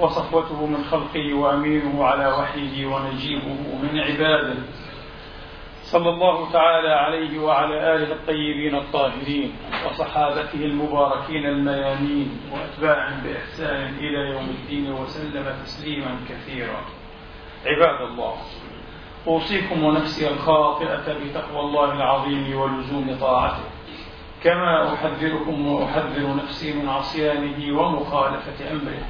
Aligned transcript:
وصفوته 0.00 0.66
من 0.66 0.84
خلقه 0.84 1.34
وأمينه 1.34 2.04
على 2.04 2.26
وحيه 2.26 2.86
ونجيبه 2.86 3.56
من 3.82 4.00
عباده. 4.00 4.54
صلى 5.82 6.10
الله 6.10 6.52
تعالى 6.52 6.88
عليه 6.88 7.38
وعلى 7.38 7.96
آله 7.96 8.12
الطيبين 8.12 8.74
الطاهرين 8.74 9.52
وصحابته 9.86 10.64
المباركين 10.64 11.46
الميامين 11.46 12.40
وأتباعهم 12.52 13.20
بإحسان 13.20 13.94
إلى 13.98 14.30
يوم 14.30 14.44
الدين 14.44 14.92
وسلم 14.92 15.46
تسليما 15.64 16.16
كثيرا. 16.28 16.80
عباد 17.66 18.08
الله 18.10 18.34
أوصيكم 19.26 19.84
ونفسي 19.84 20.28
الخاطئة 20.28 21.18
بتقوى 21.24 21.60
الله 21.60 21.92
العظيم 21.92 22.56
ولزوم 22.56 23.16
طاعته. 23.20 23.64
كما 24.44 24.94
أحذركم 24.94 25.66
وأحذر 25.66 26.36
نفسي 26.36 26.72
من 26.72 26.88
عصيانه 26.88 27.80
ومخالفة 27.80 28.70
أمره. 28.72 29.04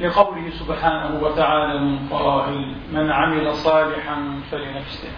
لقوله 0.00 0.50
سبحانه 0.50 1.20
وتعالى 1.22 1.78
من 1.78 2.08
قائل 2.08 2.76
من 2.92 3.10
عمل 3.10 3.54
صالحا 3.54 4.40
فلنفسه 4.50 5.10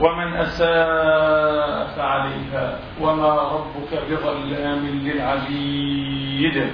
ومن 0.00 0.32
أساء 0.36 1.86
فعليها 1.96 2.80
وما 3.00 3.34
ربك 3.34 4.02
بظلام 4.10 4.86
للعبيد. 4.86 6.72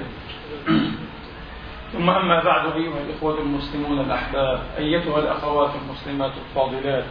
ثم 1.93 2.09
أما 2.09 2.43
بعد 2.43 2.71
أيها 2.71 3.01
الإخوة 3.01 3.39
المسلمون 3.39 3.99
الأحباب 3.99 4.59
أيتها 4.77 5.19
الأخوات 5.19 5.71
المسلمات 5.75 6.31
الفاضلات 6.37 7.05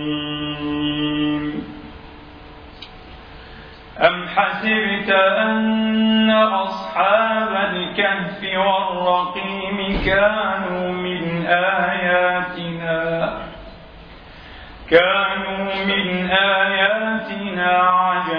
أم 4.07 4.27
حسبت 4.27 5.09
أن 5.11 6.31
أصحاب 6.31 7.51
الكهف 7.73 8.43
والرقيم 8.43 10.01
كانوا 10.05 10.91
من 10.91 11.45
آياتنا؟ 11.45 12.99
كانوا 14.89 15.63
من 15.85 16.29
آياتنا 16.31 17.71
عجبا. 17.77 18.38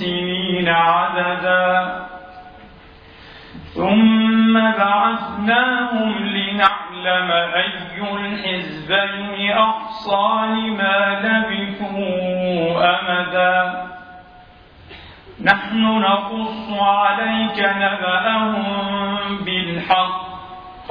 سنين 0.00 0.68
عددا 0.68 2.00
ثم 3.74 4.54
بعثناهم 4.54 6.12
لنعلم 6.24 7.30
أي 7.30 8.02
الحزبين 8.16 9.52
أحصى 9.52 10.46
لما 10.46 11.20
لبثوا 11.24 12.90
أمدا 12.90 13.86
نحن 15.44 15.82
نقص 15.82 16.80
عليك 16.80 17.58
نبأهم 17.76 18.64
بالحق 19.44 20.90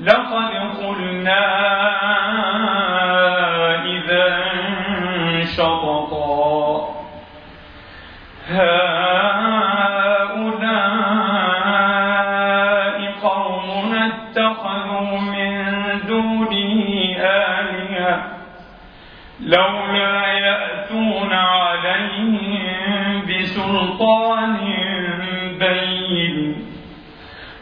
لقد 0.00 0.50
قلنا 0.82 1.46
إذا 3.84 4.40
شططا 5.44 6.90
هؤلاء 11.40 13.10
قوم 13.22 13.94
اتخذوا 13.94 15.18
من 15.20 15.64
دونه 16.08 17.16
آلهة 17.20 18.22
لولا 19.40 20.26
يأتون 20.26 21.32
عليهم 21.32 23.22
بسلطان 23.28 24.56
بين 25.58 26.49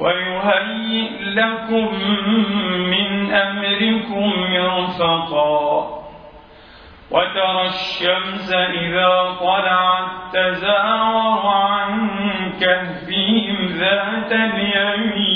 ويهيئ 0.00 1.22
لكم 1.22 1.94
من 2.90 3.32
أمركم 3.32 4.32
مرفقا. 4.50 5.96
وترى 7.10 7.62
الشمس 7.66 8.52
إذا 8.52 9.36
طلعت 9.40 10.10
تزاور 10.32 11.46
عن 11.46 12.10
كهفهم 12.60 13.66
ذات 13.66 14.32
اليمين. 14.32 15.26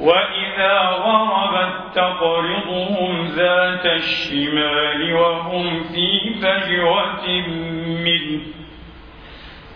وإذا 0.00 0.80
غربت 0.80 1.94
تقرضهم 1.94 3.26
ذات 3.26 3.86
الشمال 3.86 5.14
وهم 5.14 5.82
في 5.82 6.34
فجوة 6.34 7.28
منه. 8.04 8.40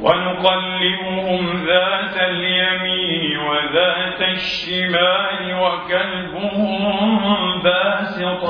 ونقلبهم 0.00 1.66
ذات 1.66 2.16
اليمين 2.16 3.38
وذات 3.38 4.22
الشمال 4.22 5.54
وكلبهم 5.54 7.62
باسط 7.62 8.42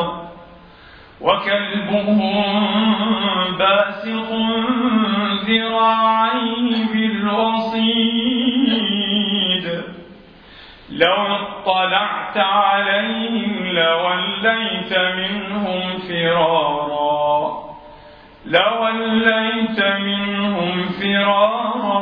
وكلبهم 1.21 2.43
باسط 3.59 4.33
ذراعيه 5.47 6.87
بالوصيد. 6.93 8.57
لو 10.91 11.15
اطلعت 11.15 12.37
عليهم 12.37 13.67
لوليت 13.67 14.99
منهم 14.99 15.99
فرارا. 16.09 17.66
لوليت 18.47 19.81
منهم 19.81 20.89
فرارا 20.89 21.99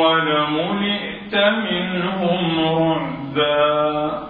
ولملئت 0.00 1.34
منهم 1.34 2.60
رعبا. 2.60 4.28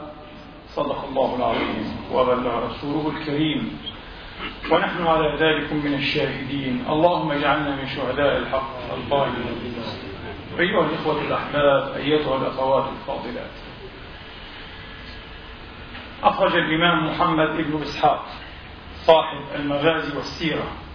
صدق 0.68 1.04
الله 1.08 1.36
العظيم. 1.36 1.96
وبلغ 2.12 2.70
رسوله 2.70 3.12
الكريم. 3.16 3.80
ونحن 4.72 5.06
على 5.06 5.36
ذلك 5.40 5.72
من 5.72 5.94
الشاهدين. 5.94 6.84
اللهم 6.88 7.30
اجعلنا 7.32 7.76
من 7.76 7.86
شهداء 7.86 8.36
الحق 8.38 8.94
القائمين 8.94 9.74
أيها 10.58 10.84
الإخوة 10.84 11.20
الأحباب 11.20 11.94
أيتها 11.96 12.36
الأخوات 12.36 12.84
الفاضلات. 12.88 13.50
أخرج 16.22 16.56
الإمام 16.56 17.06
محمد 17.06 17.48
بن 17.48 17.82
إسحاق 17.82 18.24
صاحب 18.94 19.40
المغازي 19.54 20.16
والسيرة. 20.16 20.85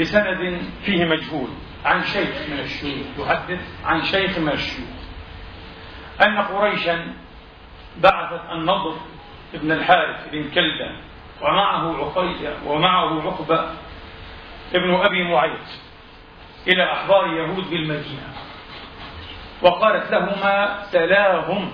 بسند 0.00 0.62
فيه 0.84 1.04
مجهول 1.04 1.48
عن 1.84 2.02
شيخ 2.04 2.48
من 2.50 2.58
الشيوخ 2.58 3.06
يحدث 3.18 3.60
عن 3.84 4.02
شيخ 4.02 4.38
من 4.38 4.52
الشيوخ. 4.52 5.02
أن 6.26 6.38
قريشا 6.38 7.14
بعثت 8.00 8.50
النضر 8.52 8.96
بن 9.54 9.72
الحارث 9.72 10.28
بن 10.32 10.50
كلبة 10.50 10.96
ومعه 11.42 11.96
عقيدة 11.96 12.54
ومعه 12.66 13.22
عقبة 13.22 13.70
ابن 14.74 14.94
أبي 14.94 15.24
معيط 15.24 15.66
إلى 16.68 16.92
أحبار 16.92 17.26
يهود 17.26 17.70
بالمدينة 17.70 18.32
وقالت 19.62 20.10
لهما 20.10 20.82
سلاهم 20.82 21.72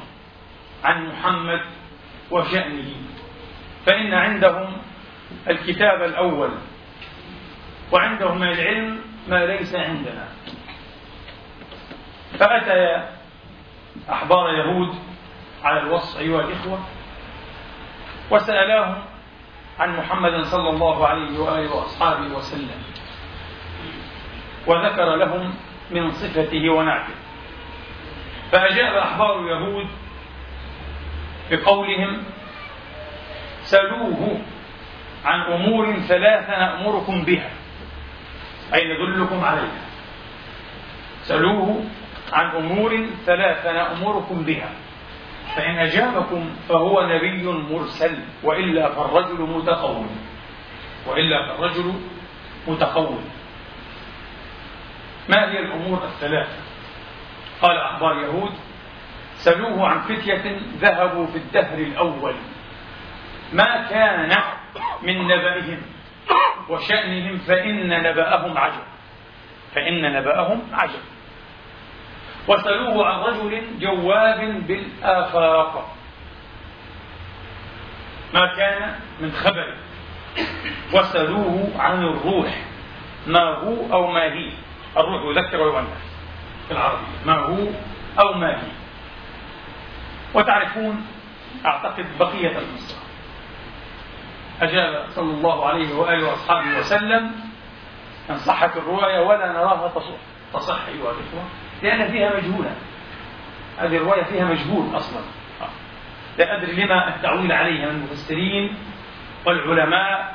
عن 0.85 1.07
محمد 1.07 1.61
وشأنه 2.31 2.91
فإن 3.87 4.15
عندهم 4.15 4.77
الكتاب 5.49 6.03
الأول 6.03 6.51
وعندهم 7.93 8.39
من 8.39 8.49
العلم 8.49 9.01
ما 9.29 9.47
ليس 9.47 9.75
عندنا. 9.75 10.29
فأتى 12.39 13.09
أحبار 14.11 14.55
يهود 14.55 14.95
على 15.65 15.81
الوصف 15.81 16.19
أيها 16.19 16.41
الإخوة؟ 16.41 16.79
وسألاهم 18.31 19.03
عن 19.79 19.97
محمد 19.97 20.43
صلى 20.43 20.71
الله 20.71 21.07
عليه 21.07 21.39
وآله 21.39 21.75
وأصحابه 21.75 22.37
وسلم. 22.37 22.83
وذكر 24.67 25.17
لهم 25.17 25.55
من 25.91 26.11
صفته 26.11 26.71
ونعته. 26.71 27.15
فأجاب 28.53 28.95
أحبار 28.97 29.41
اليهود 29.41 29.87
بقولهم 31.51 32.23
سلوه 33.63 34.41
عن 35.25 35.41
أمور 35.41 35.97
ثلاثة 35.97 36.59
نأمركم 36.59 37.25
بها. 37.25 37.58
أي 38.75 38.81
ندلكم 38.85 39.45
عليها؟ 39.45 39.85
سلوه 41.23 41.85
عن 42.33 42.57
أمور 42.57 43.07
ثلاثة 43.27 43.73
نأمركم 43.73 44.43
بها. 44.45 44.71
فإن 45.57 45.79
أجابكم 45.79 46.51
فهو 46.69 47.07
نبي 47.07 47.43
مرسل 47.43 48.19
وإلا 48.43 48.89
فالرجل 48.89 49.41
متقول 49.43 50.07
وإلا 51.07 51.47
فالرجل 51.47 51.95
متقول 52.69 53.21
ما 55.29 55.53
هي 55.53 55.59
الأمور 55.59 56.05
الثلاثة؟ 56.05 56.59
قال 57.63 57.77
أخبار 57.77 58.19
يهود 58.19 58.53
سلوه 59.35 59.89
عن 59.89 60.01
فتية 60.01 60.61
ذهبوا 60.79 61.27
في 61.27 61.39
الدهر 61.39 61.79
الأول. 61.79 62.35
ما 63.53 63.89
كان 63.91 64.37
من 65.03 65.29
نبأهم 65.29 65.83
وشأنهم 66.69 67.39
فإن 67.39 67.89
نبأهم 67.89 68.59
عجب. 68.59 68.83
فإن 69.75 70.13
نبأهم 70.13 70.63
عجب. 70.73 71.01
وسألوه 72.49 73.07
عن 73.07 73.21
رجل 73.21 73.63
جواب 73.79 74.67
بالآفاق. 74.67 75.97
ما 78.35 78.57
كان 78.57 78.95
من 79.21 79.33
خبر. 79.33 79.75
وسألوه 80.95 81.71
عن 81.79 82.03
الروح. 82.03 82.65
ما 83.27 83.45
هو 83.45 83.93
أو 83.93 84.11
ما 84.11 84.33
هي؟ 84.33 84.53
الروح 84.97 85.37
يذكر 85.37 85.61
ويؤنث 85.61 85.89
في 86.69 86.75
العربية. 86.75 87.25
ما 87.27 87.39
هو 87.39 87.67
أو 88.21 88.33
ما 88.35 88.57
هي؟ 88.57 88.69
وتعرفون 90.35 91.07
أعتقد 91.67 92.07
بقية 92.19 92.59
القصة 92.59 93.08
أجاب 94.63 95.07
صلى 95.11 95.35
الله 95.35 95.67
عليه 95.67 95.95
وآله 95.95 96.29
وأصحابه 96.29 96.79
وسلم 96.79 97.31
أن 98.31 98.37
صحت 98.37 98.77
الرواية 98.77 99.21
ولا 99.21 99.53
نراها 99.53 99.93
تصح 100.53 100.87
أيها 100.89 101.11
الإخوة 101.11 101.43
لأن 101.83 102.11
فيها 102.11 102.37
مجهولا 102.37 102.71
هذه 103.79 103.97
الرواية 103.97 104.23
فيها 104.23 104.45
مجهول 104.45 104.97
أصلا. 104.97 105.21
لا 106.39 106.57
أدري 106.57 106.73
لما 106.73 107.09
التعويل 107.17 107.53
عليها 107.53 107.87
من 107.87 107.97
المفسرين 107.97 108.75
والعلماء 109.47 110.35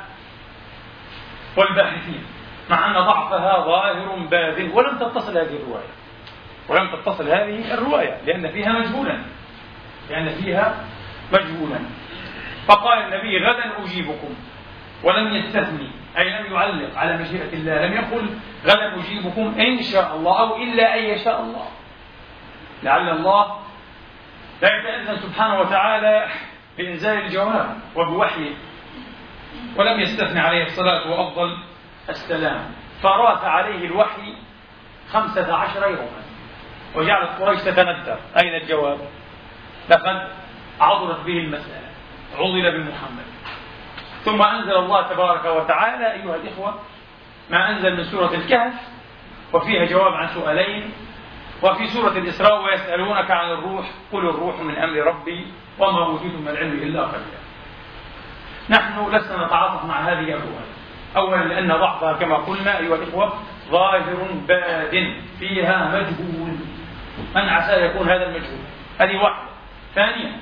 والباحثين 1.56 2.24
مع 2.70 2.86
أن 2.86 3.04
ضعفها 3.04 3.64
ظاهر 3.64 4.16
باذل 4.30 4.70
ولم 4.74 4.98
تتصل 4.98 5.38
هذه 5.38 5.56
الرواية. 5.56 5.88
ولم 6.68 6.90
تتصل 6.96 7.28
هذه 7.28 7.74
الرواية 7.74 8.20
لأن 8.26 8.50
فيها 8.50 8.72
مجهولا. 8.72 9.18
لأن 10.10 10.28
فيها 10.28 10.84
مجهولا. 11.32 11.80
فقال 12.66 12.98
النبي 12.98 13.46
غدا 13.46 13.84
أجيبكم 13.84 14.34
ولم 15.02 15.34
يستثني 15.34 15.90
أي 16.18 16.30
لم 16.30 16.52
يعلق 16.52 16.98
على 16.98 17.16
مشيئة 17.16 17.52
الله 17.52 17.86
لم 17.86 17.92
يقل 17.92 18.30
غدا 18.66 18.94
أجيبكم 19.00 19.60
إن 19.60 19.82
شاء 19.82 20.16
الله 20.16 20.40
أو 20.40 20.56
إلا 20.56 20.98
أن 20.98 21.04
يشاء 21.04 21.40
الله. 21.40 21.68
لعل 22.82 23.08
الله 23.08 23.58
لا 24.62 24.68
يتأذن 24.78 25.16
سبحانه 25.16 25.60
وتعالى 25.60 26.28
بإنزال 26.78 27.18
الجواب 27.18 27.76
وبوحيه 27.96 28.54
ولم 29.76 30.00
يستثني 30.00 30.40
عليه 30.40 30.64
الصلاة 30.64 31.10
وأفضل 31.10 31.56
السلام. 32.08 32.72
فراث 33.02 33.44
عليه 33.44 33.86
الوحي 33.86 34.34
خمسة 35.12 35.54
عشر 35.54 35.82
يوما 35.82 36.24
وجعلت 36.94 37.30
قريش 37.40 37.60
تتندر. 37.60 38.18
أين 38.42 38.54
الجواب؟ 38.54 38.98
لقد 39.90 40.28
عضلت 40.80 41.20
به 41.26 41.38
المسألة. 41.38 41.83
عضل 42.38 42.72
بمحمد. 42.72 43.24
ثم 44.24 44.42
أنزل 44.42 44.76
الله 44.76 45.02
تبارك 45.02 45.44
وتعالى 45.44 46.12
أيها 46.12 46.36
الإخوة 46.36 46.74
ما 47.50 47.70
أنزل 47.70 47.96
من 47.96 48.04
سورة 48.04 48.34
الكهف 48.34 48.74
وفيها 49.52 49.84
جواب 49.84 50.12
عن 50.12 50.28
سؤالين 50.28 50.92
وفي 51.62 51.86
سورة 51.86 52.12
الإسراء 52.18 52.64
ويسألونك 52.64 53.30
عن 53.30 53.50
الروح 53.50 53.86
قل 54.12 54.28
الروح 54.28 54.60
من 54.60 54.76
أمر 54.76 54.96
ربي 54.96 55.46
وما 55.78 56.06
أوتيتم 56.06 56.40
من 56.40 56.48
العلم 56.48 56.82
إلا 56.82 57.02
قليلا. 57.02 57.44
نحن 58.70 59.14
لسنا 59.14 59.46
نتعاطف 59.46 59.84
مع 59.84 60.00
هذه 60.00 60.32
الرواية 60.34 60.74
أولا 61.16 61.44
لأن 61.44 61.68
ضعفها 61.68 62.12
كما 62.12 62.36
قلنا 62.36 62.78
أيها 62.78 62.94
الإخوة 62.94 63.32
ظاهر 63.70 64.26
باد 64.48 65.14
فيها 65.38 65.88
مجهول. 65.88 66.56
من 67.34 67.48
عسى 67.48 67.84
يكون 67.84 68.08
هذا 68.08 68.26
المجهول؟ 68.26 68.64
هذه 69.00 69.16
واحدة. 69.16 69.48
ثانيا 69.94 70.32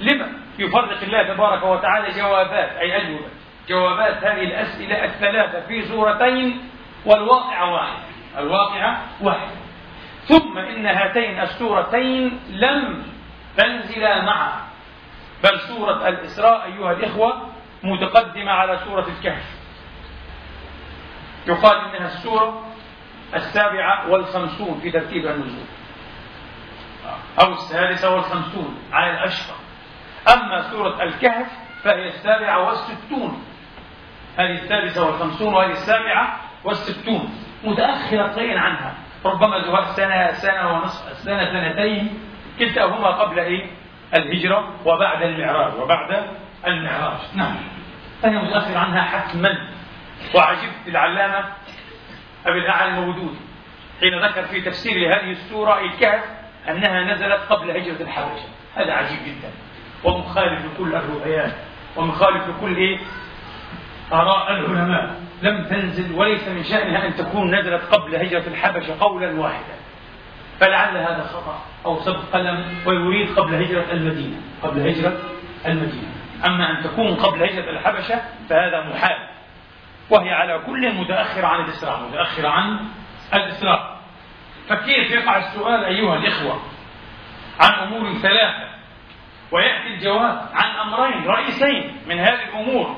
لما؟ 0.00 0.32
يفرق 0.58 1.02
الله 1.02 1.34
تبارك 1.34 1.62
وتعالى 1.62 2.20
جوابات 2.20 2.70
أي 2.70 2.96
أجوبة. 2.96 3.28
جوابات 3.68 4.24
هذه 4.24 4.42
الأسئلة 4.42 5.04
الثلاثة 5.04 5.66
في 5.66 5.82
سورتين 5.82 6.70
والواقعة 7.06 7.72
واحدة. 7.72 8.04
الواقعة 8.38 9.02
واحدة. 9.20 9.56
ثم 10.24 10.58
إن 10.58 10.86
هاتين 10.86 11.40
السورتين 11.40 12.40
لم 12.50 13.02
تنزلا 13.56 14.22
معا. 14.22 14.52
بل 15.44 15.60
سورة 15.60 16.08
الإسراء 16.08 16.64
أيها 16.64 16.92
الإخوة 16.92 17.48
متقدمة 17.82 18.52
على 18.52 18.78
سورة 18.84 19.06
الكهف. 19.18 19.58
يقال 21.46 21.76
إنها 21.76 22.06
السورة 22.06 22.66
السابعة 23.34 24.10
والخمسون 24.10 24.80
في 24.82 24.90
ترتيب 24.90 25.26
النزول. 25.26 25.66
أو 27.40 27.52
السادسة 27.52 28.14
والخمسون 28.14 28.78
على 28.92 29.10
الأشهر 29.10 29.56
أما 30.34 30.62
سورة 30.70 31.02
الكهف 31.02 31.46
فهي 31.84 32.08
السابعة 32.08 32.66
والستون. 32.66 33.44
هذه 34.38 34.50
السادسة 34.50 35.06
والخمسون 35.06 35.54
وهذه 35.54 35.70
السابعة 35.70 36.36
والستون. 36.64 37.30
متأخرة 37.64 38.22
قليلا 38.22 38.60
عنها. 38.60 38.94
ربما 39.24 39.60
زهاء 39.60 39.82
سنة 39.82 40.32
سنة 40.32 40.72
ونصف 40.72 41.18
سنة 41.18 41.44
سنتين 41.44 42.20
كلتاهما 42.58 43.08
قبل 43.08 43.38
إيه؟ 43.38 43.66
الهجرة 44.14 44.74
وبعد 44.84 45.22
المعراج 45.22 45.74
وبعد 45.74 46.28
المعراج. 46.66 47.18
نعم. 47.34 47.56
فهي 48.22 48.38
متأخر 48.38 48.78
عنها 48.78 49.02
حتما. 49.02 49.68
وعجبت 50.34 50.88
العلامة 50.88 51.44
أبي 52.46 52.58
الأعلى 52.58 52.90
المودود 52.90 53.36
حين 54.00 54.24
ذكر 54.24 54.42
في 54.42 54.60
تفسير 54.60 55.14
هذه 55.14 55.30
السورة 55.30 55.80
الكهف 55.80 56.24
أنها 56.68 57.14
نزلت 57.14 57.40
قبل 57.50 57.70
هجرة 57.70 58.02
الحبشة. 58.02 58.48
هذا 58.76 58.92
عجيب 58.92 59.18
جدا. 59.26 59.67
ومخالف 60.04 60.64
لكل 60.64 60.94
الرؤيات 60.94 61.52
ومخالف 61.96 62.48
لكل 62.48 62.76
إيه؟ 62.76 62.98
آراء 64.12 64.52
العلماء. 64.52 65.20
لم 65.42 65.64
تنزل 65.64 66.14
وليس 66.14 66.48
من 66.48 66.64
شأنها 66.64 67.06
أن 67.06 67.14
تكون 67.14 67.54
نزلت 67.54 67.82
قبل 67.94 68.16
هجرة 68.16 68.48
الحبشة 68.48 69.00
قولا 69.00 69.40
واحدا. 69.40 69.74
فلعل 70.60 70.96
هذا 70.96 71.30
خطأ 71.32 71.62
أو 71.86 72.00
سبق 72.00 72.20
قلم 72.32 72.64
ويريد 72.86 73.38
قبل 73.38 73.54
هجرة 73.54 73.84
المدينة 73.92 74.36
قبل 74.62 74.88
هجرة 74.88 75.16
المدينة. 75.66 76.12
أما 76.46 76.70
أن 76.70 76.84
تكون 76.84 77.14
قبل 77.14 77.42
هجرة 77.42 77.70
الحبشة 77.70 78.22
فهذا 78.48 78.80
محال. 78.94 79.28
وهي 80.10 80.30
على 80.30 80.58
كل 80.66 80.94
متأخرة 80.94 81.46
عن 81.46 81.64
الإسراء 81.64 82.08
متأخرة 82.08 82.48
عن 82.48 82.78
الإسراء. 83.34 83.98
فكيف 84.68 85.10
يقع 85.10 85.38
السؤال 85.38 85.84
أيها 85.84 86.16
الإخوة 86.16 86.60
عن 87.60 87.72
أمور 87.72 88.12
ثلاثة؟ 88.12 88.77
ويأتي 89.52 89.94
الجواب 89.94 90.48
عن 90.54 90.88
أمرين 90.88 91.26
رئيسين 91.26 91.96
من 92.06 92.18
هذه 92.18 92.44
الأمور 92.48 92.96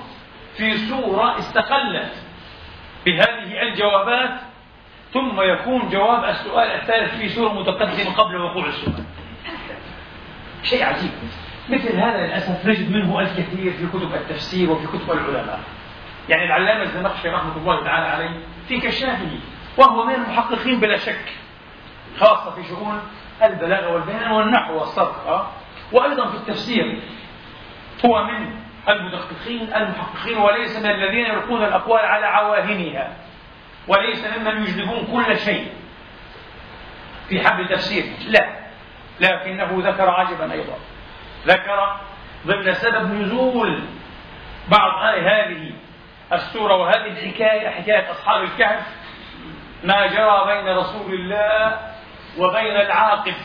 في 0.57 0.77
سورة 0.77 1.39
استقلت 1.39 2.13
بهذه 3.07 3.63
الجوابات 3.63 4.41
ثم 5.13 5.41
يكون 5.41 5.89
جواب 5.89 6.25
السؤال 6.25 6.71
الثالث 6.71 7.17
في 7.17 7.29
سورة 7.29 7.53
متقدمة 7.53 8.15
قبل 8.15 8.37
وقوع 8.37 8.67
السؤال 8.67 9.05
شيء 10.63 10.85
عجيب. 10.85 11.11
مثل 11.69 11.97
هذا 11.97 12.27
للأسف 12.27 12.67
نجد 12.67 12.91
منه 12.91 13.21
الكثير 13.21 13.73
في 13.73 13.87
كتب 13.87 14.15
التفسير 14.15 14.71
وفي 14.71 14.87
كتب 14.87 15.13
العلماء. 15.13 15.61
يعني 16.29 16.45
العلامة 16.45 16.83
الزمخشري 16.83 17.33
رحمة 17.33 17.57
الله 17.57 17.85
تعالى 17.85 18.07
عليه 18.07 18.41
في 18.69 18.81
كشافه 18.81 19.39
وهو 19.79 20.05
من 20.05 20.15
المحققين 20.15 20.81
بلا 20.81 20.97
شك 20.97 21.33
خاصة 22.19 22.51
في 22.51 22.69
شؤون 22.69 23.01
البلاغة 23.43 23.93
والبيان 23.93 24.31
والنحو 24.31 24.79
والصرف 24.79 25.27
أه؟ 25.27 25.47
وأيضا 25.93 26.29
في 26.31 26.37
التفسير 26.37 27.01
هو 28.07 28.25
من 28.25 28.61
المدققين 28.89 29.75
المحققين 29.75 30.39
وليس 30.39 30.79
من 30.79 30.91
الذين 30.91 31.27
يلقون 31.27 31.65
الأقوال 31.65 32.01
على 32.05 32.27
عواهنها 32.27 33.17
وليس 33.89 34.25
ممن 34.25 34.63
يجلبون 34.63 35.07
كل 35.13 35.39
شيء 35.39 35.73
في 37.29 37.41
حبل 37.41 37.69
تفسير 37.69 38.05
لا 38.29 38.61
لكنه 39.21 39.91
ذكر 39.91 40.11
عجبا 40.11 40.53
أيضا. 40.53 40.79
ذكر 41.47 41.97
ضمن 42.47 42.73
سبب 42.75 43.13
نزول 43.13 43.85
بعض 44.69 45.03
هذه 45.03 45.73
السورة 46.33 46.77
وهذه 46.77 47.07
الحكاية 47.07 47.69
حكاية 47.69 48.11
أصحاب 48.11 48.43
الكهف 48.43 48.87
ما 49.85 50.07
جرى 50.07 50.45
بين 50.47 50.77
رسول 50.77 51.15
الله 51.15 51.79
وبين 52.39 52.77
العاقف 52.77 53.37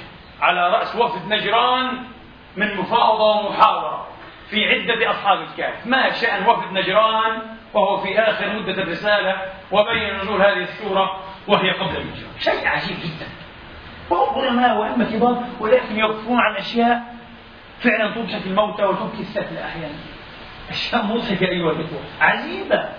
على 0.42 0.70
رأس 0.70 0.96
وفد 0.96 1.28
نجران 1.34 2.15
من 2.58 2.78
مفاوضة 2.78 3.40
ومحاورة 3.40 4.08
في 4.50 4.66
عدة 4.66 5.12
أصحاب 5.12 5.42
الكهف. 5.42 5.88
ما 5.88 6.12
شأن 6.12 6.48
وفد 6.48 6.72
نجران 6.72 7.42
وهو 7.74 7.98
في 7.98 8.20
آخر 8.20 8.60
مدة 8.60 8.84
الرسالة 8.84 9.42
وبين 9.72 10.18
نزول 10.22 10.42
هذه 10.42 10.64
السورة 10.64 11.20
وهي 11.48 11.72
قبل 11.72 11.96
الهجرة. 11.96 12.30
شيء 12.40 12.68
عجيب 12.68 12.98
جدا. 12.98 13.28
وهم 14.10 14.42
علماء 14.42 14.78
وأئمة 14.78 15.12
كبار 15.12 15.44
ولكن 15.60 16.00
يغفون 16.00 16.40
عن 16.40 16.56
أشياء 16.56 17.16
فعلا 17.80 18.16
تضحك 18.16 18.46
الموتى 18.46 18.84
وتبكي 18.84 19.22
السفل 19.22 19.58
أحيانا. 19.58 19.96
أشياء 20.70 21.06
مضحكة 21.06 21.46
أيها 21.46 21.72
الإخوة. 21.72 22.00
عجيبة. 22.22 22.90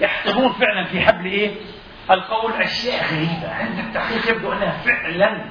يحتضون 0.00 0.52
فعلا 0.52 0.84
في 0.84 1.00
حبل 1.00 1.26
إيه؟ 1.26 1.50
القول 2.10 2.52
أشياء 2.52 3.04
غريبة. 3.04 3.54
عند 3.54 3.78
التحقيق 3.78 4.36
يبدو 4.36 4.52
أنها 4.52 4.70
فعلا 4.70 5.44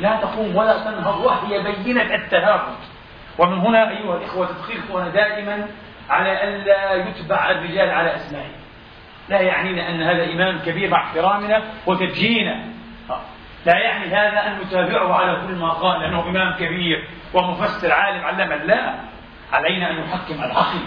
لا 0.00 0.16
تقوم 0.16 0.56
ولا 0.56 0.84
تنهض 0.84 1.20
وهي 1.20 1.62
بينة 1.62 2.14
التهافت 2.14 2.78
ومن 3.38 3.58
هنا 3.58 3.90
أيها 3.90 4.16
الإخوة 4.16 4.46
تدخلكم 4.46 5.08
دائما 5.08 5.66
على 6.10 6.44
ألا 6.44 6.94
يتبع 6.94 7.50
الرجال 7.50 7.90
على 7.90 8.14
أسمائهم 8.14 8.60
لا 9.28 9.40
يعنينا 9.40 9.88
أن 9.88 10.02
هذا 10.02 10.32
إمام 10.32 10.58
كبير 10.58 10.90
مع 10.90 11.04
احترامنا 11.04 11.62
وتبجينا. 11.86 12.64
لا 13.66 13.78
يعني 13.78 14.06
هذا 14.06 14.46
أن 14.46 14.58
نتابعه 14.60 15.14
على 15.14 15.38
كل 15.46 15.54
ما 15.54 15.68
قال 15.68 16.00
لأنه 16.00 16.22
إمام 16.22 16.52
كبير 16.52 17.04
ومفسر 17.34 17.92
عالم 17.92 18.24
علما 18.24 18.54
لا 18.54 18.94
علينا 19.52 19.90
أن 19.90 20.00
نحكم 20.00 20.44
العقل 20.44 20.80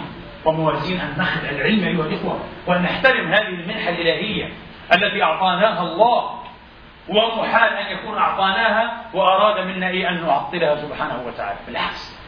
وموازين 0.44 1.00
النخل 1.00 1.48
العلم 1.48 1.84
أيها 1.84 2.06
الإخوة 2.06 2.40
وأن 2.66 2.82
نحترم 2.82 3.32
هذه 3.32 3.48
المنحة 3.48 3.90
الإلهية 3.90 4.48
التي 4.92 5.22
أعطاناها 5.22 5.82
الله. 5.82 6.43
ومحال 7.08 7.72
أن 7.72 7.96
يكون 7.96 8.18
أعطاناها 8.18 9.04
وأراد 9.14 9.66
منا 9.66 9.88
إيه 9.88 10.08
أن 10.08 10.26
نعطلها 10.26 10.76
سبحانه 10.76 11.22
وتعالى. 11.26 11.58
بالعكس. 11.66 12.18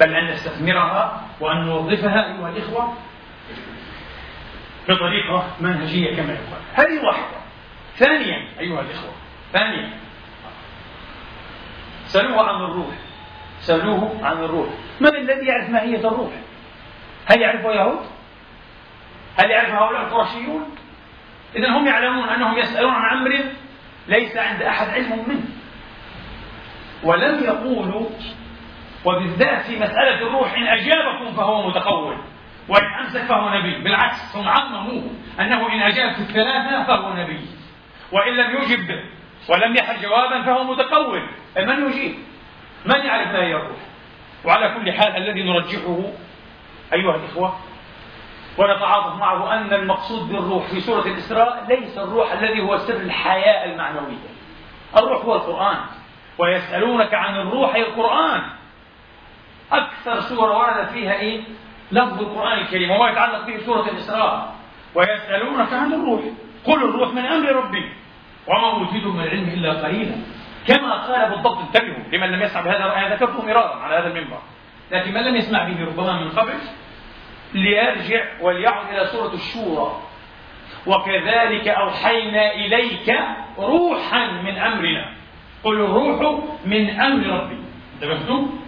بل 0.00 0.14
أن 0.14 0.30
نستثمرها 0.30 1.22
وأن 1.40 1.66
نوظفها 1.66 2.26
أيها 2.26 2.48
الإخوة 2.48 2.94
بطريقة 4.88 5.46
منهجية 5.60 6.16
كما 6.16 6.32
يقال. 6.32 6.62
هذه 6.74 7.04
واحدة. 7.06 7.40
ثانيا 7.94 8.48
أيها 8.60 8.80
الإخوة 8.80 9.12
ثانيا. 9.52 9.90
سألوه 12.06 12.48
عن 12.48 12.64
الروح. 12.64 12.94
سألوه 13.60 14.26
عن 14.26 14.44
الروح. 14.44 14.68
من 15.00 15.16
الذي 15.16 15.46
يعرف 15.46 15.70
ماهية 15.70 16.08
الروح؟ 16.08 16.32
هل 17.26 17.40
يعرفها 17.40 17.72
يهود؟ 17.72 18.06
هل 19.38 19.50
يعرف 19.50 19.70
هؤلاء 19.70 20.02
القرشيون؟ 20.02 20.76
إذا 21.56 21.68
هم 21.68 21.86
يعلمون 21.86 22.28
أنهم 22.28 22.58
يسألون 22.58 22.92
عن 22.92 23.16
أمر 23.16 23.44
ليس 24.10 24.36
عند 24.36 24.62
أحد 24.62 24.88
علم 24.88 25.28
منه. 25.28 25.44
ولم 27.02 27.44
يقولوا 27.44 28.06
وبالذات 29.04 29.62
في 29.62 29.76
مسألة 29.76 30.14
الروح 30.14 30.54
إن 30.54 30.66
أجابكم 30.66 31.36
فهو 31.36 31.68
متقول 31.68 32.16
وإن 32.68 32.84
أمسك 33.00 33.22
فهو 33.22 33.58
نبي. 33.58 33.82
بالعكس 33.82 34.36
هم 34.36 34.48
عمموه 34.48 35.10
أنه 35.40 35.72
إن 35.72 35.82
أجاب 35.82 36.12
في 36.12 36.20
الثلاثة 36.20 36.84
فهو 36.84 37.12
نبي. 37.14 37.40
وإن 38.12 38.32
لم 38.36 38.62
يجب 38.62 39.00
ولم 39.48 39.74
يحل 39.76 40.02
جوابا 40.02 40.42
فهو 40.42 40.64
متقول. 40.64 41.22
من 41.56 41.90
يجيب؟ 41.90 42.14
من 42.86 43.00
يعرف 43.06 43.28
ما 43.28 43.42
هي 43.42 43.54
الروح؟ 43.54 43.78
وعلى 44.44 44.74
كل 44.74 44.92
حال 44.92 45.16
الذي 45.16 45.42
نرجحه 45.42 45.98
أيها 46.92 47.16
الإخوة 47.16 47.58
ونتعاطف 48.58 49.16
معه 49.16 49.54
أن 49.54 49.72
المقصود 49.72 50.28
بالروح 50.28 50.66
في 50.66 50.80
سورة 50.80 51.06
الإسراء 51.06 51.64
ليس 51.68 51.98
الروح 51.98 52.32
الذي 52.32 52.60
هو 52.60 52.76
سر 52.76 52.96
الحياة 52.96 53.72
المعنوية. 53.72 54.30
الروح 54.96 55.24
هو 55.24 55.34
القرآن. 55.34 55.76
ويسألونك 56.38 57.14
عن 57.14 57.36
الروح 57.36 57.74
أي 57.74 57.82
القرآن. 57.82 58.42
أكثر 59.72 60.20
سورة 60.20 60.58
ورد 60.58 60.86
فيها 60.86 61.12
إيه؟ 61.12 61.40
لفظ 61.92 62.20
القرآن 62.20 62.58
الكريم 62.58 62.90
وما 62.90 63.10
يتعلق 63.10 63.46
به 63.46 63.58
سورة 63.58 63.88
الإسراء. 63.88 64.54
ويسألونك 64.94 65.72
عن 65.72 65.92
الروح. 65.92 66.20
قل 66.64 66.84
الروح 66.84 67.12
من 67.12 67.26
أمر 67.26 67.52
ربي. 67.52 67.92
وما 68.46 68.70
أوتيتم 68.70 69.16
من 69.16 69.24
العلم 69.24 69.48
إلا 69.48 69.72
قليلا. 69.72 70.16
كما 70.68 70.94
قال 70.94 71.30
بالضبط 71.30 71.58
انتبهوا 71.58 72.04
لمن 72.12 72.26
لم 72.26 72.42
يسمع 72.42 72.60
بهذا 72.60 72.84
الآية 72.84 73.14
ذكرته 73.14 73.46
مرارا 73.46 73.74
على 73.74 73.96
هذا 73.96 74.06
المنبر. 74.06 74.38
لكن 74.90 75.14
من 75.14 75.20
لم 75.20 75.36
يسمع 75.36 75.64
به 75.64 75.86
ربما 75.86 76.12
من 76.12 76.28
قبل 76.28 76.54
ليرجع 77.54 78.24
وليعد 78.40 78.94
إلى 78.94 79.06
سورة 79.06 79.34
الشورى. 79.34 80.02
وكذلك 80.86 81.68
أوحينا 81.68 82.54
إليك 82.54 83.14
روحا 83.58 84.26
من 84.26 84.58
أمرنا. 84.58 85.12
قل 85.64 85.74
الروح 85.74 86.40
من 86.64 87.00
أمر 87.00 87.26
ربي. 87.26 87.58
انتبهتم؟ 87.94 88.60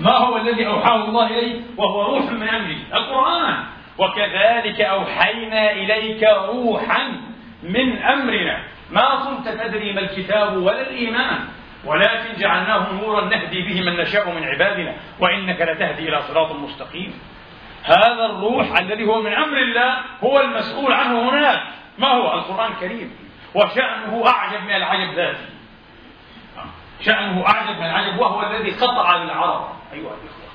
ما 0.00 0.16
هو 0.16 0.36
الذي 0.36 0.66
أوحاه 0.66 1.04
الله 1.04 1.26
إليه 1.26 1.60
وهو 1.76 2.16
روح 2.16 2.30
من 2.30 2.48
أمره 2.48 2.76
القرآن. 2.94 3.64
وكذلك 3.98 4.80
أوحينا 4.80 5.72
إليك 5.72 6.22
روحا 6.22 7.12
من 7.62 7.98
أمرنا. 7.98 8.64
ما 8.90 9.24
كنت 9.24 9.48
تدري 9.48 9.92
ما 9.92 10.00
الكتاب 10.00 10.56
ولا 10.56 10.90
الإيمان. 10.90 11.38
ولكن 11.84 12.40
جعلناه 12.40 12.92
نورا 12.92 13.24
نهدي 13.24 13.62
به 13.62 13.80
من 13.80 13.96
نشاء 13.96 14.30
من 14.30 14.44
عبادنا. 14.44 14.94
وإنك 15.20 15.60
لتهدي 15.60 16.08
إلى 16.08 16.22
صراط 16.22 16.52
مستقيم. 16.52 17.14
هذا 17.84 18.26
الروح 18.26 18.78
الذي 18.78 19.06
هو 19.06 19.22
من 19.22 19.32
أمر 19.32 19.58
الله 19.58 19.96
هو 20.24 20.40
المسؤول 20.40 20.92
عنه 20.92 21.30
هناك. 21.30 21.62
ما 21.98 22.08
هو؟ 22.08 22.34
القرآن 22.34 22.72
الكريم. 22.72 23.16
وشأنه 23.54 24.26
أعجب 24.26 24.62
من 24.62 24.70
العجب 24.70 25.14
ذاته. 25.14 25.46
شأنه 27.00 27.46
أعجب 27.46 27.80
من 27.80 27.86
عجب 27.86 28.18
وهو 28.18 28.42
الذي 28.42 28.70
قطع 28.70 29.16
بالعرب 29.16 29.68
أيها 29.92 30.00
الإخوة. 30.00 30.48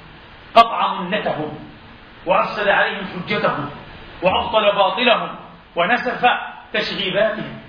قطع 0.56 0.94
منتهم. 0.94 1.60
وأفسد 2.26 2.68
عليهم 2.68 3.06
حجتهم. 3.06 3.70
وأبطل 4.24 4.76
باطلهم. 4.76 5.36
ونسف 5.76 6.26
تشغيباتهم. 6.74 7.62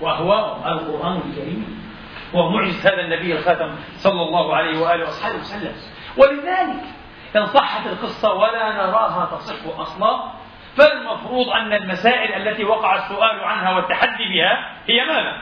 وأهواهم 0.00 0.72
القرآن 0.72 1.16
الكريم. 1.16 1.86
هو 2.34 2.50
معجز 2.50 2.86
هذا 2.86 3.00
النبي 3.00 3.32
الخاتم 3.38 3.76
صلى 3.96 4.22
الله 4.22 4.56
عليه 4.56 4.80
وآله 4.80 5.06
وصحبه 5.06 5.38
وسلم. 5.38 5.74
ولذلك 6.16 6.95
إن 7.36 7.46
صحت 7.46 7.86
القصة 7.86 8.32
ولا 8.32 8.72
نراها 8.72 9.36
تصح 9.36 9.78
أصلا 9.78 10.20
فالمفروض 10.76 11.48
أن 11.48 11.72
المسائل 11.72 12.48
التي 12.48 12.64
وقع 12.64 12.94
السؤال 12.94 13.44
عنها 13.44 13.76
والتحدي 13.76 14.24
بها 14.28 14.70
هي 14.86 15.04
ماذا؟ 15.04 15.36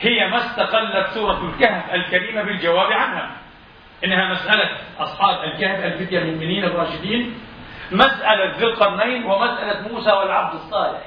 هي 0.00 0.28
ما 0.28 0.36
استقلت 0.36 1.06
سورة 1.06 1.50
الكهف 1.50 1.94
الكريمة 1.94 2.42
بالجواب 2.42 2.92
عنها. 2.92 3.30
إنها 4.04 4.32
مسألة 4.32 4.70
أصحاب 4.98 5.44
الكهف 5.44 5.84
الفتية 5.84 6.18
المؤمنين 6.18 6.64
الراشدين 6.64 7.40
مسألة 7.92 8.56
ذي 8.56 8.64
القرنين 8.64 9.24
ومسألة 9.24 9.88
موسى 9.88 10.10
والعبد 10.12 10.54
الصالح. 10.54 11.02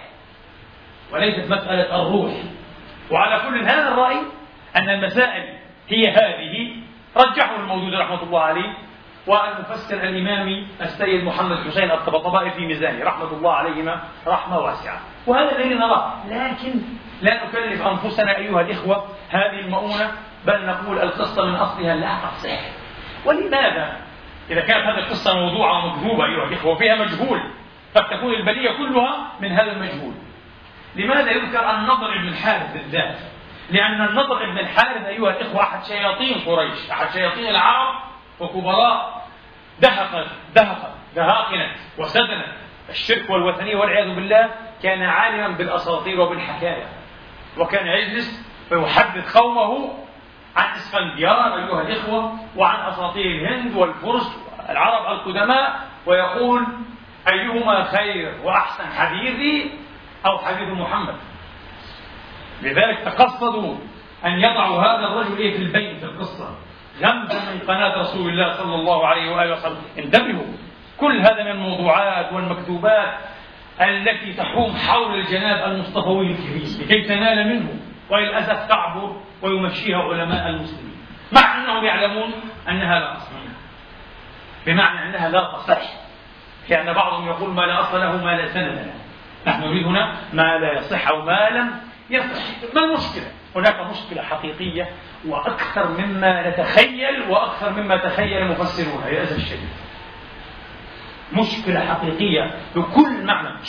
وليست 1.11 1.51
مسألة 1.51 2.01
الروح. 2.01 2.33
وعلى 3.11 3.41
كل 3.49 3.63
هذا 3.63 3.87
الرأي 3.87 4.17
أن 4.75 4.89
المسائل 4.89 5.43
هي 5.89 6.09
هذه. 6.09 6.75
رجحه 7.17 7.55
الموجود 7.55 7.93
رحمة 7.93 8.23
الله 8.23 8.41
عليه. 8.41 8.73
وأن 9.27 9.63
الإمام 9.91 10.67
السيد 10.81 11.23
محمد 11.23 11.57
حسين 11.67 11.91
الطبطبائي 11.91 12.51
في 12.51 12.65
ميزانه. 12.65 13.05
رحمة 13.05 13.31
الله 13.33 13.53
عليهما. 13.53 14.01
رحمة 14.27 14.59
واسعة. 14.59 14.99
وهذا 15.27 15.55
الذي 15.55 15.73
نراه. 15.73 16.13
لكن 16.27 16.81
لا 17.21 17.45
نكلف 17.45 17.87
أنفسنا 17.87 18.37
أيها 18.37 18.61
الإخوة 18.61 19.05
هذه 19.29 19.59
المؤونة 19.59 20.11
بل 20.45 20.65
نقول 20.65 20.99
القصة 20.99 21.45
من 21.45 21.55
أصلها 21.55 21.95
لا 21.95 22.15
تصح. 22.37 22.59
ولماذا؟ 23.25 23.97
إذا 24.49 24.61
كانت 24.61 24.85
هذه 24.85 24.99
القصة 24.99 25.33
موضوعة 25.33 25.85
ومكذوبة 25.85 26.25
أيها 26.25 26.43
الإخوة 26.43 26.71
وفيها 26.71 26.95
مجهول 26.95 27.39
قد 27.95 28.09
تكون 28.09 28.33
البلية 28.33 28.71
كلها 28.71 29.31
من 29.39 29.51
هذا 29.51 29.71
المجهول. 29.71 30.13
لماذا 30.95 31.31
يذكر 31.31 31.69
النضر 31.69 32.17
بن 32.17 32.27
الحارث 32.27 32.73
بالذات؟ 32.73 33.17
لأن 33.69 34.01
النضر 34.01 34.45
بن 34.45 34.59
الحارث 34.59 35.05
أيها 35.05 35.29
الإخوة 35.29 35.61
أحد 35.61 35.83
شياطين 35.83 36.39
قريش 36.45 36.91
أحد 36.91 37.09
شياطين 37.13 37.47
العرب 37.47 37.95
وكبراء. 38.39 39.16
دهقت 39.81 40.27
دهقت 40.55 40.91
دهاقنت 41.15 41.75
وسدنت 41.97 42.45
الشرك 42.89 43.29
والوثنية 43.29 43.75
والعياذ 43.75 44.15
بالله 44.15 44.49
كان 44.83 45.03
عالما 45.03 45.47
بالأساطير 45.47 46.21
وبالحكاية. 46.21 46.85
وكان 47.57 47.87
يجلس 47.87 48.47
فيحدث 48.69 49.37
قومه 49.37 49.93
عن 50.55 50.75
اسفنديار 50.75 51.55
أيها 51.55 51.81
الإخوة 51.81 52.33
وعن 52.55 52.89
أساطير 52.89 53.25
الهند 53.25 53.75
والفرس 53.75 54.37
العرب 54.69 55.17
القدماء 55.17 55.79
ويقول 56.05 56.67
أيهما 57.27 57.83
خير 57.83 58.33
وأحسن 58.43 58.85
حديثي 58.85 59.71
أو 60.25 60.37
حديث 60.37 60.69
محمد. 60.69 61.15
لذلك 62.61 62.99
تقصدوا 62.99 63.75
أن 64.25 64.31
يضعوا 64.31 64.81
هذا 64.81 65.07
الرجل 65.07 65.37
إيه 65.37 65.57
في 65.57 65.63
البيت 65.63 65.97
في 65.97 66.05
القصة. 66.05 66.55
غمزا 67.01 67.39
من 67.53 67.59
قناة 67.67 67.99
رسول 67.99 68.29
الله 68.29 68.53
صلى 68.53 68.75
الله 68.75 69.07
عليه 69.07 69.31
وآله 69.31 69.53
وسلم. 69.53 69.81
انتبهوا. 69.97 70.45
كل 70.97 71.19
هذا 71.21 71.43
من 71.43 71.51
الموضوعات 71.51 72.33
والمكتوبات 72.33 73.13
التي 73.81 74.33
تحوم 74.33 74.75
حول 74.75 75.19
الجناب 75.19 75.71
المصطفوي 75.71 76.31
الكريم 76.31 76.77
لكي 76.81 77.01
تنال 77.01 77.47
منه 77.47 77.69
وللأسف 78.09 78.67
تعبر 78.67 79.21
ويمشيها 79.41 79.97
علماء 79.97 80.49
المسلمين. 80.49 80.97
مع 81.31 81.57
أنهم 81.57 81.83
يعلمون 81.83 82.33
أنها 82.69 82.99
لا 82.99 83.17
أصل 83.17 83.31
لها. 83.35 83.55
بمعنى 84.65 85.09
أنها 85.09 85.29
لا 85.29 85.51
تصح. 85.53 85.81
لأن 86.69 86.93
بعضهم 86.93 87.27
يقول 87.27 87.49
ما 87.49 87.61
لا 87.61 87.79
أصل 87.79 87.99
له 87.99 88.25
ما 88.25 88.37
لا 88.37 88.47
سند 88.47 88.71
له. 88.71 88.93
نحن 89.47 89.61
نريد 89.61 89.85
هنا 89.85 90.15
ما 90.33 90.57
لا 90.57 90.73
يصح 90.73 91.07
أو 91.07 91.21
ما 91.21 91.49
لم 91.49 91.71
يصح. 92.09 92.43
ما 92.75 92.81
المشكلة؟ 92.81 93.31
هناك 93.55 93.79
مشكلة 93.79 94.21
حقيقية 94.21 94.89
وأكثر 95.27 95.87
مما 95.87 96.49
نتخيل 96.49 97.21
وأكثر 97.29 97.69
مما 97.71 97.97
تخيل 97.97 98.47
مفسرونها 98.47 99.09
للأسف 99.09 99.37
الشديد 99.37 99.69
مشكلة 101.33 101.79
حقيقية 101.79 102.55
بكل 102.75 103.25
معنى. 103.25 103.59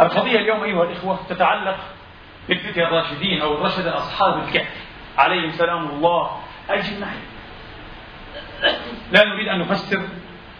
القضية 0.00 0.38
اليوم 0.38 0.62
أيها 0.64 0.84
الإخوة 0.84 1.18
تتعلق 1.28 1.76
بالفتية 2.48 2.82
الراشدين 2.82 3.40
أو 3.40 3.54
الرشدة 3.54 3.96
أصحاب 3.96 4.42
الكهف. 4.42 4.84
عليهم 5.18 5.50
سلام 5.50 5.88
الله 5.88 6.40
أجمعين. 6.70 7.22
لا 9.12 9.24
نريد 9.24 9.48
أن 9.48 9.58
نفسر 9.58 10.02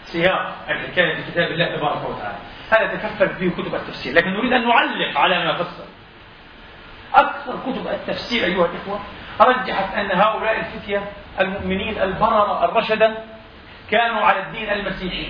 سياق 0.03 0.55
الحكاية 0.69 1.15
في 1.15 1.31
كتاب 1.31 1.51
الله 1.51 1.77
تبارك 1.77 2.09
وتعالى. 2.09 2.37
هذا 2.71 2.95
تكفل 2.95 3.35
فيه 3.35 3.49
كتب 3.49 3.75
التفسير 3.75 4.15
لكن 4.15 4.29
نريد 4.29 4.53
أن 4.53 4.67
نعلق 4.67 5.17
على 5.17 5.45
ما 5.45 5.53
فسر. 5.53 5.85
أكثر 7.15 7.59
كتب 7.65 7.87
التفسير 7.87 8.45
أيها 8.45 8.65
الإخوة 8.65 8.99
رجحت 9.41 9.95
أن 9.95 10.11
هؤلاء 10.11 10.59
الفتية 10.59 11.03
المؤمنين 11.39 12.01
البررة 12.01 12.65
الرشدة 12.65 13.17
كانوا 13.91 14.21
على 14.21 14.39
الدين 14.39 14.69
المسيحي. 14.69 15.27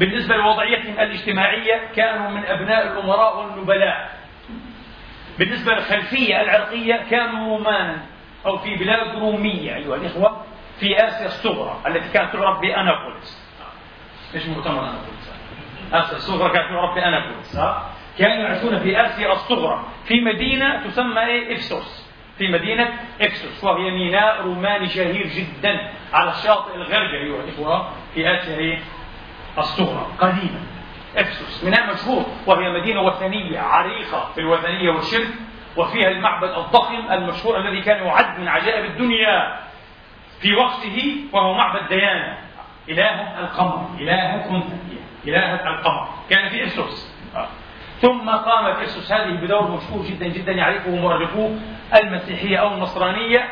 بالنسبة 0.00 0.36
لوضعيتهم 0.36 1.00
الاجتماعية 1.00 1.88
كانوا 1.96 2.30
من 2.30 2.44
أبناء 2.46 2.86
الأمراء 2.86 3.38
والنبلاء. 3.38 4.10
بالنسبة 5.38 5.72
للخلفية 5.74 6.40
العرقية 6.40 7.04
كانوا 7.10 7.56
رومانا 7.56 7.96
أو 8.46 8.58
في 8.58 8.76
بلاد 8.76 9.16
رومية 9.16 9.76
أيها 9.76 9.96
الإخوة 9.96 10.44
في 10.80 11.04
آسيا 11.08 11.26
الصغرى 11.26 11.80
التي 11.86 12.08
كانت 12.08 12.32
تعرف 12.32 12.60
بأنابوليس 12.60 13.46
إيش 14.34 14.46
مؤتمر 14.46 14.80
أنابوليس؟ 14.80 15.30
آسيا 15.92 16.16
الصغرى 16.16 16.52
كانت 16.52 16.68
تعرف 16.68 16.94
بأنابوليس 16.94 17.58
كانوا 18.18 18.44
يعيشون 18.44 18.78
في 18.78 19.06
آسيا 19.06 19.32
الصغرى. 19.32 19.84
في 20.04 20.20
مدينة 20.20 20.86
تسمى 20.86 21.20
إيه؟ 21.20 21.54
إفسوس. 21.54 22.06
في 22.38 22.48
مدينة 22.48 22.88
إفسوس 23.20 23.64
وهي 23.64 23.90
ميناء 23.90 24.42
روماني 24.42 24.88
شهير 24.88 25.26
جدا 25.26 25.90
على 26.12 26.30
الشاطئ 26.30 26.74
الغربي 26.74 27.16
أيها 27.16 27.44
الإخوة 27.44 27.90
في 28.14 28.34
آسيا 28.36 28.58
إيه؟ 28.58 28.78
الصغرى. 29.58 30.06
قديما. 30.18 30.60
افسس 31.16 31.64
ميناء 31.64 31.92
مشهور 31.92 32.26
وهي 32.46 32.70
مدينة 32.70 33.00
وثنية 33.00 33.60
عريقة 33.60 34.30
في 34.34 34.40
الوثنية 34.40 34.90
والشرك 34.90 35.28
وفيها 35.76 36.08
المعبد 36.08 36.48
الضخم 36.48 37.12
المشهور 37.12 37.58
الذي 37.60 37.82
كان 37.82 38.06
يعد 38.06 38.40
من 38.40 38.48
عجائب 38.48 38.84
الدنيا. 38.84 39.56
في 40.40 40.54
وقته 40.54 41.16
وهو 41.32 41.54
معبد 41.54 41.88
ديانا. 41.88 42.38
إله 42.88 43.40
القمر 43.40 43.88
إله 44.00 44.34
أنثى 44.50 44.96
إله 45.26 45.54
القمر. 45.54 46.08
كان 46.30 46.48
في 46.48 46.64
افسس 46.64 47.16
ثم 48.00 48.30
قامت 48.30 48.76
افسس 48.78 49.12
هذه 49.12 49.30
بدور 49.30 49.70
مشهور 49.70 50.04
جدا 50.06 50.26
جدا 50.26 50.52
يعرفه 50.52 50.90
مؤرخو 50.90 51.50
المسيحية 52.02 52.56
أو 52.56 52.74
النصرانية 52.74 53.48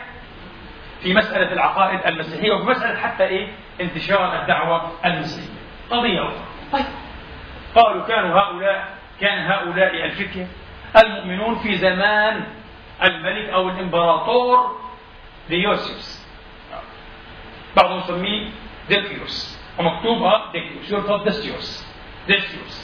في 1.03 1.15
مسألة 1.15 1.53
العقائد 1.53 2.01
المسيحية 2.07 2.53
وفي 2.53 2.71
مسألة 2.71 2.99
حتى 2.99 3.25
إيه؟ 3.25 3.49
انتشار 3.81 4.43
الدعوة 4.43 4.93
المسيحية. 5.05 5.55
قضية 5.91 6.23
أخرى 6.23 6.45
طيب. 6.73 6.85
قالوا 7.75 8.07
كانوا 8.07 8.41
هؤلاء 8.41 8.89
كان 9.21 9.39
هؤلاء 9.47 10.05
الفتية 10.05 10.47
المؤمنون 11.05 11.55
في 11.55 11.77
زمان 11.77 12.45
الملك 13.03 13.49
أو 13.49 13.69
الإمبراطور 13.69 14.77
ديوسيوس. 15.49 16.27
بعضهم 17.77 17.99
يسميه 17.99 18.49
ديكيوس. 18.89 19.61
ومكتوبها 19.79 20.53
ديكيوس. 20.53 20.91
يرفض 20.93 21.25
ديسيوس 21.25 21.87
ديسيوس 22.29 22.84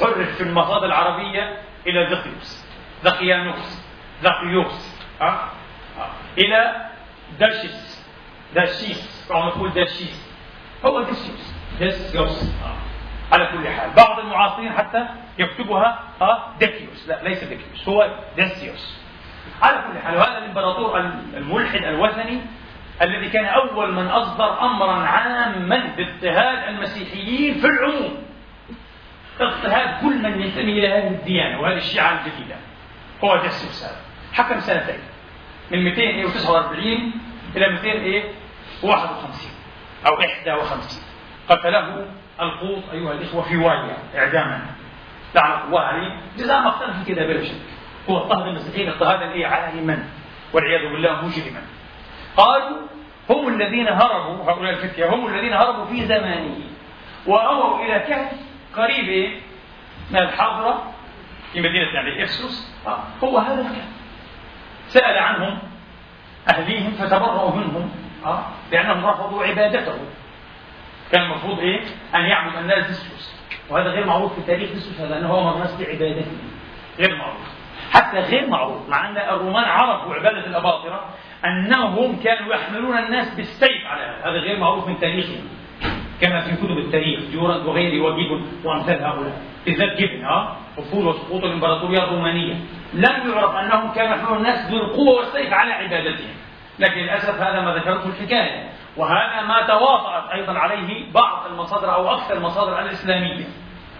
حرف 0.00 0.36
في 0.36 0.42
المصادر 0.42 0.86
العربية 0.86 1.58
إلى 1.86 2.06
ديكيوس 2.06 2.64
دقيانوس 3.04 3.82
دقيوس 4.22 4.96
أه؟ 5.20 5.38
إلى 6.38 6.86
داشيس 7.38 8.06
داشيس 8.54 9.26
بعضهم 9.30 9.48
يقول 9.48 9.70
داشيس. 9.72 10.30
هو 10.84 11.02
ديسيوس 11.02 11.54
ديسيوس 11.78 12.42
أه. 12.64 13.34
على 13.34 13.46
كل 13.46 13.68
حال. 13.68 13.90
بعض 13.90 14.18
المعاصرين 14.18 14.72
حتى 14.72 15.06
يكتبها 15.38 15.98
ها؟ 16.20 16.54
ديكيوس 16.60 17.08
لا 17.08 17.22
ليس 17.22 17.44
ديكيوس 17.44 17.88
هو 17.88 18.10
ديسيوس 18.36 18.96
على 19.62 19.76
كل 19.76 19.98
حال 19.98 20.16
وهذا 20.16 20.38
الإمبراطور 20.38 20.98
الملحد 21.36 21.84
الوثني 21.84 22.40
الذي 23.02 23.28
كان 23.28 23.44
أول 23.44 23.92
من 23.94 24.06
أصدر 24.06 24.60
امرا 24.60 24.92
عاما 25.06 25.94
باضطهاد 25.96 26.68
المسيحيين 26.68 27.54
في 27.60 27.66
العموم. 27.66 28.22
اضطهاد 29.42 30.00
كل 30.00 30.22
من 30.22 30.42
ينتمي 30.42 30.72
إلى 30.72 30.88
هذه 30.88 31.06
الديانة 31.06 31.60
وهذه 31.60 31.76
الشيعة 31.76 32.12
الجديدة. 32.12 32.56
هو 33.24 33.36
ديسيوس 33.36 33.84
هذا 33.84 33.96
حكم 34.32 34.60
سنتين. 34.60 35.00
من 35.70 35.84
249 35.84 37.12
إلى 37.56 37.68
251 37.68 39.50
أو 40.06 40.12
51 40.12 41.02
قتله 41.48 42.06
القوط 42.40 42.82
أيها 42.92 43.12
الإخوة 43.12 43.42
في 43.42 43.56
وايا 43.56 43.96
إعداما. 44.16 44.60
لعنة 45.34 45.64
الله 45.64 45.80
عليه. 45.80 46.20
جزاء 46.38 46.60
ما 46.60 46.68
اختلف 46.68 46.96
في 47.04 47.14
كذا 47.14 47.26
بلا 47.26 47.44
شك. 47.44 47.54
هو 48.10 48.16
اضطهد 48.16 48.46
المسيحيين 48.46 48.88
اضطهادا 48.88 49.32
إيه 49.32 49.46
عالما 49.46 50.04
والعياذ 50.52 50.92
بالله 50.92 51.24
مجرما. 51.24 51.62
قالوا 52.36 52.78
هم 53.30 53.48
الذين 53.48 53.88
هربوا 53.88 54.52
هؤلاء 54.52 54.72
الفتية 54.72 55.14
هم 55.14 55.26
الذين 55.26 55.52
هربوا 55.52 55.84
في 55.84 56.06
زمانه 56.06 56.56
وأووا 57.26 57.84
إلى 57.84 57.98
كهف 57.98 58.32
قريب 58.76 59.32
من 60.10 60.18
الحضرة 60.18 60.92
في 61.52 61.60
مدينة 61.60 61.94
يعني 61.94 62.24
إفسوس. 62.24 62.74
آه، 62.86 62.98
هو 63.24 63.38
هذا 63.38 63.60
الكهف 63.60 63.88
سأل 64.88 65.18
عنهم 65.18 65.58
أهليهم 66.48 66.90
فتبرأوا 66.90 67.56
منهم. 67.56 67.90
آه، 68.24 68.42
لأنهم 68.72 69.06
رفضوا 69.06 69.44
عبادته. 69.44 69.98
كان 71.12 71.22
المفروض 71.22 71.58
إيه؟ 71.58 71.80
أن 72.14 72.20
يعبد 72.20 72.56
الناس 72.56 72.86
ديسوس 72.86 73.40
وهذا 73.70 73.90
غير 73.90 74.06
معروف 74.06 74.34
في 74.34 74.46
تاريخ 74.46 74.70
ديسوس 74.72 75.00
لأنه 75.00 75.28
هو 75.28 75.54
الناس 75.54 75.76
بعبادته 75.80 76.32
غير 76.98 77.16
معروف. 77.16 77.60
حتى 77.92 78.18
غير 78.18 78.46
معروف 78.46 78.88
مع 78.88 79.08
أن 79.08 79.16
الرومان 79.16 79.64
عرفوا 79.64 80.14
عبادة 80.14 80.46
الأباطرة 80.46 81.14
أنهم 81.44 82.20
كانوا 82.22 82.54
يحملون 82.54 82.98
الناس 82.98 83.34
بالسيف 83.34 83.86
على 83.86 84.02
هذا. 84.02 84.30
هذا 84.30 84.38
غير 84.38 84.58
معروف 84.58 84.88
من 84.88 85.00
تاريخهم. 85.00 85.48
كما 86.20 86.40
في 86.40 86.56
كتب 86.56 86.78
التاريخ 86.78 87.20
جورند 87.32 87.66
وغيره 87.66 88.04
وجيبن 88.04 88.46
وأمثال 88.64 89.04
هؤلاء. 89.04 89.42
بالذات 89.66 90.00
جبن 90.00 90.24
ها 90.24 90.56
وفول 90.78 91.06
وسقوط 91.06 91.44
الإمبراطورية 91.44 92.04
الرومانية. 92.04 92.54
لم 92.94 93.32
يعرف 93.32 93.54
أنهم 93.54 93.92
كانوا 93.92 94.16
يحملون 94.16 94.36
الناس 94.36 94.70
بالقوه 94.70 95.16
والسيف 95.16 95.52
على 95.52 95.72
عبادتهم. 95.72 96.34
لكن 96.78 97.00
للأسف 97.00 97.42
هذا 97.42 97.60
ما 97.60 97.74
ذكرته 97.74 98.08
الحكاية. 98.08 98.68
وهذا 98.96 99.42
ما 99.42 99.66
تواطأت 99.66 100.30
أيضا 100.30 100.58
عليه 100.58 101.12
بعض 101.12 101.46
المصادر 101.50 101.94
أو 101.94 102.14
أكثر 102.14 102.34
المصادر 102.34 102.80
الإسلامية. 102.80 103.44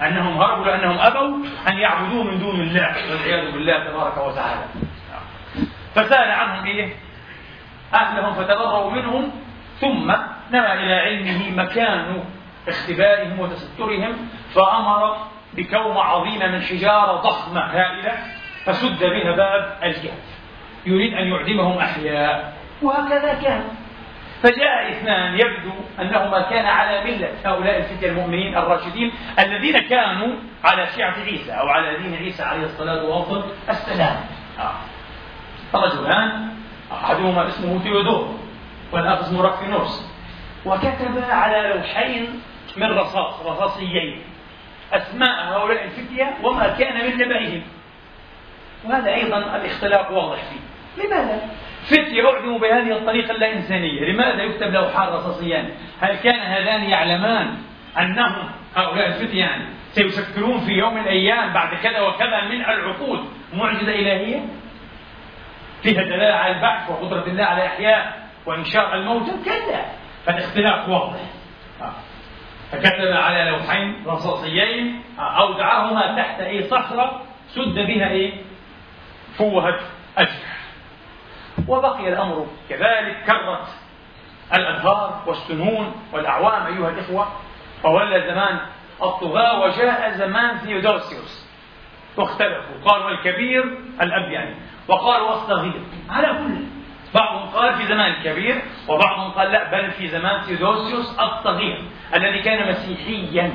أنهم 0.02 0.42
هربوا 0.42 0.64
لأنهم 0.64 0.98
أبوا 0.98 1.36
أن 1.68 1.78
يعبدوه 1.78 2.24
من 2.24 2.38
دون 2.38 2.60
الله 2.60 2.96
والعياذ 3.10 3.52
بالله 3.52 3.90
تبارك 3.90 4.16
وتعالى. 4.16 4.64
فسأل 5.94 6.30
عنهم 6.30 6.66
إيه؟ 6.66 6.94
أهلهم 7.94 8.34
فتبرؤوا 8.34 8.90
منهم 8.90 9.32
ثم 9.80 10.14
نما 10.50 10.74
إلى 10.74 10.94
علمه 10.94 11.50
مكان 11.64 12.24
اختبائهم 12.68 13.40
وتسترهم 13.40 14.28
فأمر 14.54 15.16
بكومة 15.54 16.00
عظيمة 16.00 16.46
من 16.46 16.62
حجارة 16.62 17.12
ضخمة 17.12 17.60
هائلة 17.60 18.12
فسد 18.64 19.04
بها 19.04 19.32
باب 19.36 19.78
الكهف 19.82 20.40
يريد 20.86 21.14
أن 21.14 21.26
يعدمهم 21.26 21.78
أحياء. 21.78 22.54
وهكذا 22.82 23.34
كان. 23.34 23.64
فجاء 24.42 24.90
اثنان 24.90 25.34
يبدو 25.34 25.72
أنهما 26.00 26.42
كان 26.42 26.66
على 26.66 27.04
ملة. 27.04 27.28
هؤلاء 27.44 27.76
الفتية 27.78 28.08
المؤمنين 28.08 28.56
الراشدين 28.56 29.12
الذين 29.38 29.78
كانوا 29.78 30.36
على 30.64 30.86
شيعة 30.86 31.14
عيسى 31.26 31.52
أو 31.52 31.68
على 31.68 31.98
دين 31.98 32.14
عيسى 32.14 32.42
عليه 32.42 32.64
الصلاة 32.64 33.04
والسلام. 33.04 33.42
السلام 33.68 34.16
آه. 34.58 34.74
رجلان 35.74 36.48
أحدهما 36.92 37.48
اسمه 37.48 37.78
ثيودور 37.78 38.34
والآخر 38.92 39.22
اسمه 39.22 39.42
رافينوس 39.42 40.09
وكتب 40.66 41.24
على 41.30 41.68
لوحين 41.68 42.42
من 42.76 42.86
رصاص 42.86 43.46
رصاصيين. 43.46 44.20
أسماء 44.92 45.52
هؤلاء 45.52 45.84
الفتية 45.84 46.36
وما 46.42 46.68
كان 46.78 47.06
من 47.06 47.18
نبأهم. 47.18 47.62
وهذا 48.84 49.14
أيضا 49.14 49.38
الاختلاف 49.38 50.10
واضح 50.10 50.38
فيه. 50.38 50.70
لماذا؟ 51.04 51.40
فتية 51.82 52.26
أعدموا 52.26 52.58
بهذه 52.58 52.92
الطريقة 52.92 53.30
اللا 53.30 53.52
إنسانية 53.52 54.00
لماذا 54.12 54.42
يكتب 54.42 54.72
لوحان 54.72 55.08
رصاصيان؟ 55.08 55.70
هل 56.00 56.16
كان 56.16 56.40
هذان 56.40 56.82
يعلمان 56.82 57.56
أنهم 57.98 58.50
هؤلاء 58.76 59.06
الفتيان 59.06 59.66
سيشكلون 59.92 60.60
في 60.60 60.72
يوم 60.72 60.94
من 60.94 61.00
الأيام 61.00 61.52
بعد 61.52 61.74
كذا 61.82 62.00
وكذا 62.00 62.44
من 62.44 62.60
العقود 62.60 63.24
معجزة 63.54 63.92
إلهية؟ 63.92 64.40
فيها 65.82 66.02
دلالة 66.02 66.34
على 66.34 66.56
البحث 66.56 66.90
وقدرة 66.90 67.26
الله 67.26 67.44
على 67.44 67.66
إحياء 67.66 68.28
وإنشاء 68.46 68.94
الموتى؟ 68.94 69.32
كلا. 69.44 69.84
فالاختلاف 70.26 70.88
واضح. 70.88 71.20
فكتب 72.72 73.12
على 73.12 73.50
لوحين 73.50 74.04
رصاصيين 74.06 75.02
أودعهما 75.18 76.16
تحت 76.16 76.40
أي 76.40 76.68
صخرة 76.68 77.22
سد 77.48 77.74
بها 77.74 78.08
إيه؟ 78.08 78.32
فوهة 79.38 79.80
أجنحة. 80.18 80.60
وبقي 81.68 82.08
الأمر 82.08 82.46
كذلك 82.68 83.16
كرت 83.26 83.68
الأدهار 84.54 85.22
والسنون 85.26 85.94
والأعوام 86.12 86.66
أيها 86.66 86.90
الإخوة. 86.90 87.28
فولى 87.82 88.20
زمان 88.20 88.58
الطغاة 89.02 89.60
وجاء 89.60 90.10
زمان 90.10 90.58
ثيودوسيوس. 90.58 91.50
واختلفوا 92.16 92.74
قالوا 92.84 93.10
الكبير 93.10 93.64
الأب 94.02 94.32
يعني 94.32 94.54
وقالوا 94.88 95.34
الصغير 95.34 95.82
على 96.10 96.26
كل 96.26 96.79
بعضهم 97.14 97.48
قال 97.48 97.74
في 97.74 97.86
زمان 97.86 98.12
الكبير 98.12 98.62
وبعضهم 98.88 99.30
قال 99.30 99.52
لا 99.52 99.70
بل 99.70 99.90
في 99.90 100.08
زمان 100.08 100.42
ثيودوسيوس 100.42 101.18
الصغير 101.18 101.84
الذي 102.14 102.42
كان 102.42 102.68
مسيحيا 102.68 103.52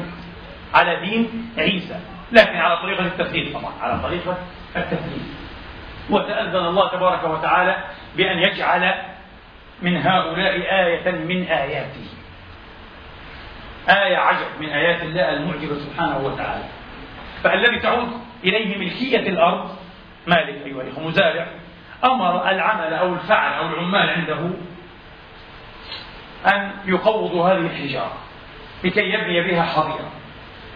على 0.74 0.96
دين 0.96 1.52
عيسى 1.58 2.00
لكن 2.32 2.56
على 2.56 2.78
طريقة 2.78 3.06
التثليث 3.06 3.54
طبعا 3.54 3.74
على 3.82 4.00
طريقة 4.00 4.38
التثليث 4.76 5.46
وتأذن 6.10 6.66
الله 6.66 6.90
تبارك 6.90 7.24
وتعالى 7.24 7.76
بأن 8.18 8.40
يجعل 8.40 8.94
من 9.82 9.98
هؤلاء 9.98 10.54
آية 10.86 11.12
من 11.12 11.44
آياته. 11.44 12.08
آية 13.90 14.18
عجب 14.18 14.48
من 14.60 14.70
آيات 14.70 15.02
الله 15.02 15.30
المعجبة 15.30 15.76
سبحانه 15.80 16.18
وتعالى. 16.18 16.64
فالذي 17.44 17.80
تعود 17.80 18.08
إليه 18.44 18.78
ملكية 18.78 19.30
الأرض 19.30 19.76
مالك 20.28 20.66
أيها 20.66 20.82
الأخوة 20.82 21.08
مزارع. 21.08 21.48
أمر 22.04 22.50
العمل 22.50 22.94
أو 22.94 23.14
الفعل 23.14 23.54
أو 23.54 23.66
العمال 23.66 24.10
عنده 24.10 24.50
أن 26.54 26.72
يقوضوا 26.86 27.50
هذه 27.50 27.58
الحجارة 27.58 28.18
لكي 28.84 29.02
يبني 29.02 29.52
بها 29.52 29.64
حظيرة. 29.64 30.12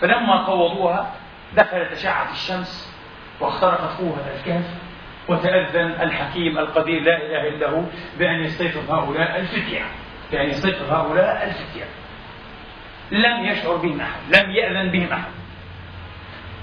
فلما 0.02 0.46
قوضوها 0.46 1.12
دخلت 1.56 1.92
أشعة 1.92 2.32
الشمس 2.32 2.96
واخترقت 3.40 3.98
فوهة 3.98 4.26
الكهف 4.36 4.66
وتأذن 5.28 6.02
الحكيم 6.02 6.58
القدير 6.58 7.02
لا 7.02 7.18
إله 7.18 7.48
إلا 7.48 7.70
هو 7.70 7.82
بأن 8.20 8.40
يستيقظ 8.44 8.92
هؤلاء 8.92 9.40
الفتية 9.40 9.86
بأن 10.32 10.50
يستيقظ 10.50 10.92
هؤلاء 10.92 11.44
الفتية. 11.48 11.86
لم 13.12 13.46
يشعر 13.46 13.76
بهم 13.76 14.02
أحد 14.02 14.36
لم 14.36 14.52
يأذن 14.52 14.92
بهم 14.92 15.14
أحد. 15.14 15.32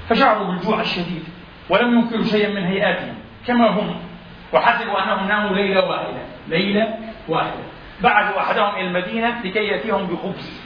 فشعروا 0.08 0.46
بالجوع 0.46 0.80
الشديد 0.80 1.24
ولم 1.68 1.98
ينكروا 1.98 2.24
شيئا 2.24 2.48
من 2.48 2.64
هيئاتهم 2.64 3.14
كما 3.46 3.70
هم 3.70 4.00
وحسبوا 4.56 5.02
أنهم 5.02 5.28
ناموا 5.28 5.56
ليلة 5.56 5.84
واحدة. 5.84 6.22
ليلة 6.48 6.98
واحدة. 7.28 7.62
بعثوا 8.00 8.40
أحدهم 8.40 8.74
إلى 8.74 8.86
المدينة 8.86 9.40
لكي 9.44 9.64
يأتيهم 9.64 10.06
بخبز. 10.06 10.62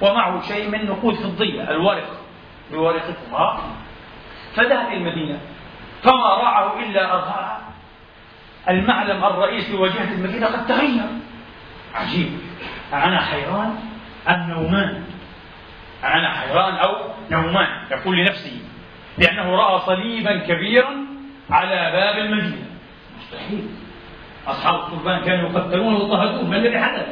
ومعه 0.00 0.40
شيء 0.42 0.68
من 0.68 0.86
نقود 0.86 1.14
فضية 1.14 1.70
الورق. 1.70 2.20
بورقكم 2.72 3.34
ها 3.34 3.60
فذهب 4.54 4.88
إلى 4.88 4.96
المدينة. 4.96 5.38
فما 6.02 6.34
رعه 6.34 6.80
إلا 6.80 7.14
أرهاء 7.14 7.60
المعلم 8.68 9.24
الرئيسي 9.24 9.72
لواجهة 9.72 10.12
المدينة 10.14 10.46
قد 10.46 10.66
تغير. 10.66 11.08
عجيب. 11.94 12.38
أنا 12.92 13.20
حيران 13.20 13.76
أم 14.28 14.50
نومان؟ 14.50 15.04
أنا 16.04 16.30
حيران 16.30 16.74
أو 16.74 16.96
نومان؟ 17.30 17.68
يقول 17.90 18.16
لنفسه 18.16 18.60
لأنه 19.18 19.56
رأى 19.56 19.80
صليبا 19.80 20.38
كبيرا 20.38 20.90
على 21.50 21.92
باب 21.92 22.18
المدينة. 22.18 22.63
مستحيل 23.34 23.68
أصحاب 24.46 24.74
القربان 24.74 25.24
كانوا 25.24 25.50
يقتلون 25.50 25.94
ويضطهدون 25.94 26.50
ما 26.50 26.56
الذي 26.56 26.78
حدث؟ 26.78 27.06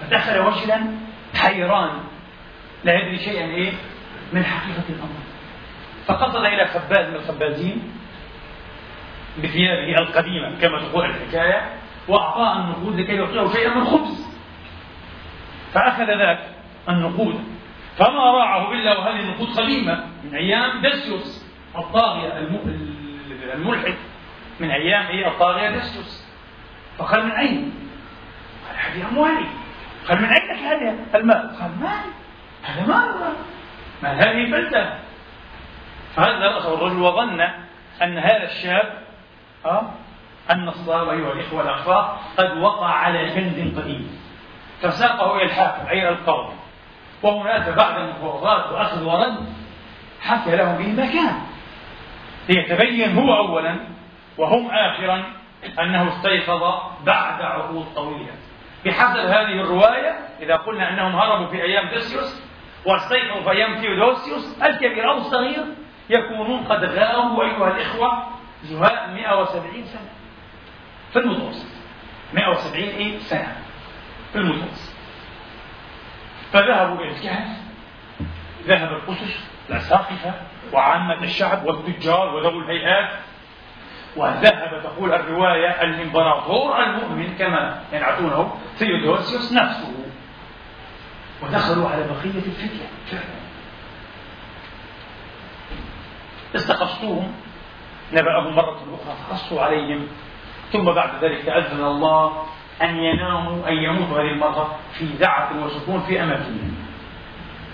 فدخل 0.00 0.38
وجلا 0.38 0.80
حيران. 1.34 1.90
لا 2.84 2.94
يدري 2.94 3.18
شيئا 3.18 3.44
إيه؟ 3.44 3.72
من 4.32 4.44
حقيقة 4.44 4.88
الأمر. 4.88 5.24
فقصد 6.06 6.44
إلى 6.44 6.66
خباز 6.66 7.08
من 7.08 7.14
الخبازين 7.14 7.82
بثيابه 9.38 9.98
القديمة 9.98 10.60
كما 10.60 10.80
تقول 10.80 11.04
الحكاية 11.04 11.70
وأعطاه 12.08 12.60
النقود 12.60 13.00
لكي 13.00 13.14
يعطيه 13.14 13.52
شيئا 13.52 13.74
من 13.74 13.84
خبز. 13.84 14.26
فأخذ 15.72 16.06
ذاك 16.06 16.38
النقود 16.88 17.44
فما 17.96 18.30
راعه 18.30 18.72
إلا 18.72 18.98
وهذه 18.98 19.20
النقود 19.20 19.48
قديمة 19.48 20.06
من 20.24 20.34
أيام 20.34 20.82
دسيوس 20.82 21.46
الطاغية 21.78 22.38
الملحد. 23.54 23.94
من 24.60 24.70
أيام 24.70 25.06
إيه 25.06 25.28
الطاغية 25.28 25.70
دسوس 25.70 26.24
فقال 26.98 27.24
من 27.24 27.32
أين؟ 27.32 27.74
قال 28.68 28.76
هذه 28.76 29.08
أموالي. 29.08 29.46
قال 30.08 30.22
من 30.22 30.28
أين 30.28 30.50
لك 30.50 30.58
هذه 30.58 30.96
المال؟ 31.14 31.56
قال 31.60 31.70
مال 31.80 32.10
هذا 32.62 32.86
مال 32.86 33.32
مال 34.02 34.16
هذه 34.16 34.50
بلدة؟ 34.50 34.98
فهذا 36.16 36.46
الرجل 36.46 37.02
وظن 37.02 37.40
أن 38.02 38.18
هذا 38.18 38.44
الشاب 38.44 38.98
أه 39.66 39.90
النصاب 40.50 41.08
أيها 41.08 41.32
الإخوة 41.32 41.62
الأخوة 41.62 42.18
قد 42.36 42.56
وقع 42.56 42.86
على 42.86 43.30
كنز 43.30 43.78
قديم. 43.78 44.18
فساقه 44.82 45.36
إلى 45.36 45.44
الحاكم 45.44 45.86
أي 45.88 46.08
القاضي 46.08 46.54
وهناك 47.22 47.68
بعد 47.68 47.96
المفاوضات 47.96 48.72
وأخذ 48.72 49.04
ورد 49.04 49.36
حكى 50.20 50.56
له 50.56 50.76
به 50.76 50.86
ما 50.86 51.06
كان 51.06 51.40
ليتبين 52.48 53.18
هو 53.18 53.36
أولا 53.36 53.80
وهم 54.38 54.70
آخرا 54.70 55.24
أنه 55.80 56.08
استيقظ 56.08 56.62
بعد 57.04 57.42
عقود 57.42 57.86
طويلة. 57.94 58.32
بحسب 58.84 59.18
هذه 59.18 59.60
الرواية 59.60 60.18
إذا 60.40 60.56
قلنا 60.56 60.90
أنهم 60.90 61.16
هربوا 61.16 61.46
في 61.46 61.62
أيام 61.62 61.88
ديسيوس 61.88 62.42
واستيقظوا 62.86 63.42
في 63.42 63.50
أيام 63.50 63.80
ثيودوسيوس 63.80 64.62
الكبير 64.62 65.10
أو 65.10 65.16
الصغير 65.16 65.64
يكونون 66.10 66.64
قد 66.64 66.84
غابوا 66.84 67.44
أيها 67.44 67.68
الإخوة 67.68 68.26
زهاء 68.62 69.10
170 69.10 69.84
سنة. 69.84 70.10
في 71.12 71.18
المتوسط. 71.18 71.66
170 72.34 72.88
إيه؟ 72.88 73.18
سنة. 73.18 73.56
في 74.32 74.38
المتوسط. 74.38 74.94
فذهبوا 76.52 77.04
إلى 77.04 77.10
الكهف. 77.10 77.48
ذهب 78.66 78.92
القسس 78.92 79.50
الأساقفة 79.70 80.34
وعامة 80.72 81.22
الشعب 81.22 81.64
والتجار 81.64 82.34
وذوي 82.34 82.64
الهيئات 82.64 83.10
وذهب 84.16 84.82
تقول 84.82 85.12
الرواية 85.12 85.82
الإمبراطور 85.82 86.82
المؤمن 86.82 87.34
كما 87.38 87.80
ينعتونه 87.92 88.54
ثيودوسيوس 88.76 89.52
نفسه. 89.52 89.94
ودخلوا 91.42 91.88
على 91.88 92.02
بقية 92.02 92.38
الفتية. 92.38 92.86
فعلا 93.10 93.44
استخصوهم 96.54 97.32
نبأهم 98.12 98.56
مرة 98.56 98.76
أخرى 98.76 99.16
فقصوا 99.28 99.62
عليهم. 99.62 100.06
ثم 100.72 100.84
بعد 100.84 101.24
ذلك 101.24 101.44
تأذن 101.44 101.84
الله 101.84 102.46
أن 102.82 102.96
يناموا 102.96 103.68
أن 103.68 103.72
يموتوا 103.72 104.20
هذه 104.20 104.30
المرة 104.30 104.78
في 104.92 105.06
دعة 105.06 105.64
وسكون 105.64 106.00
في 106.00 106.22
أماكنهم. 106.22 106.76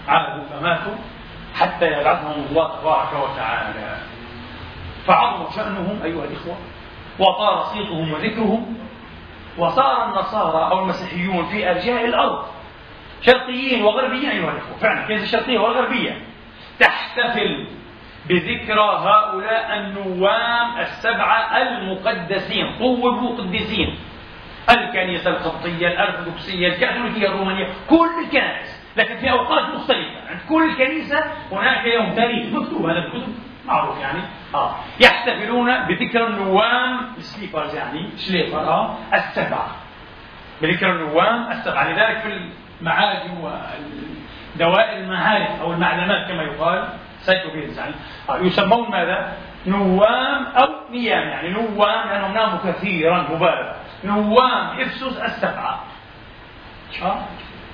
عادوا 0.09 0.45
فماتوا 0.45 0.95
حتى 1.55 1.87
يبعثهم 1.87 2.47
الله 2.51 2.81
تبارك 2.81 3.13
وتعالى. 3.13 4.10
فعظم 5.07 5.51
شأنهم 5.57 6.03
أيها 6.05 6.25
الإخوة 6.25 6.57
وطار 7.19 7.63
صيتهم 7.63 8.13
وذكرهم 8.13 8.77
وصار 9.59 10.05
النصارى 10.09 10.71
أو 10.71 10.83
المسيحيون 10.83 11.47
في 11.47 11.71
أرجاء 11.71 12.05
الأرض 12.05 12.45
شرقيين 13.21 13.83
وغربيين 13.83 14.31
أيها 14.31 14.53
الإخوة. 14.53 14.77
فعلا 14.81 15.07
كيف 15.07 15.23
الشرقية 15.23 15.59
والغربية 15.59 16.23
تحتفل 16.81 17.67
بذكرى 18.29 19.01
هؤلاء 19.05 19.77
النوام 19.79 20.79
السبعة 20.79 21.63
المقدسين 21.63 22.79
طوبوا 22.79 23.37
قديسين 23.37 23.99
الكنيسة 24.71 25.31
القبطية 25.31 25.89
الأرثوذكسية 25.89 26.69
الكاثوليكية 26.69 27.27
الرومانية 27.29 27.69
كل 27.91 28.09
الكنائس 28.25 28.81
لكن 28.97 29.17
في 29.17 29.31
أوقات 29.31 29.75
مختلفة. 29.75 30.21
عند 30.31 30.41
كل 30.49 30.75
كنيسة 30.75 31.25
هناك 31.53 31.87
يوم 31.87 32.15
تاريخ 32.15 32.55
مكتوب 32.55 32.87
هذا 32.87 32.99
الكتب 32.99 33.35
معروف 33.67 34.01
يعني. 34.01 34.21
آه. 34.55 34.75
يحتفلون 35.01 35.87
بذكرى 35.87 36.27
النوام. 36.27 37.01
sleepers 37.19 37.75
يعني 37.75 38.11
Schläfer 38.17 38.61
آه. 38.61 38.97
السبعة 39.15 39.69
بذكرى 40.63 40.91
النوام 40.91 41.53
السبعة 41.53 41.89
لذلك 41.93 42.21
في 42.21 42.51
المعاجم 42.81 43.31
ودوائر 43.41 44.99
المعارف 44.99 45.61
أو 45.61 45.73
المعلمات 45.73 46.29
كما 46.29 46.43
يقال 46.43 46.89
encyclopedias 47.21 47.79
يعني 47.79 47.95
آه. 48.29 48.39
يسمون 48.39 48.91
ماذا؟ 48.91 49.33
نوام 49.67 50.47
أو 50.47 50.69
نيام 50.91 51.29
يعني. 51.29 51.49
نوام 51.49 52.09
لأنهم 52.09 52.35
ناموا 52.35 52.59
كثيرا 52.65 53.23
مبالغة 53.31 53.77
نوام 54.05 54.81
إفسوس 54.81 55.17
السبعة 55.19 55.85
آه. 57.03 57.19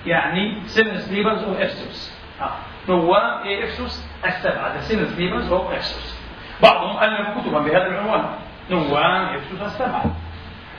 يعني 0.06 0.62
Seven 0.66 0.98
Sleepers 0.98 1.44
of 1.44 1.52
Ephesus. 1.52 2.18
آه. 2.40 2.50
نوام 2.88 3.42
إيه 3.42 3.64
إفسوس؟ 3.64 4.06
السبعة 4.26 4.80
Seven 4.80 5.04
Sleepers 5.04 5.52
of 5.52 5.72
Ephesus. 5.72 6.15
بعضهم 6.62 7.02
ألف 7.02 7.38
كتبا 7.38 7.58
بهذا 7.58 7.86
العنوان. 7.86 8.24
نوام 8.70 9.22
إفسوس 9.36 9.62
السبعة 9.62 10.04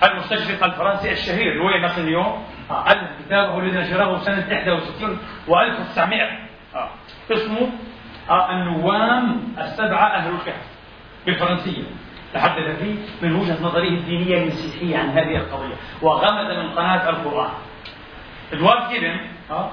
المستشرق 0.04 0.64
الفرنسي 0.64 1.12
الشهير 1.12 1.54
لوي 1.54 1.82
ماسنيون 1.82 2.44
آه. 2.72 2.92
ألف 2.92 3.10
كتابه 3.26 3.60
الذي 3.60 3.78
نشره 3.78 4.18
سنة 4.18 4.46
61 4.48 5.18
و1900 5.48 6.00
آه. 6.76 6.90
اسمه 7.32 7.70
آه 8.30 8.52
النوام 8.52 9.42
السبعة 9.58 10.08
أهل 10.16 10.34
الكهف. 10.36 10.68
بالفرنسية. 11.26 11.84
تحدث 12.34 12.80
فيه 12.80 12.96
من 13.22 13.36
وجهة 13.36 13.64
نظره 13.64 13.88
الدينية 13.88 14.38
المسيحية 14.38 14.98
عن 14.98 15.10
هذه 15.10 15.36
القضية. 15.38 15.76
وغمد 16.02 16.52
من 16.58 16.70
قناة 16.70 17.10
القرآن. 17.10 17.50
إدوارد 18.54 18.90
جيبن 18.90 19.18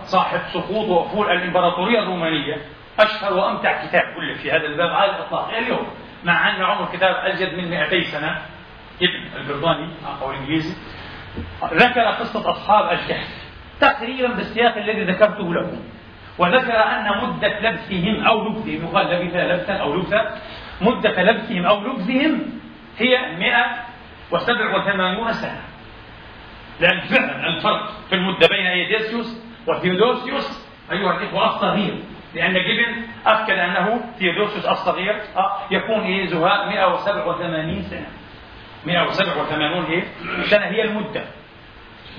صاحب 0.04 0.40
سقوط 0.52 0.88
وأفول 0.88 1.30
الإمبراطورية 1.30 1.98
الرومانية 1.98 2.56
أشهر 2.98 3.34
وأمتع 3.34 3.86
كتاب 3.86 4.02
كله 4.14 4.34
في 4.34 4.50
هذا 4.50 4.66
الباب 4.66 4.90
على 4.90 5.10
الإطلاق. 5.10 5.48
اليوم 5.48 5.86
مع 6.24 6.56
أن 6.56 6.62
عمر 6.62 6.84
الكتاب 6.90 7.14
أجد 7.14 7.54
من 7.54 7.70
200 7.70 8.02
سنة 8.02 8.42
ابن 9.02 9.36
البريطاني 9.36 9.88
أو 10.22 10.30
الإنجليزي 10.30 10.74
ذكر 11.64 12.00
قصة 12.00 12.50
أصحاب 12.50 12.92
الكهف 12.92 13.28
تقريبا 13.80 14.28
بالسياق 14.28 14.76
الذي 14.76 15.04
ذكرته 15.04 15.54
لكم 15.54 15.82
وذكر 16.38 16.76
أن 16.76 17.08
مدة 17.22 17.60
لبثهم 17.60 18.26
أو 18.26 18.48
لبثهم 18.48 18.84
يقال 18.84 19.06
لبث 19.06 19.36
لبثا 19.36 19.72
أو 19.72 19.94
لبثا 19.94 20.40
مدة 20.80 21.22
لبثهم 21.22 21.66
أو 21.66 21.80
لبثهم 21.80 22.60
هي 22.98 23.36
187 24.30 25.32
سنة. 25.32 25.62
لأن 26.80 27.00
فعلا 27.00 27.46
الفرق 27.46 27.90
في 28.08 28.14
المدة 28.14 28.46
بين 28.46 28.66
أيديسيوس 28.66 29.42
وثيودوسيوس 29.66 30.68
أيها 30.92 31.16
الإخوة 31.16 31.46
الصغير. 31.46 31.98
لأن 32.34 32.52
جبن 32.52 33.02
أكد 33.26 33.58
أنه 33.58 34.00
ثيودوسيوس 34.18 34.66
الصغير 34.66 35.22
آه، 35.36 35.58
يكون 35.70 36.00
إيه 36.00 36.26
زهاء 36.26 36.68
187 36.68 37.82
سنة. 37.82 38.06
187 38.86 39.84
إيه 39.84 40.04
سنة 40.42 40.66
هي 40.66 40.82
المدة. 40.82 41.24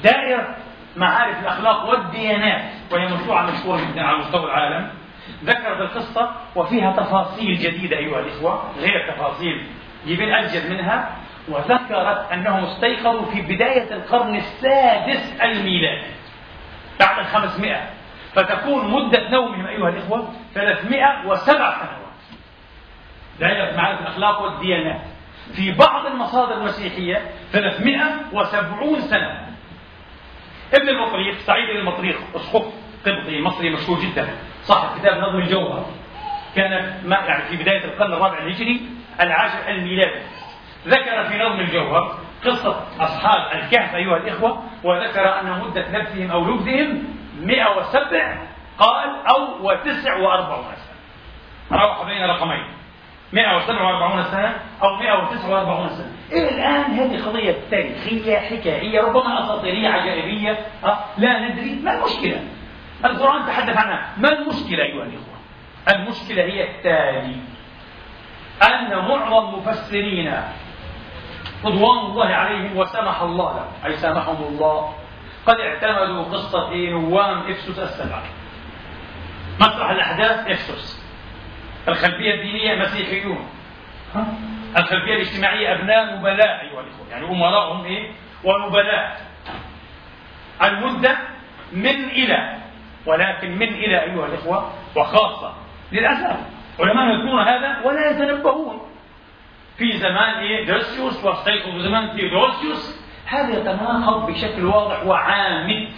دائرة 0.03 0.55
معارف 0.95 1.39
الأخلاق 1.39 1.89
والديانات 1.89 2.63
وهي 2.91 3.07
موسوعة 3.07 3.51
مشهورة 3.51 3.77
جدا 3.77 4.01
على 4.01 4.17
مستوى 4.17 4.43
العالم. 4.45 4.89
ذكرت 5.43 5.81
القصة 5.81 6.31
وفيها 6.55 6.91
تفاصيل 6.91 7.57
جديدة 7.57 7.97
أيها 7.97 8.19
الإخوة 8.19 8.71
غير 8.79 9.11
تفاصيل 9.13 9.67
جبن 10.07 10.33
أجد 10.33 10.71
منها 10.71 11.15
وذكرت 11.47 12.31
أنهم 12.31 12.63
استيقظوا 12.63 13.25
في 13.25 13.41
بداية 13.41 13.93
القرن 13.93 14.35
السادس 14.35 15.41
الميلادي 15.41 16.07
بعد 16.99 17.19
الخمسمائة. 17.19 17.89
فتكون 18.35 18.91
مدة 18.91 19.29
نومهم 19.29 19.65
أيها 19.65 19.89
الإخوة 19.89 20.33
307 20.53 21.45
سنوات. 21.45 22.05
دائرة 23.39 23.77
معارف 23.77 24.01
الأخلاق 24.01 24.41
والديانات. 24.41 25.01
في 25.55 25.71
بعض 25.71 26.05
المصادر 26.05 26.53
المسيحية 26.57 27.21
370 27.51 29.01
سنة. 29.01 29.47
ابن 30.73 30.89
المطريق 30.89 31.37
سعيد 31.37 31.69
المطريق 31.69 32.17
أسقف 32.35 32.65
قبطي 33.05 33.41
مصري 33.41 33.69
مشهور 33.69 33.99
جدا. 33.99 34.27
صاحب 34.61 34.99
كتاب 34.99 35.17
نظم 35.17 35.37
الجوهر. 35.37 35.85
كان 36.55 36.71
يعني 37.11 37.43
في 37.43 37.57
بداية 37.57 37.85
القرن 37.85 38.13
الرابع 38.13 38.37
الهجري 38.37 38.81
العاشر 39.21 39.69
الميلادي. 39.69 40.21
ذكر 40.87 41.23
في 41.23 41.37
نظم 41.37 41.59
الجوهر 41.59 42.19
قصة 42.45 42.83
أصحاب 42.99 43.51
الكهف 43.51 43.95
أيها 43.95 44.17
الإخوة 44.17 44.63
وذكر 44.83 45.39
أن 45.39 45.59
مدة 45.59 45.81
لبثهم 45.81 46.31
أو 46.31 46.45
لبثهم 46.45 47.03
107 47.41 48.47
قال 48.79 49.09
أو 49.27 49.67
وتسع 49.67 50.17
وأربعون 50.17 50.63
سنة. 50.63 51.79
روح 51.79 52.05
بين 52.05 52.23
رقمين. 52.23 52.65
147 53.33 54.23
سنة 54.23 54.55
أو 54.83 54.95
149 54.95 55.89
سنة. 55.89 56.11
إلى 56.31 56.49
الآن 56.49 56.91
هذه 56.91 57.25
قضية 57.25 57.55
تاريخية 57.71 58.37
حكاية 58.37 59.01
ربما 59.01 59.43
أساطيرية 59.43 59.89
عجائبية. 59.89 60.59
أه؟ 60.83 60.97
لا 61.17 61.39
ندري. 61.39 61.79
ما 61.83 61.97
المشكلة؟ 61.97 62.43
القرآن 63.05 63.45
تحدث 63.45 63.77
عنها. 63.77 64.13
ما 64.17 64.29
المشكلة 64.29 64.83
أيها 64.83 65.03
الإخوة؟ 65.03 65.35
المشكلة 65.93 66.43
هي 66.43 66.63
التالي. 66.63 67.35
أن 68.63 68.97
معظم 69.07 69.59
مفسرين 69.59 70.33
رضوان 71.65 71.97
الله 71.97 72.25
عليهم 72.25 72.77
وسمح 72.77 73.21
الله 73.21 73.53
لهم. 73.55 73.71
أي 73.85 73.95
سامحهم 73.95 74.43
الله؟ 74.43 74.93
قد 75.47 75.59
اعتمدوا 75.59 76.23
قصة 76.23 76.73
نوام 76.75 77.51
إفسس 77.51 77.79
السبعة. 77.79 78.23
مسرح 79.61 79.89
الأحداث 79.89 80.47
إفسس. 80.47 81.05
الخلفية 81.87 82.33
الدينية 82.33 82.75
مسيحيون. 82.75 83.49
الخلفية 84.77 85.13
الاجتماعية 85.13 85.75
أبناء 85.75 86.15
نبلاء 86.15 86.61
أيها 86.61 86.81
الإخوة. 86.81 87.09
يعني 87.11 87.25
أمراءهم 87.25 87.85
إيه؟ 87.85 88.11
ونبلاء. 88.43 89.21
المدة 90.63 91.17
من 91.71 92.09
إلى 92.09 92.55
ولكن 93.05 93.51
من 93.51 93.67
إلى 93.67 94.03
أيها 94.03 94.25
الإخوة 94.25 94.73
وخاصة 94.95 95.53
للأسف 95.91 96.37
علماء 96.79 97.05
يذكرون 97.13 97.47
هذا 97.47 97.81
ولا 97.83 98.09
يتنبهون 98.11 98.81
في 99.77 99.97
زمان 99.97 100.39
إيه؟ 100.39 100.65
دوسيوس 100.65 101.23
واستيقظوا 101.23 101.79
زمان 101.79 102.15
تيودوسيوس 102.15 102.94
هذا 103.25 103.59
يتناقض 103.59 104.31
بشكل 104.31 104.65
واضح 104.65 105.05
وعامد. 105.05 105.89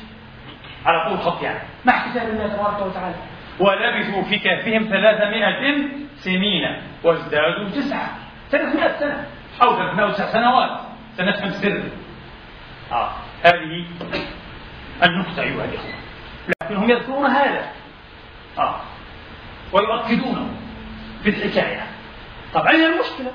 على 0.86 1.10
طول 1.10 1.20
خط 1.20 1.44
يعني. 1.44 1.60
مع 1.86 2.10
كتاب 2.10 2.30
الله 2.30 2.48
تبارك 2.48 2.82
وتعالى. 2.82 3.16
ولبثوا 3.60 4.24
في 4.24 4.40
كهفهم 4.40 4.84
ثلاثمائة 4.84 5.88
سنين 6.18 6.82
وازدادوا 7.04 7.70
تسعة. 7.70 8.10
ثلاثمائة 8.52 9.00
سنة. 9.00 9.26
أو 9.62 9.76
ثلاثمائة 9.76 10.12
سنوات. 10.12 10.80
سنفهم 11.18 11.52
سر. 11.52 11.84
آه. 12.92 13.10
هذه 13.44 13.86
النقطة 15.04 15.42
أيها 15.42 15.66
الإخوة. 15.66 15.94
لكنهم 16.62 16.90
يذكرون 16.90 17.26
هذا. 17.26 17.72
آه. 18.58 18.76
ويؤكدونه 19.74 20.48
في 21.24 21.30
الحكاية 21.30 21.82
طب 22.54 22.68
أين 22.68 22.86
المشكلة؟ 22.86 23.32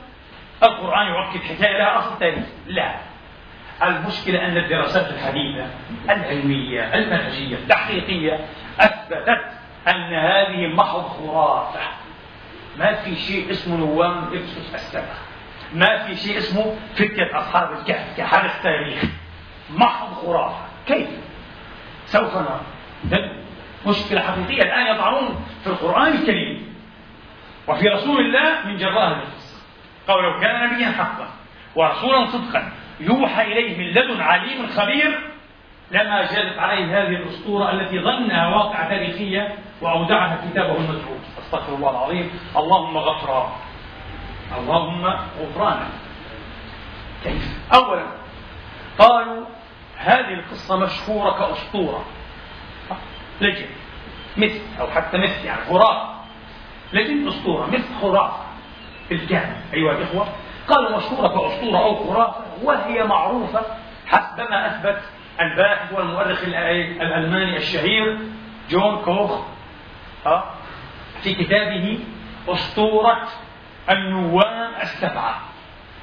القرآن 0.62 1.07
يؤكد 1.07 1.40
حكاية 1.40 1.78
لها 1.78 1.98
أصل 1.98 2.18
تاريخ. 2.18 2.44
لا. 2.66 2.94
المشكلة 3.83 4.47
أن 4.47 4.57
الدراسات 4.57 5.11
الحديثة 5.11 5.66
العلمية 6.11 6.95
المنهجية 6.95 7.57
التحقيقية 7.57 8.40
أثبتت 8.81 9.45
أن 9.88 10.14
هذه 10.14 10.66
محض 10.75 11.03
خرافة. 11.03 11.81
ما 12.79 12.95
في 12.95 13.16
شيء 13.16 13.51
اسمه 13.51 13.77
نوام 13.77 14.25
إبسوس 14.25 14.75
السبع. 14.75 15.14
ما 15.75 15.99
في 15.99 16.16
شيء 16.16 16.38
اسمه 16.38 16.77
فتية 16.95 17.38
أصحاب 17.38 17.73
الكهف 17.73 18.16
كحدث 18.16 18.62
تاريخ. 18.62 19.03
محض 19.71 20.12
خرافة. 20.14 20.64
كيف؟ 20.87 21.09
سوف 22.07 22.37
نرى. 22.37 22.61
مشكلة 23.87 24.21
حقيقية 24.21 24.62
الآن 24.62 24.97
يطعنون 24.97 25.47
في 25.64 25.66
القرآن 25.71 26.12
الكريم 26.12 26.75
وفي 27.68 27.88
رسول 27.88 28.21
الله 28.21 28.66
من 28.66 28.77
جراء 28.77 29.12
النفس. 29.12 29.64
قالوا 30.09 30.33
لو 30.33 30.40
كان 30.40 30.71
نبيا 30.71 30.87
حقا 30.87 31.29
ورسولا 31.77 32.27
صدقا 32.27 32.73
يوحى 33.00 33.42
إليه 33.42 33.78
من 33.78 33.85
لدن 33.85 34.20
عليم 34.20 34.66
خبير 34.66 35.33
لما 35.90 36.22
جادت 36.22 36.59
عليه 36.59 36.85
هذه 36.85 37.16
الأسطورة 37.16 37.70
التي 37.70 38.00
ظنها 38.00 38.48
واقعة 38.48 38.88
تاريخية 38.88 39.55
وأودعها 39.81 40.38
كتابه 40.50 40.76
المتروك. 40.76 41.20
أستغفر 41.38 41.74
الله 41.74 41.90
العظيم. 41.90 42.31
اللهم 42.57 42.98
غفرا. 42.98 43.57
اللهم 44.59 45.07
غفرانا. 45.40 45.88
كيف؟ 47.24 47.59
أولا 47.74 48.07
قالوا 48.98 49.46
هذه 49.96 50.35
القصة 50.35 50.76
مشهورة 50.76 51.38
كأسطورة. 51.38 52.05
لجن. 53.40 53.66
مثل 54.37 54.61
أو 54.81 54.87
حتى 54.87 55.18
مثل 55.18 55.46
يعني 55.46 55.61
خرافة. 55.64 56.14
لجن 56.92 57.28
أسطورة 57.28 57.66
مثل 57.66 57.94
خرافة. 58.02 58.42
الكهف 59.12 59.74
أيها 59.74 59.92
الإخوة. 59.92 60.28
قالوا 60.68 60.96
مشهورة 60.96 61.29
كأسطورة 61.29 61.79
أو 61.79 61.94
خرافة 61.94 62.44
وهي 62.62 63.05
معروفة 63.05 63.61
حسب 64.07 64.51
ما 64.51 64.66
أثبت 64.66 65.03
الباحث 65.40 65.92
والمؤرخ 65.92 66.42
الألماني 66.44 67.57
الشهير 67.57 68.18
جون 68.70 68.96
كوخ 69.05 69.40
في 71.22 71.35
كتابه 71.35 71.98
أسطورة 72.48 73.29
النوام 73.90 74.75
السبعة 74.83 75.40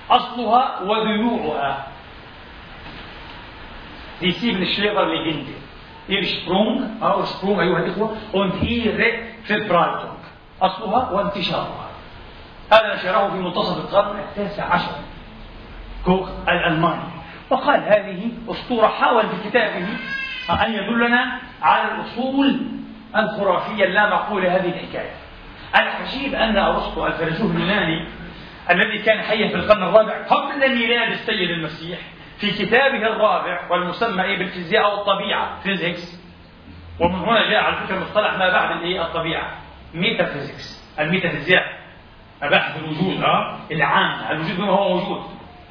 أصلها 0.10 0.80
وذيوعها 0.82 1.88
في 4.20 4.32
sieben 4.32 4.66
Schlägerlegende. 4.66 5.54
Ihr 6.10 6.24
Sprung, 6.24 7.00
أو 7.02 7.26
Sprung 7.26 7.60
أيها 7.60 7.80
الإخوة. 7.80 8.18
أصلها 10.62 11.12
وانتشارها. 11.12 11.89
هذا 12.72 12.96
نشره 12.96 13.30
في 13.30 13.38
منتصف 13.38 13.78
القرن 13.78 14.20
التاسع 14.20 14.74
عشر. 14.74 14.92
كوخ 16.06 16.30
الألماني. 16.50 17.04
وقال 17.50 17.84
هذه 17.84 18.32
أسطورة 18.50 18.88
حاول 18.88 19.24
في 19.30 19.50
كتابه 19.50 19.88
أن 20.50 20.74
يدلنا 20.74 21.40
على 21.62 21.92
الأصول 21.92 22.62
الخرافية 23.16 23.84
اللامعقولة 23.84 24.56
هذه 24.56 24.70
الحكاية. 24.70 25.12
العجيب 25.76 26.36
أن 26.36 26.58
أرسطو 26.58 27.08
الفيلسوف 27.08 27.56
اليوناني 27.56 28.08
الذي 28.70 28.98
كان 28.98 29.22
حيا 29.22 29.48
في 29.48 29.56
القرن 29.56 29.84
الرابع 29.84 30.26
قبل 30.28 30.76
ميلاد 30.76 31.12
السيد 31.12 31.50
المسيح 31.50 32.00
في 32.40 32.52
كتابه 32.52 33.08
الرابع 33.08 33.72
والمسمى 33.72 34.38
بالفيزياء 34.38 34.84
أو 34.84 35.02
الطبيعة 35.02 35.60
Physics 35.64 36.20
ومن 37.00 37.16
هنا 37.16 37.50
جاء 37.50 37.64
على 37.64 37.76
فكرة 37.76 38.00
مصطلح 38.00 38.34
ما 38.34 38.50
بعد 38.50 38.84
الطبيعة 38.84 39.52
Metaphysics 39.94 40.96
الميتافيزياء 41.00 41.79
مباحث 42.44 42.78
الوجود 42.78 43.24
ها 43.24 43.60
العام 43.72 44.32
الوجود 44.32 44.58
بما 44.58 44.72
هو 44.72 44.98
موجود. 44.98 45.24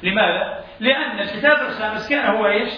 لماذا؟ 0.03 0.63
لأن 0.79 1.19
الكتاب 1.19 1.57
الخامس 1.67 2.09
كان 2.09 2.35
هو 2.35 2.47
إيش؟ 2.47 2.73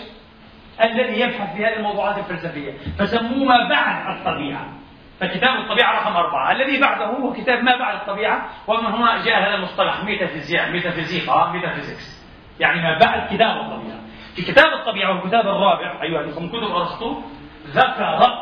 الذي 0.84 1.19
يبحث 1.19 1.56
في 1.56 1.65
هذه 1.65 1.75
الموضوعات 1.77 2.17
الفلسفية. 2.17 2.73
فسموه 2.99 3.45
ما 3.45 3.69
بعد 3.69 4.17
الطبيعة. 4.17 4.65
فكتاب 5.19 5.56
الطبيعة 5.60 6.01
رقم 6.01 6.15
أربعة. 6.15 6.51
الذي 6.51 6.80
بعده 6.80 7.06
هو 7.06 7.34
كتاب 7.34 7.63
ما 7.63 7.77
بعد 7.77 7.95
الطبيعة 7.95 8.49
ومن 8.67 8.86
هنا 8.86 9.25
جاء 9.25 9.39
هذا 9.39 9.56
المصطلح 9.56 10.04
ميتافيزياء 10.04 10.71
ميتافيزيقا 10.71 11.51
Metaphysics. 11.52 12.26
يعني 12.60 12.82
ما 12.82 12.97
بعد 12.97 13.36
كتاب 13.36 13.58
الطبيعة. 13.58 13.99
في 14.36 14.41
كتاب 14.41 14.73
الطبيعة 14.73 15.12
والكتاب 15.12 15.47
الرابع 15.47 16.01
أيها 16.01 16.21
الأخوة 16.21 16.41
من 16.41 16.49
كتب 16.49 16.71
أرسطو 16.75 17.21
ذكر 17.67 18.38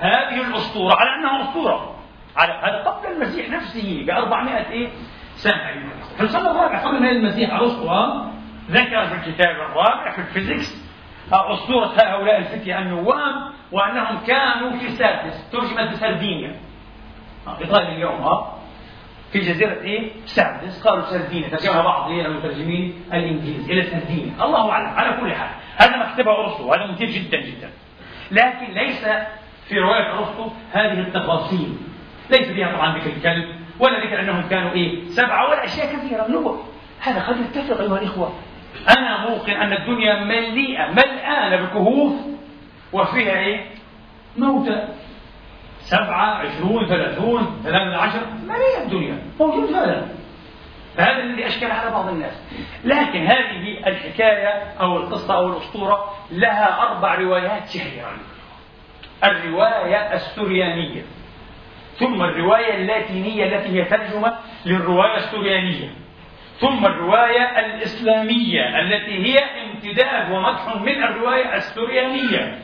هذه 0.00 0.48
الأسطورة 0.48 0.94
على 0.94 1.10
أنها 1.14 1.42
أسطورة. 1.42 1.89
هذا 2.36 2.82
قبل 2.86 3.12
المسيح 3.12 3.50
نفسه 3.50 4.04
ب 4.06 4.10
400 4.10 4.70
إيه؟ 4.70 4.88
سنة 5.34 5.68
أيها 5.68 5.74
الأخوة. 5.74 6.16
في 6.16 6.22
القرن 6.22 6.46
الرابع 6.46 6.78
قبل 6.78 7.02
ما 7.02 7.10
المسيح 7.10 7.52
أرسطو 7.52 7.90
ذكر 8.70 9.06
في 9.06 9.14
الكتاب 9.14 9.54
الرابع 9.56 10.10
في 10.10 10.18
الفيزيكس 10.18 10.90
أسطورة 11.32 11.86
هؤلاء 11.86 12.38
الفتية 12.38 12.78
النوام 12.78 13.52
وأنهم 13.72 14.18
كانوا 14.26 14.70
في 14.70 14.88
سادس 14.88 15.50
ترجمت 15.50 15.92
بسردينيا 15.92 16.56
إيطاليا 17.60 17.88
اليوم 17.88 18.22
ها 18.22 18.60
في 19.32 19.38
جزيرة 19.38 19.82
إيه؟ 19.82 20.12
سردس 20.24 20.82
قالوا 20.86 21.04
سردينيا 21.04 21.48
ترجمها 21.48 21.82
بعض 21.82 22.10
إيه؟ 22.10 22.26
المترجمين 22.26 23.04
الإنجليز 23.12 23.70
إلى 23.70 23.82
سردينيا. 23.82 24.44
الله 24.44 24.70
أعلم 24.70 24.86
على 24.86 25.20
كل 25.20 25.32
حال. 25.32 25.50
هذا 25.76 25.96
ما 25.96 26.14
كتبه 26.14 26.30
أرسطو 26.30 26.74
هذا 26.74 26.86
مثير 26.86 27.08
جدا 27.10 27.40
جدا. 27.40 27.70
لكن 28.30 28.72
ليس 28.72 29.04
في 29.68 29.78
رواية 29.78 30.18
أرسطو 30.18 30.50
هذه 30.72 31.00
التفاصيل. 31.00 31.76
ليس 32.30 32.48
فيها 32.48 32.72
طبعا 32.72 32.98
ذكر 32.98 33.10
الكلب 33.16 33.44
ولا 33.80 34.06
ذكر 34.06 34.20
أنهم 34.20 34.48
كانوا 34.48 34.72
إيه 34.72 35.08
سبعة 35.08 35.50
ولا 35.50 35.64
أشياء 35.64 35.96
كثيرة. 35.96 36.26
نبر 36.28 36.60
هذا 37.00 37.22
قد 37.22 37.40
يتفق 37.40 37.80
أيها 37.80 37.98
الإخوة. 37.98 38.32
أنا 38.98 39.28
موقن 39.28 39.52
أن 39.52 39.72
الدنيا 39.72 40.24
مليئة 40.24 40.86
ملآنة 40.90 41.56
بكهوف 41.56 42.12
وفيها 42.92 43.38
إيه؟ 43.38 43.66
موتى. 44.36 44.88
سبعة 45.80 46.34
عشرون 46.34 46.86
ثلاثون 46.86 47.60
ثلاثة 47.64 47.96
عشر. 47.96 48.20
مليئة 48.46 48.82
الدنيا. 48.82 49.22
موجود 49.40 49.72
هذا 49.72 50.08
فهذا 50.96 51.22
الذي 51.22 51.46
أشكل 51.46 51.70
على 51.70 51.90
بعض 51.90 52.08
الناس. 52.08 52.42
لكن 52.84 53.26
هذه 53.26 53.86
الحكاية 53.86 54.48
أو 54.80 54.96
القصة 54.96 55.34
أو 55.34 55.48
الأسطورة 55.48 56.14
لها 56.30 56.82
أربع 56.82 57.14
روايات 57.14 57.68
شهيرة 57.68 58.12
الرواية 59.24 60.14
السريانية. 60.14 61.02
ثم 62.00 62.22
الرواية 62.22 62.74
اللاتينية 62.74 63.44
التي 63.44 63.68
هي 63.68 63.84
ترجمة 63.84 64.38
للرواية 64.66 65.16
السريانية 65.16 65.88
ثم 66.58 66.86
الرواية 66.86 67.58
الإسلامية 67.60 68.80
التي 68.80 69.26
هي 69.26 69.38
امتداد 69.38 70.30
ومدح 70.32 70.76
من 70.76 71.02
الرواية 71.04 71.56
السريانية 71.56 72.58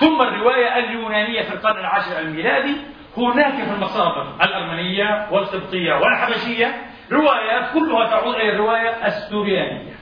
ثم 0.00 0.22
الرواية 0.22 0.78
اليونانية 0.78 1.42
في 1.42 1.54
القرن 1.54 1.80
العاشر 1.80 2.18
الميلادي. 2.18 2.76
هناك 3.16 3.54
في 3.54 3.72
المصادر 3.76 4.34
الأرمنية 4.42 5.26
والقبطية 5.30 5.92
والحبشية 5.94 6.76
روايات 7.12 7.72
كلها 7.74 8.06
تعود 8.10 8.34
إلى 8.34 8.50
الرواية 8.50 9.06
السريانية 9.06 9.92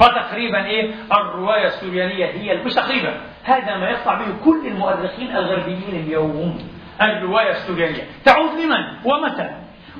فتقريبا 0.00 0.64
إيه؟ 0.66 0.90
الرواية 1.12 1.66
السريانيه 1.66 2.26
هي 2.26 2.56
مش 2.64 2.74
تقريبا 2.74 3.20
هذا 3.44 3.76
ما 3.76 3.90
يقطع 3.90 4.14
به 4.14 4.44
كل 4.44 4.66
المؤرخين 4.66 5.36
الغربيين 5.36 6.04
اليوم. 6.06 6.68
الرواية 7.02 7.50
السريانيه 7.50 8.02
تعود 8.24 8.60
لمن؟ 8.60 8.84
ومتى 9.04 9.50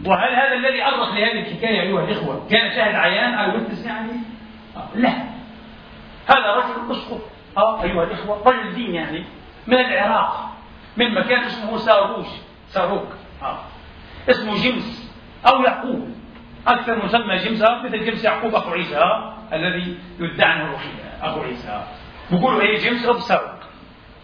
وهل 0.04 0.34
هذا 0.34 0.54
الذي 0.54 0.82
أرخ 0.82 1.14
لهذه 1.14 1.40
الحكاية 1.40 1.80
أيها 1.80 2.04
الإخوة 2.04 2.46
كان 2.50 2.70
شاهد 2.70 2.94
عيان 2.94 3.34
أو 3.34 3.54
ويتنس 3.54 3.86
يعني؟ 3.86 4.12
لا. 4.94 5.10
هذا 6.28 6.52
رجل 6.56 6.90
أسقط. 6.90 7.20
آه 7.56 7.82
أيها 7.82 8.04
الإخوة 8.04 8.42
رجل 8.46 8.74
دين 8.74 8.94
يعني 8.94 9.24
من 9.66 9.80
العراق 9.80 10.50
من 10.96 11.14
مكان 11.14 11.44
اسمه 11.44 11.76
ساروش 11.76 12.26
ساروك. 12.68 13.08
آه. 13.42 13.58
اسمه 14.30 14.54
جمس 14.64 15.12
أو 15.46 15.62
يعقوب. 15.62 16.14
أكثر 16.66 17.04
مسمى 17.04 17.36
جمس 17.36 17.62
مثل 17.84 18.04
جمس 18.04 18.24
يعقوب 18.24 18.54
أخو 18.54 18.70
عيسى 18.70 18.96
آه. 18.96 19.34
الذي 19.52 19.98
يدعي 20.20 20.52
أنه 20.52 20.76
أخو 21.22 21.42
عيسى. 21.42 21.84
بيقولوا 22.30 22.60
إيه؟ 22.60 22.78
جيمس 22.78 23.06
أو 23.06 23.18
ساروك. 23.18 23.60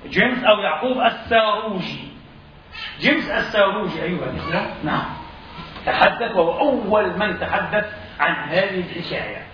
جيمس 0.07 0.45
أو 0.45 0.59
يعقوب 0.59 1.01
الساروجي. 1.01 2.12
جيمس 3.01 3.31
الساروجي 3.31 4.03
أيها 4.03 4.31
الإخوة. 4.31 4.67
نعم. 4.85 5.05
تحدث 5.87 6.37
وهو 6.37 6.59
أول 6.61 7.19
من 7.19 7.39
تحدث 7.39 7.93
عن 8.21 8.49
هذه 8.49 8.81
الحكاية 8.81 9.47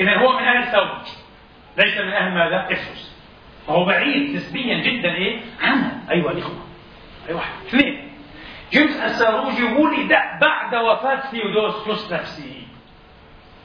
إذا 0.00 0.18
هو 0.18 0.32
من 0.32 0.44
أهل 0.44 0.72
ثوب 0.72 0.88
ليس 1.78 1.98
من 1.98 2.12
أهل 2.12 2.34
ماذا؟ 2.34 2.72
إفسس 2.72 3.18
فهو 3.66 3.84
بعيد 3.84 4.36
نسبيا 4.36 4.82
جدا 4.82 5.14
إيه؟ 5.14 5.40
عنها 5.62 6.00
أيها 6.10 6.30
الإخوة. 6.30 6.64
أيوة. 7.28 7.42
اثنين. 7.68 8.08
جيمس 8.72 8.96
الساروجي 8.96 9.62
ولد 9.64 10.12
بعد 10.40 10.74
وفاة 10.74 11.30
ثيودوسيوس 11.30 12.12
نفسه 12.12 12.62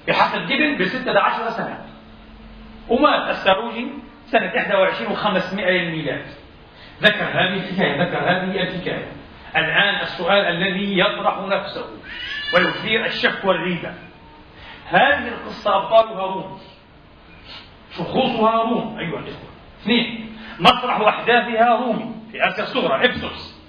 بحسب 0.07 0.41
جبن 0.47 0.77
بستة 0.77 1.19
عشر 1.19 1.49
سنة. 1.49 1.85
ومات 2.89 3.29
الساروجي 3.29 3.87
سنة 4.25 4.51
21 4.55 5.15
و500 5.15 5.59
للميلاد. 5.59 6.25
ذكر 7.03 7.23
هذه 7.23 7.53
الحكاية 7.53 8.03
ذكر 8.03 8.17
هذه 8.17 8.63
الحكاية. 8.63 9.11
الآن 9.55 10.01
السؤال 10.01 10.45
الذي 10.45 10.99
يطرح 10.99 11.39
نفسه 11.39 11.85
ويثير 12.53 13.05
الشك 13.05 13.45
والريبة 13.45 13.93
هذه 14.89 15.27
القصة 15.27 15.75
أبطالها 15.75 16.25
روم. 16.25 16.59
شخوصها 17.97 18.63
روم 18.63 18.99
أيها 18.99 19.19
الإخوة. 19.19 19.49
اثنين 19.81 20.37
مسرح 20.59 20.99
أحداثها 20.99 21.75
رومي 21.75 22.15
في 22.31 22.47
آسيا 22.47 22.63
الصغرى 22.63 23.05
إبسوس. 23.05 23.63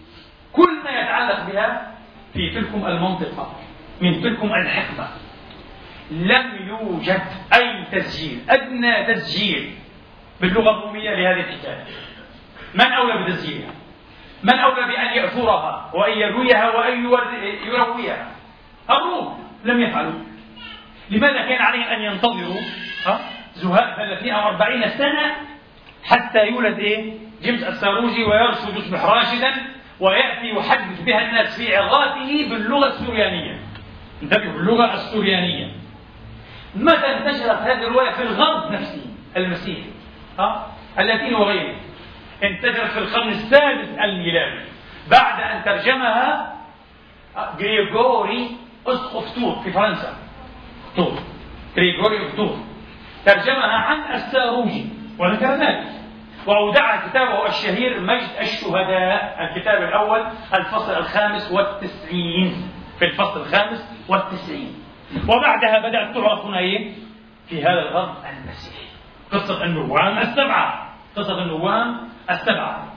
كل 0.53 0.83
ما 0.85 0.91
يتعلق 0.91 1.51
بها 1.53 1.95
في 2.35 2.51
تلكم 2.51 2.87
المنطقة 2.87 3.53
من 4.01 4.23
تلكم 4.23 4.55
الحقبة. 4.55 5.09
لم 6.11 6.69
يوجد 6.69 7.23
أي 7.55 7.85
تسجيل 7.93 8.51
أدنى 8.51 9.15
تسجيل 9.15 9.75
باللغة 10.41 10.71
الرومية 10.71 11.11
لهذه 11.11 11.41
الحكاية. 11.41 11.85
من 12.75 12.93
أولى 12.93 13.25
بتسجيلها؟ 13.25 13.73
من 14.43 14.59
أولى 14.59 14.87
بأن 14.87 15.17
يأثرها 15.17 15.91
وأن 15.95 16.19
يرويها 16.19 16.71
وأن 16.71 17.05
يرويها؟ 17.67 18.29
الروم 18.91 19.49
لم 19.65 19.81
يفعلوا. 19.81 20.21
لماذا 21.11 21.43
كان 21.43 21.63
عليهم 21.63 21.83
أن 21.83 22.01
ينتظروا؟ 22.03 22.61
زهاء 23.55 23.97
30 23.97 24.31
أو 24.31 24.49
40 24.49 24.89
سنة 24.89 25.37
حتى 26.05 26.47
يولد 26.47 26.79
إيه؟ 26.79 27.15
جيمس 27.43 27.63
الساروجي 27.63 28.25
ويرشد 28.25 28.77
يصبح 28.77 29.05
راشدا 29.05 29.53
ويأتي 30.01 30.49
يحدث 30.49 31.01
بها 31.01 31.29
الناس 31.29 31.57
في 31.57 31.77
عظاته 31.77 32.49
باللغة 32.51 32.87
السوريانية. 32.87 33.59
انتبهوا 34.23 34.53
باللغة 34.53 34.95
السوريانية. 34.95 35.73
متى 36.75 37.07
انتشرت 37.07 37.61
هذه 37.63 37.87
الرواية 37.87 38.11
في 38.11 38.23
الغرب 38.23 38.73
نفسه 38.73 39.07
المسيحي؟ 39.37 39.91
ها؟ 40.39 40.67
اللاتيني 40.99 41.35
وغيره 41.35 41.74
انتشرت 42.47 42.91
في 42.91 42.99
القرن 42.99 43.29
السادس 43.29 43.89
الميلادي. 43.89 44.65
بعد 45.11 45.41
أن 45.41 45.65
ترجمها 45.65 46.55
غريغوري 47.61 48.57
أسقف 48.87 49.35
تور 49.35 49.55
في 49.65 49.73
فرنسا. 49.73 50.17
تور 50.97 51.19
غريغوري 51.77 52.33
تور 52.37 52.57
ترجمها 53.27 53.77
عن 53.77 54.15
الساروجي 54.15 54.85
وذكر 55.19 55.47
ذلك 55.47 55.85
وأودع 56.47 57.09
كتابه 57.09 57.47
الشهير 57.47 58.01
مجد 58.01 58.31
الشهداء 58.41 59.37
الكتاب 59.41 59.83
الأول 59.83 60.27
الفصل 60.55 60.97
الخامس 60.97 61.53
والتسعين. 61.53 62.71
في 62.99 63.05
الفصل 63.05 63.41
الخامس 63.41 64.05
والتسعين. 64.09 64.75
وبعدها 65.29 65.79
بدأت 65.79 66.15
تعرف 66.15 66.45
هنا 66.45 66.59
إيه؟ 66.59 66.93
في 67.49 67.63
هذا 67.63 67.81
الغرب 67.81 68.15
المسيحي. 68.17 68.87
قصة 69.33 69.65
النوام 69.65 70.19
السبعة. 70.19 70.95
قصة 71.17 71.43
النوام 71.43 72.09
السبعة. 72.31 72.93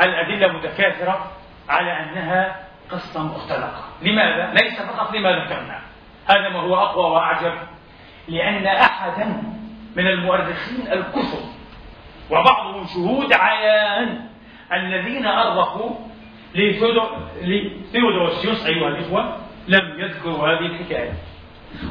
الأدلة 0.00 0.52
متكاثرة 0.52 1.32
على 1.68 1.92
أنها 1.92 2.56
قصة 2.90 3.22
مختلقة. 3.22 3.84
لماذا؟ 4.02 4.52
ليس 4.52 4.82
فقط 4.82 5.14
لما 5.14 5.30
ذكرنا. 5.30 5.80
هذا 6.30 6.48
ما 6.48 6.60
هو 6.60 6.76
أقوى 6.76 7.10
وأعجب. 7.10 7.54
لأن 8.28 8.66
أحدا 8.66 9.42
من 9.96 10.06
المؤرخين 10.06 10.92
الكثر 10.92 11.38
وبعضهم 12.30 12.86
شهود 12.86 13.32
عيان 13.32 14.28
الذين 14.72 15.26
أرخوا 15.26 15.90
لثيودوسيوس 16.54 18.66
أيها 18.66 18.88
الإخوة 18.88 19.36
لم 19.68 20.00
يذكروا 20.00 20.48
هذه 20.48 20.66
الحكاية. 20.66 21.12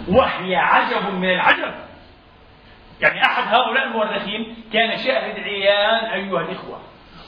وهي 0.08 0.56
عجب 0.56 1.14
من 1.14 1.30
العجب. 1.30 1.74
يعني 3.04 3.26
أحد 3.26 3.54
هؤلاء 3.54 3.88
المؤرخين 3.88 4.56
كان 4.74 4.98
شاهد 4.98 5.40
عيان 5.40 6.06
أيها 6.06 6.42
الإخوة 6.42 6.82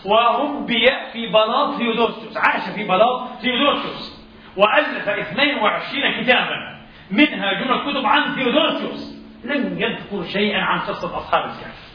وربي 0.05 0.85
في 1.13 1.27
بلاط 1.27 1.75
ثيودوسيوس 1.77 2.37
عاش 2.37 2.69
في 2.69 2.83
بلاط 2.83 3.29
ثيودوسيوس 3.41 4.25
وألف 4.57 5.09
22 5.09 6.21
كتابا 6.21 6.75
منها 7.11 7.53
جمل 7.53 7.91
كتب 7.91 8.05
عن 8.05 8.35
ثيودوسيوس. 8.35 9.15
لم 9.43 9.79
يذكر 9.79 10.23
شيئا 10.23 10.61
عن 10.61 10.79
قصة 10.79 11.17
أصحاب 11.17 11.43
الكهف 11.43 11.93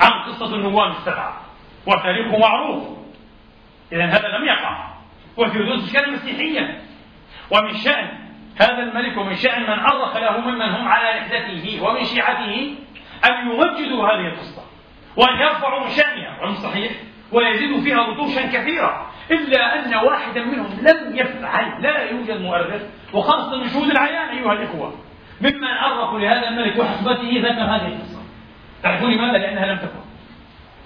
عن 0.00 0.10
قصة 0.10 0.54
النوام 0.54 0.90
السبعة 0.90 1.40
وتاريخه 1.86 2.38
معروف. 2.38 2.84
إذا 3.92 4.04
هذا 4.04 4.28
لم 4.28 4.44
يقع 4.44 4.90
وثيودوسيوس 5.36 5.92
كان 5.92 6.12
مسيحيا. 6.12 6.80
ومن 7.50 7.74
شأن 7.74 8.08
هذا 8.60 8.82
الملك 8.82 9.16
ومن 9.16 9.34
شأن 9.34 9.62
من 9.62 9.78
أرخ 9.78 10.16
له 10.16 10.40
ممن 10.40 10.62
هم 10.62 10.88
على 10.88 11.20
نحلته 11.20 11.82
ومن 11.82 12.04
شيعته 12.04 12.74
أن 13.24 13.50
يمجدوا 13.50 14.08
هذه 14.08 14.26
القصة 14.26 14.62
وأن 15.16 15.40
يرفعوا 15.40 15.84
من 15.84 15.90
شأنها 15.90 16.42
ومن 16.42 16.54
صحيح 16.54 16.92
ويزيدوا 17.32 17.80
فيها 17.80 18.06
رطوشا 18.06 18.46
كثيرة 18.46 19.06
إلا 19.30 19.78
أن 19.78 19.94
واحدا 19.94 20.44
منهم 20.44 20.66
لم 20.82 21.16
يفعل 21.16 21.82
لا 21.82 22.10
يوجد 22.10 22.40
مؤرخ 22.40 22.82
وخاصة 23.14 23.56
من 23.56 23.68
شهود 23.68 23.90
العيان 23.90 24.28
أيها 24.28 24.52
الإخوة. 24.52 24.94
ممن 25.40 25.64
أرخوا 25.64 26.18
لهذا 26.18 26.48
الملك 26.48 26.78
وحسبته 26.78 27.30
ذكر 27.38 27.62
هذه 27.62 27.86
القصة. 27.86 28.22
تعرفون 28.82 29.10
لماذا؟ 29.10 29.38
لأنها 29.38 29.66
لم 29.66 29.78
تكن. 29.78 30.00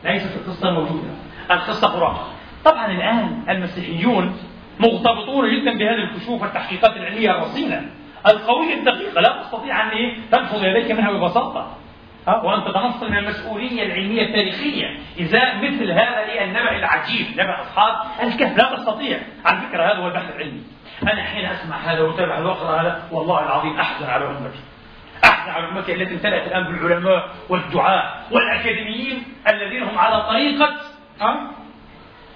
ليست 0.05 0.37
القصة 0.37 0.71
موجودة. 0.71 1.09
القصة 1.51 1.89
خرافة 1.89 2.23
طبعا 2.65 2.87
الآن 2.87 3.43
المسيحيون 3.49 4.37
مغتبطون 4.81 5.51
جدا 5.51 5.79
بهذه 5.79 6.03
الكشوف 6.03 6.43
والتحقيقات 6.43 6.97
العلمية 6.97 7.31
الرصينة. 7.31 7.91
القوية 8.27 8.75
الدقيقة 8.75 9.21
لا 9.21 9.43
تستطيع 9.43 9.83
أن 9.83 9.89
إيه؟ 9.89 10.17
تنفض 10.33 10.65
يديك 10.65 10.91
منها 10.91 11.11
ببساطة 11.11 11.77
وأن 12.27 12.65
تتنصل 12.65 13.11
من 13.11 13.19
المسؤولية 13.19 13.83
العلمية 13.83 14.23
التاريخية. 14.23 14.99
إزاء 15.21 15.57
مثل 15.57 15.91
هذا 15.91 16.45
النبأ 16.45 16.77
العجيب 16.77 17.27
نبأ 17.33 17.61
أصحاب 17.61 17.95
الكهف. 18.23 18.59
لا 18.59 18.77
تستطيع. 18.77 19.19
على 19.45 19.61
فكرة 19.61 19.85
هذا 19.93 19.99
هو 19.99 20.09
البحث 20.09 20.31
العلمي. 20.37 20.63
أنا 21.03 21.23
حين 21.23 21.45
أسمع 21.45 21.77
هذا 21.77 22.01
وأتابع 22.01 22.39
وأقرأ 22.39 22.81
هذا 22.81 23.09
والله 23.13 23.43
العظيم 23.43 23.77
أحزن 23.77 24.07
على 24.07 24.27
أمتي. 24.27 24.59
أحزن 25.25 25.53
على 25.53 25.69
أمتي 25.69 25.93
التي 25.93 26.15
امتلأت 26.15 26.47
الآن 26.47 26.65
بالعلماء 26.65 27.29
والدعاة 27.49 28.13
والأكاديميين 28.31 29.23
الذين 29.49 29.83
هم 29.83 29.99
على 29.99 30.23
طريقة 30.23 30.77
أه؟ 31.21 31.51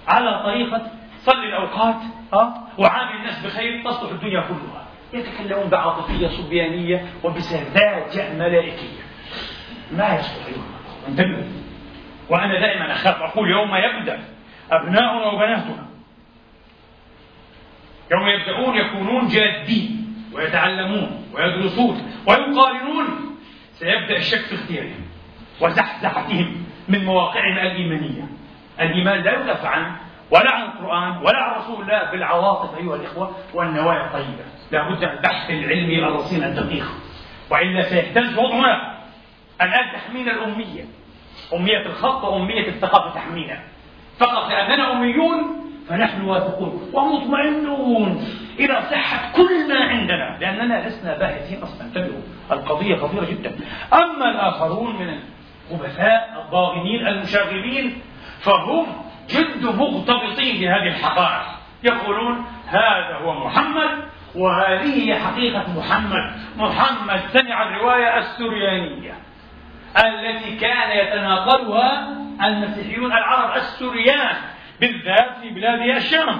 على 0.07 0.43
طريقة 0.43 0.81
صلي 1.25 1.47
الأوقات 1.47 1.95
أه؟ 2.33 2.53
وعامل 2.77 3.15
الناس 3.15 3.45
بخير 3.45 3.83
تصلح 3.83 4.11
الدنيا 4.11 4.41
كلها. 4.41 4.85
يتكلمون 5.13 5.69
بعاطفية 5.69 6.27
صبيانية 6.27 7.05
وبسذاجة 7.23 8.33
ملائكية. 8.33 9.08
ما 9.91 10.15
يصلح 10.15 10.45
انتبهوا 11.07 11.43
وأنا 12.29 12.59
دائما 12.59 12.91
أخاف 12.91 13.21
أقول 13.21 13.51
يوم 13.51 13.75
يبدأ 13.75 14.19
أبناؤنا 14.71 15.25
وبناتنا. 15.25 15.85
يوم 18.11 18.27
يبدأون 18.27 18.77
يكونون 18.77 19.27
جادين 19.27 20.15
ويتعلمون 20.33 21.25
ويدرسون 21.33 22.11
ويقارنون 22.27 23.37
سيبدأ 23.73 24.17
الشك 24.17 24.39
في 24.39 24.55
اختيارهم 24.55 25.05
وزحزحتهم 25.61 26.65
من 26.87 27.05
مواقعهم 27.05 27.57
الإيمانية. 27.57 28.27
الإيمان 28.79 29.19
لا 29.19 29.41
يدافع 29.41 29.69
عنه 29.69 29.95
ولا 30.31 30.51
عن 30.51 30.63
القرآن 30.63 31.17
ولا 31.17 31.37
عن 31.37 31.59
رسول 31.59 31.81
الله 31.81 32.11
بالعواطف 32.11 32.77
أيها 32.77 32.95
الإخوة 32.95 33.35
والنوايا 33.53 34.05
الطيبة. 34.05 34.45
لا 34.71 34.89
بد 34.89 35.03
من 35.03 35.11
البحث 35.11 35.49
العلمي 35.49 35.99
الرصين 35.99 36.43
الدقيق 36.43 36.85
وإلا 37.49 37.81
سيهتز 37.81 38.37
وضعنا 38.37 38.98
الآن 39.61 39.91
تحمينا 39.93 40.31
الأمية. 40.31 40.85
أمية 41.53 41.85
الخط 41.85 42.23
وأمية 42.23 42.67
الثقافة 42.67 43.15
تحمينا 43.15 43.59
فقط 44.19 44.49
لأننا 44.49 44.91
أميون 44.91 45.59
فنحن 45.89 46.21
واثقون. 46.21 46.91
ومطمئنون 46.93 48.27
إلى 48.59 48.81
صحة 48.91 49.31
كل 49.35 49.69
ما 49.69 49.79
عندنا. 49.83 50.37
لأننا 50.39 50.87
لسنا 50.87 51.17
باحثين 51.17 51.63
أصلا. 51.63 51.87
انتبهوا 51.87 52.21
القضية 52.51 52.95
خطيرة 52.95 53.25
جدا. 53.25 53.55
أما 53.93 54.31
الآخرون 54.31 54.95
من 54.95 55.19
الخبثاء 55.71 56.45
الضاغنين 56.45 57.07
المشاغبين 57.07 58.01
فهم 58.39 58.85
جد 59.29 59.65
مغتبطين 59.65 60.61
بهذه 60.61 60.87
الحقائق. 60.87 61.45
يقولون 61.83 62.45
هذا 62.67 63.17
هو 63.23 63.45
محمد 63.45 63.89
وهذه 64.35 65.03
هي 65.03 65.19
حقيقة 65.19 65.79
محمد. 65.79 66.33
محمد 66.57 67.21
سمع 67.33 67.63
الرواية 67.63 68.17
السريانية. 68.17 69.28
التي 69.97 70.55
كان 70.55 70.97
يتناقلها 70.97 72.09
المسيحيون 72.43 73.11
العرب 73.11 73.57
السوريان 73.57 74.35
بالذات 74.79 75.37
في 75.41 75.49
بلاد 75.49 75.79
الشام 75.81 76.39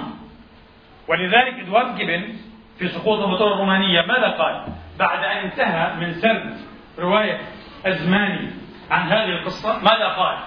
ولذلك 1.08 1.60
إدوارد 1.60 1.96
جيبن 1.96 2.36
في 2.80 2.88
سقوط 2.88 3.18
الامبراطوريه 3.18 3.54
الرومانية 3.54 4.02
ماذا 4.02 4.28
قال؟ 4.28 4.66
بعد 5.00 5.24
أن 5.24 5.38
انتهى 5.38 5.96
من 5.96 6.14
سرد 6.14 6.58
رواية 7.00 7.42
أزماني 7.86 8.50
عن 8.92 9.08
هذه 9.08 9.30
القصة 9.30 9.80
ماذا 9.80 10.08
قال؟ 10.08 10.38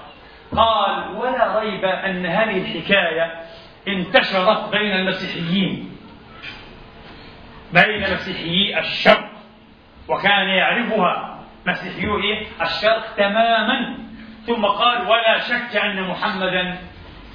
قال 0.56 1.16
ولا 1.16 1.58
ريب 1.58 1.84
أن 1.84 2.26
هذه 2.26 2.58
الحكاية 2.58 3.40
انتشرت 3.88 4.70
بين 4.70 4.92
المسيحيين 4.92 5.96
بين 7.72 8.14
مسيحيي 8.14 8.78
الشرق 8.78 9.30
وكان 10.08 10.48
يعرفها 10.48 11.31
مسيحيو 11.66 12.18
إيه؟ 12.18 12.46
الشرق 12.62 13.14
تماما. 13.16 13.98
ثم 14.46 14.64
قال 14.66 15.06
ولا 15.08 15.38
شك 15.38 15.76
أن 15.76 16.02
محمدا 16.02 16.78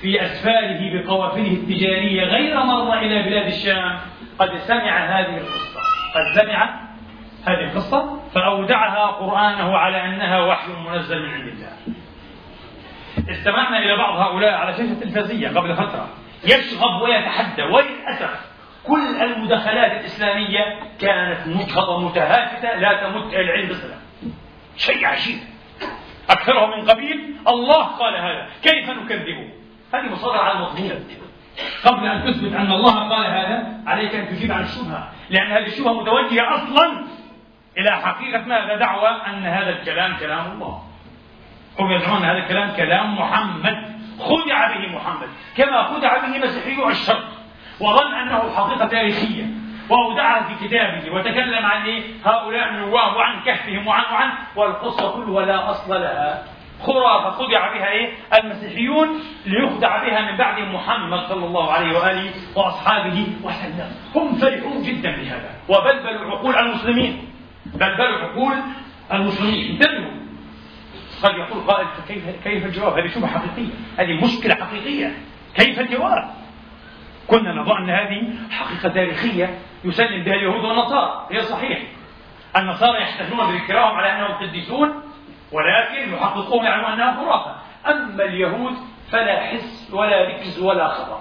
في 0.02 0.22
أسفاره 0.22 0.80
بقوافله 0.94 1.52
التجارية 1.52 2.24
غير 2.24 2.64
مرة 2.64 3.00
إلى 3.00 3.24
بلاد 3.24 3.46
الشام 3.46 4.00
قد 4.40 4.58
سمع 4.58 5.20
هذه 5.20 5.38
القصة. 5.38 5.80
قد 6.16 6.42
سمع 6.42 6.80
هذه 7.48 7.64
القصة؟ 7.64 8.20
فأودعها 8.36 9.06
قرآنه 9.08 9.78
على 9.78 10.06
أنها 10.06 10.40
وحي 10.40 10.72
منزل 10.88 11.22
من 11.22 11.34
عند 11.34 11.48
الله. 11.48 11.78
استمعنا 13.32 13.80
إلى 13.80 13.98
بعض 13.98 14.20
هؤلاء 14.20 14.54
على 14.54 14.74
شاشة 14.74 15.00
تلفزية 15.00 15.48
قبل 15.48 15.76
فترة. 15.76 16.10
يشغب 16.44 17.02
ويتحدى. 17.02 17.64
وللأسف 17.64 18.58
كل 18.88 19.22
المداخلات 19.22 19.92
الإسلامية 19.92 20.80
كانت 21.00 21.48
مجهضة 21.48 22.10
متهافتة 22.10 22.76
لا 22.76 22.94
تمت 22.94 23.34
العلم 23.34 23.70
بصلة 23.70 24.07
شيء 24.78 25.06
عجيب. 25.06 25.40
أكثره 26.30 26.76
من 26.76 26.90
قبيل 26.90 27.36
الله 27.48 27.84
قال 27.84 28.16
هذا. 28.16 28.48
كيف 28.64 28.90
نكذبه؟ 28.90 29.50
هذه 29.94 30.12
مصادرة 30.12 30.40
على 30.40 30.58
المضمون 30.58 31.04
قبل 31.86 32.08
أن 32.08 32.24
تثبت 32.24 32.54
أن 32.54 32.72
الله 32.72 33.10
قال 33.10 33.26
هذا 33.26 33.82
عليك 33.88 34.16
أن 34.16 34.28
تجيب 34.28 34.52
عن 34.52 34.64
الشبهة. 34.64 35.12
لأن 35.30 35.52
هذه 35.52 35.66
الشبهة 35.66 35.94
متوجهة 35.94 36.56
أصلا 36.56 37.06
إلى 37.78 37.92
حقيقة 37.92 38.42
ماذا؟ 38.46 38.76
دعوى 38.76 39.10
أن 39.10 39.46
هذا 39.46 39.70
الكلام 39.70 40.18
كلام 40.18 40.52
الله. 40.52 40.84
هم 41.80 41.92
يزعمون 41.92 42.24
هذا 42.24 42.38
الكلام 42.38 42.72
كلام 42.72 43.16
محمد. 43.20 43.98
خدع 44.20 44.78
به 44.78 44.96
محمد. 44.96 45.28
كما 45.58 45.84
خدع 45.84 46.18
به 46.18 46.38
مسيحي 46.38 46.92
الشرق. 46.92 47.28
وظن 47.80 48.14
أنه 48.14 48.56
حقيقة 48.56 48.86
تاريخية. 48.86 49.46
وأودعها 49.90 50.44
في 50.44 50.68
كتابه 50.68 51.16
وتكلم 51.16 51.66
عن 51.66 51.86
إيه؟ 51.86 52.04
هؤلاء 52.26 52.70
النواه 52.70 53.18
وعن 53.18 53.44
كهفهم 53.44 53.88
وعن 53.88 54.04
وعن 54.14 54.30
والقصة 54.56 55.12
كلها 55.12 55.46
لا 55.46 55.70
أصل 55.70 56.02
لها. 56.02 56.44
خرافة 56.82 57.32
خدع 57.32 57.74
بها 57.74 57.90
إيه؟ 57.90 58.14
المسيحيون 58.44 59.08
ليخدع 59.46 60.04
بها 60.04 60.32
من 60.32 60.38
بعد 60.38 60.60
محمد 60.60 61.20
صلى 61.20 61.46
الله 61.46 61.72
عليه 61.72 61.98
وآله 61.98 62.32
وأصحابه 62.56 63.28
وسلم. 63.44 63.92
هم 64.16 64.36
فرحون 64.36 64.82
جدا 64.84 65.12
بهذا. 65.12 65.50
وبلبلوا 65.70 66.32
عقول 66.32 66.56
المسلمين. 66.56 67.30
بلبلوا 67.66 68.18
عقول 68.18 68.54
المسلمين. 69.14 69.72
انتبهوا. 69.72 70.18
قد 71.24 71.34
يقول 71.36 71.64
قائل 71.68 71.88
كيف 72.08 72.44
كيف 72.44 72.66
الجواب؟ 72.66 72.98
هذه 72.98 73.08
شبهة 73.08 73.28
حقيقية، 73.28 73.74
هذه 73.98 74.24
مشكلة 74.24 74.56
حقيقية، 74.56 75.14
كيف 75.56 75.80
الجواب؟ 75.80 76.30
كنا 77.28 77.54
نظن 77.54 77.78
أن 77.78 77.90
هذه 77.90 78.34
حقيقة 78.52 78.90
تاريخية. 78.90 79.60
يسلم 79.84 80.24
بها 80.24 80.34
اليهود 80.34 80.64
والنصارى، 80.64 81.28
هي 81.32 81.42
صحيح. 81.42 81.80
النصارى 82.58 83.02
يحتفلون 83.02 83.52
بذكراهم 83.52 83.96
على 83.96 84.12
أنهم 84.12 84.34
قديسون 84.34 85.04
ولكن 85.52 86.14
يحققون 86.14 86.66
يعلمون 86.66 86.92
أنها 86.92 87.16
خرافة، 87.16 87.56
أما 87.88 88.24
اليهود 88.24 88.74
فلا 89.12 89.40
حس 89.40 89.90
ولا 89.94 90.28
ركز 90.28 90.60
ولا 90.60 90.88
خبر. 90.88 91.20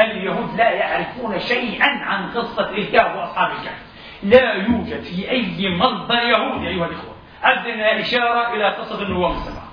اليهود 0.00 0.56
لا 0.56 0.70
يعرفون 0.70 1.40
شيئا 1.40 1.88
عن 1.88 2.30
قصة 2.30 2.70
الكهف 2.70 3.16
وأصحاب 3.16 3.50
الكهف. 3.50 3.82
لا 4.22 4.52
يوجد 4.52 5.02
في 5.02 5.30
أي 5.30 5.76
مصدر 5.76 6.14
يهودي 6.14 6.68
أيها 6.68 6.86
الإخوة 6.86 7.14
أدنى 7.42 8.00
إشارة 8.00 8.54
إلى 8.54 8.68
قصة 8.68 9.02
النبوة 9.02 9.30
السبعة 9.30 9.68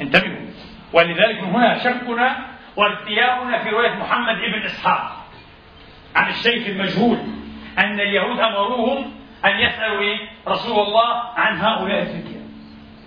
انتبهوا 0.00 0.46
ولذلك 0.92 1.38
هنا 1.38 1.78
شكنا 1.78 2.36
وارتياؤنا 2.76 3.62
في 3.62 3.70
رواية 3.70 3.94
محمد 3.94 4.36
بن 4.36 4.62
إسحاق 4.64 5.25
عن 6.16 6.30
الشيخ 6.30 6.66
المجهول 6.66 7.18
أن 7.78 8.00
اليهود 8.00 8.40
أمروهم 8.40 9.12
أن 9.44 9.60
يسألوا 9.60 10.00
إيه؟ 10.00 10.18
رسول 10.48 10.86
الله 10.86 11.22
عن 11.36 11.60
هؤلاء 11.60 12.02
الفتية 12.02 12.40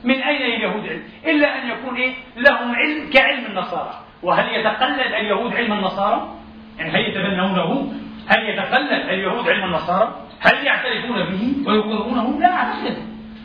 من 0.03 0.15
أين 0.15 0.41
اليهود 0.41 0.87
علم؟ 0.87 1.03
إلا 1.25 1.63
أن 1.63 1.69
يكون 1.69 1.95
إيه؟ 1.95 2.13
لهم 2.35 2.75
علم 2.75 3.09
كعلم 3.13 3.45
النصارى 3.45 3.99
وهل 4.23 4.55
يتقلد 4.55 5.13
اليهود 5.13 5.55
علم 5.55 5.73
النصارى؟ 5.73 6.35
يعني 6.77 6.91
هل 6.91 6.99
يتبنونه؟ 7.09 7.93
هل 8.27 8.49
يتقلد 8.49 9.09
اليهود 9.09 9.49
علم 9.49 9.63
النصارى؟ 9.63 10.15
هل 10.39 10.65
يعترفون 10.65 11.23
به 11.25 11.69
ويقرونه؟ 11.69 12.39
لا 12.39 12.53
أعتقد 12.53 12.97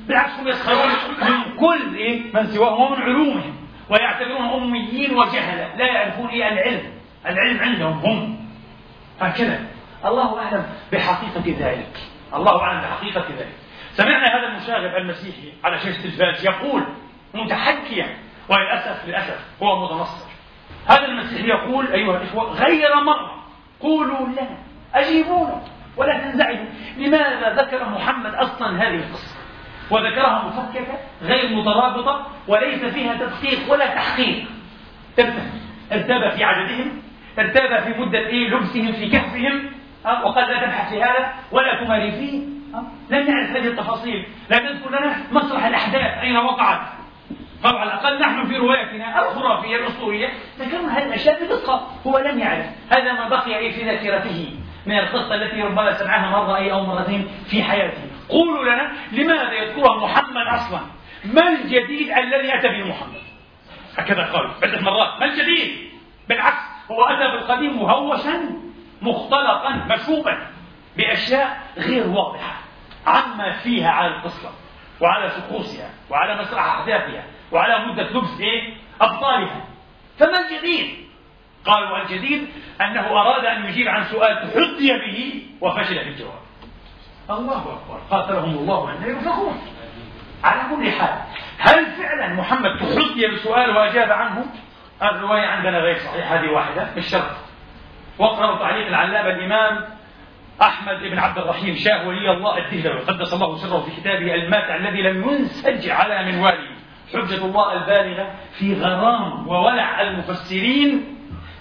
بالعكس 0.08 0.40
هم 0.40 0.48
يسخرون 0.48 0.90
من 1.22 1.56
كل 1.56 1.94
إيه؟ 1.96 2.22
من 2.34 2.46
سواهم 2.46 2.80
ومن 2.82 3.02
علومهم 3.02 3.54
ويعتبرونهم 3.90 4.62
أميين 4.62 5.14
وجهلة 5.14 5.76
لا 5.76 5.86
يعرفون 5.86 6.28
إيه 6.28 6.48
العلم 6.48 6.82
العلم 7.26 7.58
عندهم 7.60 7.92
هم 7.92 8.43
هكذا. 9.20 9.60
الله 10.04 10.38
أعلم 10.38 10.66
بحقيقة 10.92 11.68
ذلك. 11.68 11.98
الله 12.34 12.60
أعلم 12.62 12.80
بحقيقة 12.80 13.26
ذلك. 13.38 13.56
سمعنا 13.92 14.26
هذا 14.26 14.46
المشاغب 14.46 14.96
المسيحي 14.96 15.52
على 15.64 15.78
شاشة 15.78 16.04
التلفاز 16.04 16.44
يقول 16.44 16.84
متحكيا 17.34 18.16
وللأسف 18.48 19.06
للأسف 19.06 19.40
هو 19.62 19.84
متنصر. 19.84 20.26
هذا 20.86 21.04
المسيحي 21.04 21.48
يقول 21.48 21.92
أيها 21.92 22.16
الإخوة 22.16 22.52
غير 22.52 22.94
مرة 22.94 23.44
قولوا 23.80 24.26
لنا 24.26 24.58
أجيبونا 24.94 25.62
ولا 25.96 26.18
تنزعجوا. 26.18 26.66
لماذا 26.96 27.54
ذكر 27.54 27.88
محمد 27.88 28.34
أصلا 28.34 28.82
هذه 28.82 28.94
القصة؟ 28.94 29.36
وذكرها 29.90 30.44
مفككة 30.44 30.98
غير 31.22 31.56
مترابطة 31.56 32.26
وليس 32.48 32.84
فيها 32.84 33.14
تدقيق 33.14 33.72
ولا 33.72 33.94
تحقيق. 33.94 34.44
ارتاب 35.92 36.30
في 36.30 36.44
عددهم 36.44 37.02
ارتاب 37.38 37.82
في 37.82 38.00
مدة 38.00 38.18
إيه 38.18 38.48
لبسهم 38.48 38.92
في 38.92 39.10
كهفهم 39.10 39.70
وقد 40.24 40.42
لا 40.50 40.66
تبحث 40.66 40.88
في 40.88 41.02
هذا 41.02 41.32
ولا 41.52 41.84
تماري 41.84 42.12
فيه 42.12 42.54
لم 43.10 43.30
نعرف 43.30 43.50
هذه 43.50 43.66
التفاصيل 43.66 44.26
لا 44.50 44.58
تذكر 44.58 44.90
لنا 44.90 45.16
مسرح 45.32 45.64
الأحداث 45.64 46.18
أين 46.18 46.36
وقعت. 46.36 46.80
طبعا 47.64 47.80
على 47.80 47.92
الأقل 47.92 48.20
نحن 48.20 48.46
في 48.46 48.56
روايتنا 48.56 49.28
الخرافية 49.28 49.76
الأسطورية 49.76 50.28
ذكرنا 50.58 50.98
هذه 50.98 51.06
الأشياء 51.06 51.44
بدقة 51.44 51.90
هو 52.06 52.18
لم 52.18 52.38
يعرف. 52.38 52.66
هذا 52.90 53.12
ما 53.12 53.28
بقي 53.28 53.56
إيه 53.56 53.72
في 53.72 53.84
ذاكرته 53.84 54.56
من 54.86 54.98
القصة 54.98 55.34
التي 55.34 55.62
ربما 55.62 55.92
سمعها 55.92 56.30
مرة 56.30 56.56
أي 56.56 56.72
أو 56.72 56.86
مرتين 56.86 57.28
في 57.50 57.62
حياته. 57.62 58.02
قولوا 58.28 58.64
لنا 58.64 58.92
لماذا 59.12 59.52
يذكرها 59.52 60.04
محمد 60.04 60.46
أصلا؟ 60.46 60.80
ما 61.24 61.48
الجديد 61.48 62.10
الذي 62.10 62.54
أتى 62.54 62.68
به 62.68 62.84
محمد؟ 62.88 63.22
هكذا 63.98 64.22
قالوا 64.22 64.50
عدة 64.62 64.80
مرات. 64.80 65.20
ما 65.20 65.26
الجديد؟ 65.26 65.90
بالعكس 66.28 66.63
هو 66.90 67.04
أتى 67.04 67.36
بالقديم 67.36 67.82
مهوشا 67.82 68.40
مختلطا 69.02 69.70
مشوبا 69.90 70.46
بأشياء 70.96 71.62
غير 71.78 72.08
واضحة 72.08 72.54
عما 73.06 73.52
فيها 73.52 73.90
على 73.90 74.14
القصة 74.14 74.50
وعلى 75.00 75.30
شخوصها 75.30 75.90
وعلى 76.10 76.42
مسرح 76.42 76.64
أحداثها 76.64 77.24
وعلى 77.52 77.86
مدة 77.86 78.02
لبس 78.02 78.40
إيه؟ 78.40 78.74
أبطالها. 79.00 79.64
فما 80.18 80.40
الجديد؟ 80.40 80.96
قالوا 81.64 82.02
الجديد 82.02 82.48
أنه 82.80 83.06
أراد 83.06 83.44
أن 83.44 83.64
يجيب 83.64 83.88
عن 83.88 84.04
سؤال 84.04 84.50
تحدي 84.50 84.92
به 84.92 85.42
وفشل 85.60 85.98
في 86.00 86.08
الجواب. 86.08 86.40
الله 87.30 87.58
أكبر. 87.58 88.00
قاتلهم 88.10 88.58
الله 88.58 88.90
أن 88.90 89.10
ينفقون 89.10 89.62
على 90.44 90.76
كل 90.76 90.90
حال 90.90 91.18
هل 91.58 91.86
فعلا 91.86 92.34
محمد 92.34 92.78
تحدي 92.78 93.26
بسؤال 93.26 93.76
وأجاب 93.76 94.12
عنه؟ 94.12 94.46
الرواية 95.02 95.46
عندنا 95.46 95.78
غير 95.78 95.98
صحيحة 95.98 96.36
هذه 96.36 96.50
واحدة 96.50 96.88
مش 96.96 97.06
شرط 97.06 97.36
واقرأوا 98.18 98.58
تعليق 98.58 98.86
العلامة 98.86 99.30
الإمام 99.30 99.84
أحمد 100.62 101.00
بن 101.00 101.18
عبد 101.18 101.38
الرحيم 101.38 101.74
شاه 101.74 102.08
ولي 102.08 102.30
الله 102.30 102.58
الدهلوي 102.58 103.00
قدس 103.00 103.34
الله 103.34 103.56
سره 103.56 103.80
في 103.80 104.00
كتابه 104.00 104.34
الماتع 104.34 104.76
الذي 104.76 105.02
لم 105.02 105.28
ينسج 105.30 105.88
على 105.88 106.32
منواله. 106.32 106.74
حجة 107.12 107.44
الله 107.44 107.72
البالغة 107.72 108.30
في 108.58 108.74
غرام 108.74 109.48
وولع 109.48 110.00
المفسرين 110.00 111.16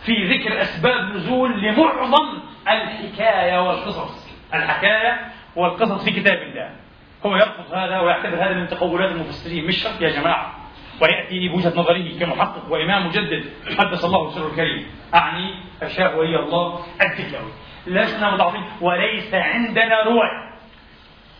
في 0.06 0.12
ذكر 0.38 0.62
أسباب 0.62 1.16
نزول 1.16 1.62
لمعظم 1.62 2.40
الحكاية 2.68 3.68
والقصص. 3.68 4.30
الحكاية 4.54 5.32
والقصص 5.56 6.04
في 6.04 6.12
كتاب 6.12 6.38
الله. 6.38 6.70
هو 7.26 7.36
يرفض 7.36 7.74
هذا 7.74 8.00
ويعتبر 8.00 8.36
هذا 8.36 8.54
من 8.54 8.68
تقولات 8.68 9.12
المفسرين 9.12 9.68
مش 9.68 9.84
شرط 9.84 10.02
يا 10.02 10.10
جماعة. 10.10 10.63
ويأتي 11.02 11.50
بوجهة 11.50 11.74
نظره 11.80 12.20
كمحقق 12.20 12.72
وإمام 12.72 13.08
مجدد 13.08 13.46
قدس 13.80 14.06
الله 14.06 14.30
سره 14.30 14.48
الكريم. 14.48 14.86
أعني 15.16 15.56
الشاه 15.84 16.18
ولي 16.18 16.40
الله 16.40 16.80
الدهلوي 17.02 17.52
لسنا 17.88 18.32
مضاعفين 18.32 18.64
وليس 18.82 19.34
عندنا 19.34 20.04
رواية 20.04 20.54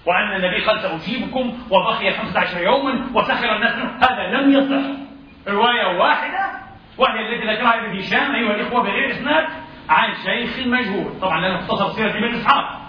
وأن 0.06 0.36
النبي 0.36 0.66
قال 0.66 0.80
سأجيبكم 0.82 1.58
وبقي 1.70 2.12
15 2.12 2.62
يوما 2.62 3.10
وسخر 3.14 3.56
الناس 3.56 3.76
هذا 4.04 4.28
لم 4.28 4.54
يصح. 4.54 4.88
رواية 5.48 5.98
واحدة. 5.98 6.64
وهي 6.98 7.20
التي 7.20 7.48
ذكرها 7.48 7.86
ابن 7.86 7.98
هشام 7.98 8.36
أيها 8.36 8.56
الإخوة 8.56 8.84
بغير 8.84 9.12
إسناد 9.12 9.46
عن 9.90 10.14
شيخ 10.26 10.68
مجهول. 10.68 11.20
طبعا 11.22 11.42
لأنه 11.42 11.60
اختصر 11.60 11.90
سيرة 11.90 12.10
ابن 12.10 12.36
إسحاق. 12.36 12.82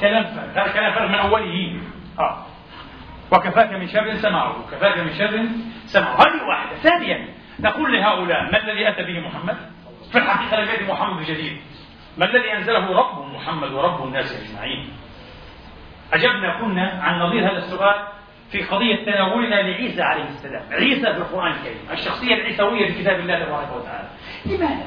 كلام 0.00 0.24
هذا 0.24 0.72
كلام 0.72 0.92
فرق 0.92 1.08
من 1.08 1.14
أوله. 1.14 1.80
آه. 2.18 2.46
وكفاك 3.32 3.72
من 3.72 3.88
شر 3.88 4.14
سمعه 4.14 4.56
كفاك 4.72 4.98
من 4.98 5.12
شر 5.14 5.46
سمعه. 5.86 6.14
هذه 6.14 6.42
واحدة. 6.48 6.76
ثانيا 6.76 7.28
نقول 7.60 7.92
لهؤلاء 7.92 8.42
ما 8.52 8.58
الذي 8.64 8.88
أتى 8.88 9.02
به 9.02 9.20
محمد؟ 9.20 9.56
في 10.12 10.18
الحقيقة 10.18 10.60
لم 10.60 10.68
يأتي 10.68 10.92
محمد 10.92 11.22
جديد. 11.22 11.56
ما 12.18 12.24
الذي 12.24 12.52
أنزله 12.52 12.98
رب 12.98 13.34
محمد 13.34 13.72
ورب 13.72 14.04
الناس 14.04 14.32
أجمعين؟ 14.32 14.88
أجبنا 16.12 16.60
كنا 16.60 17.00
عن 17.02 17.18
نظير 17.20 17.50
هذا 17.50 17.58
السؤال 17.58 17.94
في 18.52 18.62
قضية 18.62 19.04
تناولنا 19.04 19.54
لعيسى 19.54 20.02
عليه 20.02 20.24
السلام. 20.24 20.62
عيسى 20.72 21.00
في 21.12 21.18
القرآن 21.18 21.52
الكريم. 21.52 21.88
الشخصية 21.92 22.34
العيسوية 22.34 22.86
في 22.86 23.02
كتاب 23.02 23.20
الله 23.20 23.44
تبارك 23.44 23.68
وتعالى. 23.76 24.08
لماذا؟ 24.46 24.86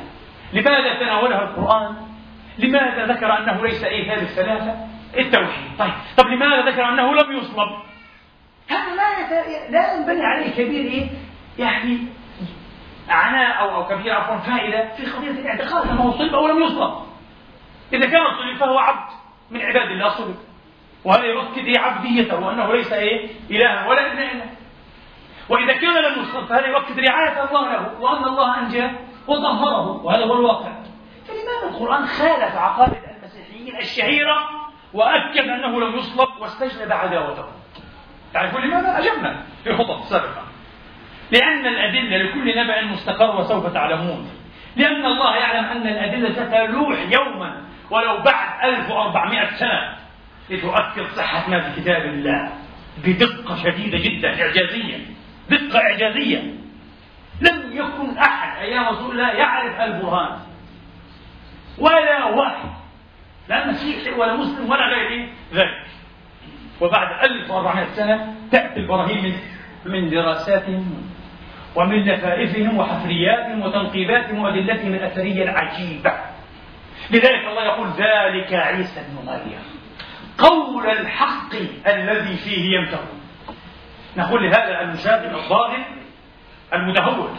لماذا 0.54 1.00
تناولها 1.00 1.44
القرآن؟ 1.44 1.96
لماذا 2.58 3.06
ذكر 3.06 3.38
أنه 3.38 3.64
ليس 3.64 3.84
أي 3.84 4.10
هذه 4.10 4.22
الثلاثة؟ 4.22 4.76
التوحيد. 5.18 5.78
طيب. 5.80 5.94
طب 6.18 6.28
لماذا 6.28 6.70
ذكر 6.70 6.90
أنه 6.90 7.14
لم 7.14 7.38
يصلب؟ 7.38 7.70
هذا 8.68 8.96
لا 8.96 9.70
لا 9.70 9.94
ينبني 9.94 10.26
عليه 10.26 10.52
كبير 10.52 10.92
إيه؟ 10.92 11.10
يعني 11.60 11.98
عناء 13.10 13.60
أو 13.60 13.76
أو 13.76 13.88
كبير 13.88 14.14
عفوا 14.14 14.38
فائدة 14.38 14.96
في 14.96 15.06
قضية 15.06 15.30
الاعتقاد. 15.30 15.90
أنه 15.90 16.12
صلب 16.12 16.36
أو 16.36 16.48
لم 16.48 16.64
يصلب 16.64 16.94
إذا 17.94 18.06
كان 18.10 18.22
صلب 18.38 18.58
فهو 18.58 18.78
عبد 18.78 19.12
من 19.52 19.62
عباد 19.62 19.92
الله 19.92 20.10
صلب 20.10 20.36
وهذا 21.06 21.26
يؤكد 21.26 21.78
عبديته 21.78 22.40
وأنه 22.40 22.74
ليس 22.74 22.94
إيه؟ 22.94 23.30
الها 23.52 23.88
ولا 23.88 24.12
ابن 24.12 24.18
اله 24.18 24.46
وإذا 25.50 25.74
كان 25.74 26.04
لم 26.04 26.22
يصلب 26.22 26.46
فهذا 26.46 26.68
يؤكد 26.68 27.00
رعاية 27.00 27.44
الله 27.50 27.72
له 27.72 28.02
وأن 28.02 28.24
الله 28.24 28.60
انجاه 28.60 28.92
وطهره 29.28 30.06
وهذا 30.06 30.26
هو 30.26 30.34
الواقع. 30.34 30.72
فلماذا 31.28 31.70
القرآن 31.70 32.06
خالف 32.06 32.56
عقائد 32.56 33.04
المسيحيين 33.18 33.78
الشهيره 33.78 34.50
وأكد 34.94 35.50
أنه 35.50 35.80
لم 35.80 35.96
يصلب 35.96 36.30
واستجلب 36.40 36.92
عداوته؟ 36.92 37.46
تعرفون 38.34 38.62
لماذا؟ 38.62 39.00
اجبنا 39.00 39.44
في 39.64 39.74
خطط 39.74 40.04
سابقه 40.04 40.44
لأن 41.32 41.68
الأدلة 41.68 42.18
لكل 42.18 42.58
نبع 42.58 42.82
مستقر 42.82 43.36
وسوف 43.36 43.74
تعلمون. 43.74 44.30
لأن 44.76 45.06
الله 45.06 45.36
يعلم 45.36 45.66
أن 45.66 45.88
الأدلة 45.88 46.34
ستلوح 46.34 47.00
يوما 47.12 47.62
ولو 47.90 48.18
بعد 48.18 48.70
1400 48.70 49.56
سنة 49.56 49.96
لتؤكد 50.50 51.06
صحة 51.16 51.50
ما 51.50 51.60
في 51.60 51.82
كتاب 51.82 52.02
الله. 52.02 52.52
بدقة 53.06 53.56
شديدة 53.56 53.98
جدا 53.98 54.30
إعجازية. 54.42 54.98
دقة 55.50 55.80
إعجازية. 55.80 56.54
لم 57.42 57.72
يكن 57.72 58.18
أحد 58.18 58.62
أيام 58.62 58.88
رسول 58.88 59.12
الله 59.12 59.32
يعرف 59.32 59.82
البرهان. 59.82 60.40
ولا 61.78 62.26
واحد 62.26 62.70
لا 63.50 63.68
مسيحي 63.68 64.12
ولا 64.12 64.36
مسلم 64.36 64.70
ولا 64.70 64.88
غير 64.88 65.30
ذلك. 65.54 65.86
وبعد 66.82 67.24
1400 67.24 67.86
سنة 67.86 68.36
تأتي 68.52 68.80
البراهين 68.80 69.24
من 69.24 69.34
من 69.86 70.10
دراساتهم 70.10 71.14
ومن 71.76 72.04
لفائفهم 72.06 72.78
وحفرياتهم 72.78 73.62
وتنقيباتهم 73.62 74.40
وأدلتهم 74.40 74.94
الأثرية 74.94 75.44
العجيبة. 75.44 76.14
لذلك 77.12 77.48
الله 77.48 77.64
يقول 77.64 77.88
ذلك 77.88 78.54
عيسى 78.54 79.02
بن 79.10 79.26
مريم. 79.26 79.60
قول 80.38 80.88
الحق 80.88 81.56
الذي 81.88 82.36
فيه 82.36 82.78
يمترون 82.78 83.22
نقول 84.18 84.44
لهذا 84.44 84.82
المشاغب 84.82 85.36
الظاهر 85.36 85.86
المتهور 86.74 87.30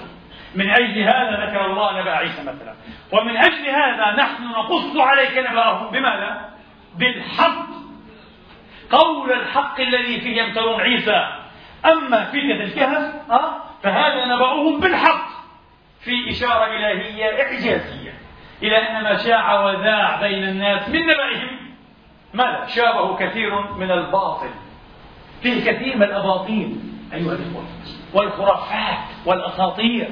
من 0.55 0.71
أجل 0.71 1.03
هذا 1.03 1.47
ذكر 1.47 1.67
الله 1.67 2.01
نبأ 2.01 2.11
عيسى 2.11 2.43
مثلا. 2.43 2.75
ومن 3.13 3.37
أجل 3.37 3.69
هذا 3.69 4.17
نحن 4.17 4.43
نقص 4.45 4.97
عليك 4.97 5.39
نبأهم 5.51 5.91
بماذا؟ 5.91 6.49
بالحق. 6.99 7.84
قول 8.91 9.33
الحق 9.33 9.81
الذي 9.81 10.21
فيه 10.21 10.43
يمترون 10.43 10.81
عيسى 10.81 11.27
أما 11.87 12.25
فتنة 12.25 12.65
الكهف 12.65 13.31
أه؟ 13.31 13.57
فهذا 13.83 14.25
نبأهم 14.25 14.81
بالحق 14.81 15.29
في 16.01 16.31
إشارة 16.31 16.67
إلهية 16.67 17.43
إعجازية 17.43 18.15
إلى 18.63 18.77
أن 18.77 19.03
ما 19.03 19.17
شاع 19.17 19.65
وذاع 19.65 20.21
بين 20.21 20.45
الناس 20.45 20.89
من 20.89 21.01
نبأهم 21.07 21.59
ماذا؟ 22.35 22.67
شابه 22.67 23.17
كثير 23.17 23.73
من 23.73 23.91
الباطل 23.91 24.51
فيه 25.43 25.73
كثير 25.73 25.97
من 25.97 26.03
الأباطيل 26.03 26.77
أيها 27.13 27.33
الإخوة 27.33 27.65
والخرافات 28.15 29.05
والأساطير 29.27 30.09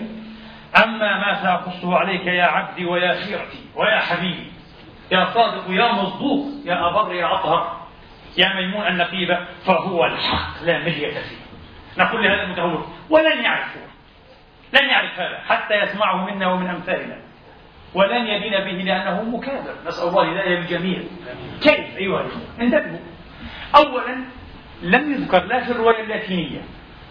أما 0.85 1.19
ما 1.19 1.43
سأقصه 1.43 1.97
عليك 1.97 2.27
يا 2.27 2.45
عبدي 2.45 2.85
ويا 2.85 3.13
خيرتي 3.13 3.65
ويا 3.77 3.99
حبيبي 3.99 4.53
يا 5.11 5.27
صادق 5.35 5.65
يا 5.69 5.93
مصدوق 5.93 6.47
يا 6.65 6.89
أبر 6.91 7.15
يا 7.15 7.35
أطهر 7.35 7.82
يا 8.37 8.55
ميمون 8.55 8.87
النقيبة 8.87 9.39
فهو 9.67 10.05
الحق 10.05 10.63
لا 10.63 10.79
ملية 10.79 11.11
فيه. 11.11 11.43
نقول 11.99 12.25
لهذا 12.25 12.43
المتهور 12.43 12.87
ولن 13.11 13.45
يعرفه 13.45 13.81
لن 14.73 14.89
يعرف 14.89 15.21
هذا 15.21 15.39
حتى 15.49 15.75
يسمعه 15.75 16.31
منا 16.31 16.47
ومن 16.53 16.69
أمثالنا. 16.69 17.17
ولن 17.95 18.27
يدين 18.27 18.53
به 18.53 18.83
لأنه 18.83 19.23
مكابر. 19.23 19.75
نسأل 19.87 20.09
الله 20.09 20.23
الهداية 20.23 20.59
للجميع. 20.59 21.03
كيف؟ 21.63 21.97
أيها 21.97 22.21
الأخوة 22.21 22.43
انتبهوا. 22.61 22.99
أولا 23.77 24.25
لم 24.83 25.13
يذكر 25.13 25.45
لا 25.45 25.65
في 25.65 25.71
الرواية 25.71 26.01
اللاتينية 26.03 26.61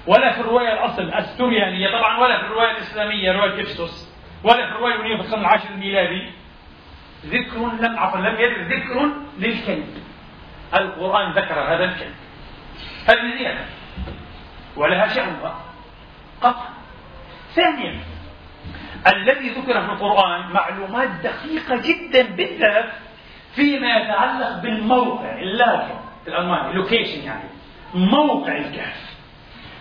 ولا 0.07 0.31
في 0.31 0.41
الرواية 0.41 0.73
الأصل 0.73 1.13
السوريانية 1.13 1.87
طبعا 1.87 2.19
ولا 2.19 2.37
في 2.37 2.45
الرواية 2.45 2.71
الإسلامية 2.71 3.31
رواية 3.31 3.61
إفسوس 3.61 4.09
ولا 4.43 4.65
في 4.65 4.71
الرواية 4.71 4.93
اليونانية 4.93 5.21
في 5.21 5.27
القرن 5.27 5.41
العاشر 5.41 5.69
الميلادي. 5.69 6.31
ذكر 7.25 7.57
لم 7.57 7.99
عفوا 7.99 8.19
لم 8.19 8.39
يرد 8.39 8.73
ذكر 8.73 9.09
للكلب 9.39 9.87
القرآن 10.75 11.31
ذكر 11.31 11.59
هذا 11.59 11.83
الكلب 11.83 12.15
هذه 13.09 13.37
زيادة. 13.37 13.65
ولها 14.75 15.07
شأنها 15.07 15.55
قطعا 16.41 16.69
ثانيا 17.55 17.99
الذي 19.07 19.49
ذكر 19.49 19.81
في 19.81 19.91
القرآن 19.91 20.51
معلومات 20.51 21.09
دقيقة 21.09 21.75
جدا 21.75 22.35
بالذات 22.35 22.91
فيما 23.55 23.97
يتعلق 23.97 24.61
بالموقع 24.61 25.39
اللاجئ 25.39 25.95
الألماني 26.27 26.71
اللوكيشن 26.71 27.23
يعني 27.23 27.49
موقع 27.93 28.57
الكهف. 28.57 29.11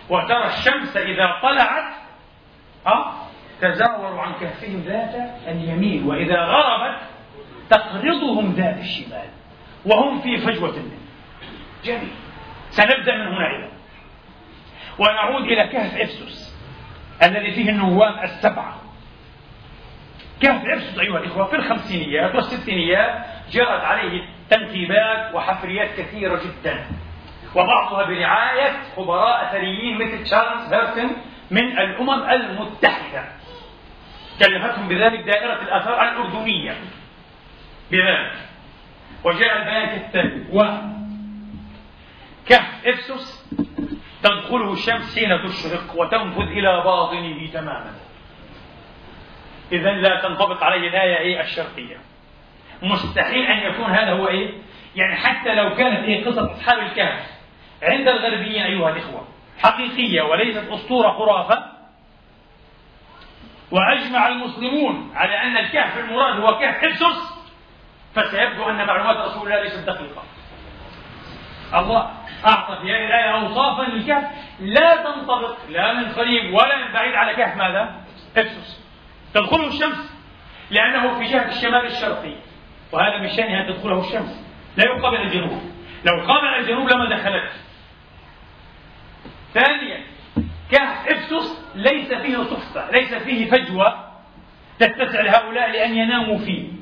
وترى 0.09 0.47
الشمس 0.47 0.97
إذا 0.97 1.39
طلعت 1.41 1.93
أه 2.87 3.13
تزاوروا 3.61 4.21
عن 4.21 4.33
كهفهم 4.33 4.83
ذات 4.87 5.15
اليمين 5.47 6.03
وإذا 6.03 6.39
غربت 6.39 6.97
تقرضهم 7.69 8.51
ذات 8.51 8.77
الشمال. 8.77 9.29
وهم 9.85 10.21
في 10.21 10.37
فجوة 10.37 10.71
منه. 10.71 10.97
جميل. 11.83 12.11
سنبدأ 12.69 13.15
من 13.15 13.27
هنا 13.27 13.57
إذا 13.57 13.69
ونعود 14.99 15.43
إلى 15.43 15.67
كهف 15.67 15.97
إفسوس 15.97 16.55
الذي 17.23 17.51
فيه 17.51 17.69
النوام 17.69 18.19
السبعة. 18.23 18.81
كهف 20.41 20.65
إفسس 20.65 20.99
أيها 20.99 21.17
الإخوة 21.17 21.45
في 21.45 21.55
الخمسينيات 21.55 22.35
والستينيات 22.35 23.25
جرت 23.51 23.83
عليه 23.83 24.29
تنكيبات 24.49 25.35
وحفريات 25.35 25.99
كثيرة 25.99 26.41
جدا. 26.43 26.85
وبعضها 27.55 28.03
برعاية 28.05 28.73
خبراء 28.95 29.49
أثريين 29.49 29.97
مثل 29.97 30.23
تشارلز 30.23 30.73
هيرتن 30.73 31.09
من 31.51 31.79
الأمم 31.79 32.29
المتحدة. 32.29 33.25
كلفتهم 34.39 34.87
بذلك 34.87 35.19
دائرة 35.19 35.61
الآثار 35.61 36.01
الأردنية. 36.01 36.75
بذلك 37.91 38.50
وجاء 39.23 39.57
البيان 39.57 39.85
كالتالي 39.89 40.45
و 40.53 40.63
كهف 42.47 42.87
إفسس 42.87 43.51
تدخله 44.23 44.73
الشمس 44.73 45.19
حين 45.19 45.43
تشرق 45.43 45.95
وتنفذ 45.95 46.41
إلى 46.41 46.81
باطنه 46.83 47.47
تماما. 47.53 47.93
إذا 49.71 49.91
لا 49.91 50.21
تنطبق 50.21 50.63
عليه 50.63 50.87
الآية 50.87 51.17
إيه 51.17 51.41
الشرقية. 51.41 51.97
مستحيل 52.83 53.45
أن 53.45 53.71
يكون 53.71 53.91
هذا 53.91 54.11
هو 54.11 54.27
إيه؟ 54.27 54.51
يعني 54.95 55.15
حتى 55.15 55.55
لو 55.55 55.75
كانت 55.75 56.03
إيه 56.03 56.25
قصة 56.25 56.51
أصحاب 56.51 56.79
الكهف 56.79 57.31
عند 57.83 58.07
الغربيين 58.07 58.63
أيها 58.63 58.89
الإخوة 58.89 59.27
حقيقية 59.63 60.21
وليست 60.21 60.67
أسطورة 60.69 61.11
خرافة 61.11 61.65
وأجمع 63.71 64.27
المسلمون 64.27 65.11
على 65.15 65.33
أن 65.33 65.57
الكهف 65.57 65.97
المراد 65.97 66.39
هو 66.39 66.57
كهف 66.59 66.75
حفص 66.75 67.30
فسيبدو 68.15 68.69
أن 68.69 68.87
معلومات 68.87 69.17
رسول 69.17 69.43
الله 69.43 69.63
ليست 69.63 69.79
دقيقة. 69.79 70.23
الله 71.73 72.11
أعطى 72.47 72.77
في 72.81 72.91
هذه 72.91 73.05
الآية 73.07 73.31
أوصافا 73.31 73.81
للكهف. 73.81 74.23
لا 74.59 74.95
تنطبق 74.95 75.57
لا 75.69 75.93
من 75.93 76.11
قريب 76.11 76.53
ولا 76.53 76.77
من 76.85 76.93
بعيد 76.93 77.15
على 77.15 77.33
كهف 77.33 77.57
ماذا؟ 77.57 77.95
حفص 78.37 78.81
تدخله 79.33 79.67
الشمس 79.67 80.13
لأنه 80.71 81.19
في 81.19 81.25
جهة 81.25 81.49
الشمال 81.49 81.85
الشرقي 81.85 82.35
وهذا 82.91 83.17
من 83.17 83.29
شأنها 83.29 83.61
أن 83.61 83.73
تدخله 83.73 83.99
الشمس. 83.99 84.45
لا 84.77 84.85
يقابل 84.85 85.21
الجنوب. 85.21 85.61
لو 86.05 86.13
قابل 86.13 86.47
الجنوب 86.59 86.89
لما 86.89 87.09
دخلت. 87.09 87.51
ثانيا 89.53 90.03
كهف 90.71 91.07
افسس 91.07 91.65
ليس 91.75 92.13
فيه 92.13 92.43
صفة 92.43 92.91
ليس 92.91 93.13
فيه 93.13 93.51
فجوة 93.51 94.11
تتسع 94.79 95.21
لهؤلاء 95.21 95.71
لأن 95.71 95.97
يناموا 95.97 96.37
فيه. 96.37 96.80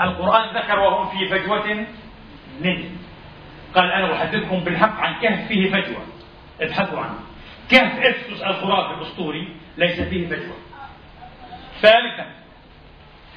القرآن 0.00 0.56
ذكر 0.56 0.78
وهم 0.78 1.06
في 1.18 1.28
فجوة 1.28 1.86
منه 2.60 2.84
قال 3.74 3.92
أنا 3.92 4.12
أحدثكم 4.12 4.60
بالحق 4.60 5.00
عن 5.00 5.20
كهف 5.20 5.48
فيه 5.48 5.70
فجوة. 5.70 6.02
ابحثوا 6.60 6.98
عنه. 6.98 7.18
كهف 7.70 7.98
افسس 8.06 8.42
الخرافي 8.42 8.94
الأسطوري 8.94 9.56
ليس 9.76 10.00
فيه 10.00 10.26
فجوة. 10.28 10.56
ثالثا 11.80 12.26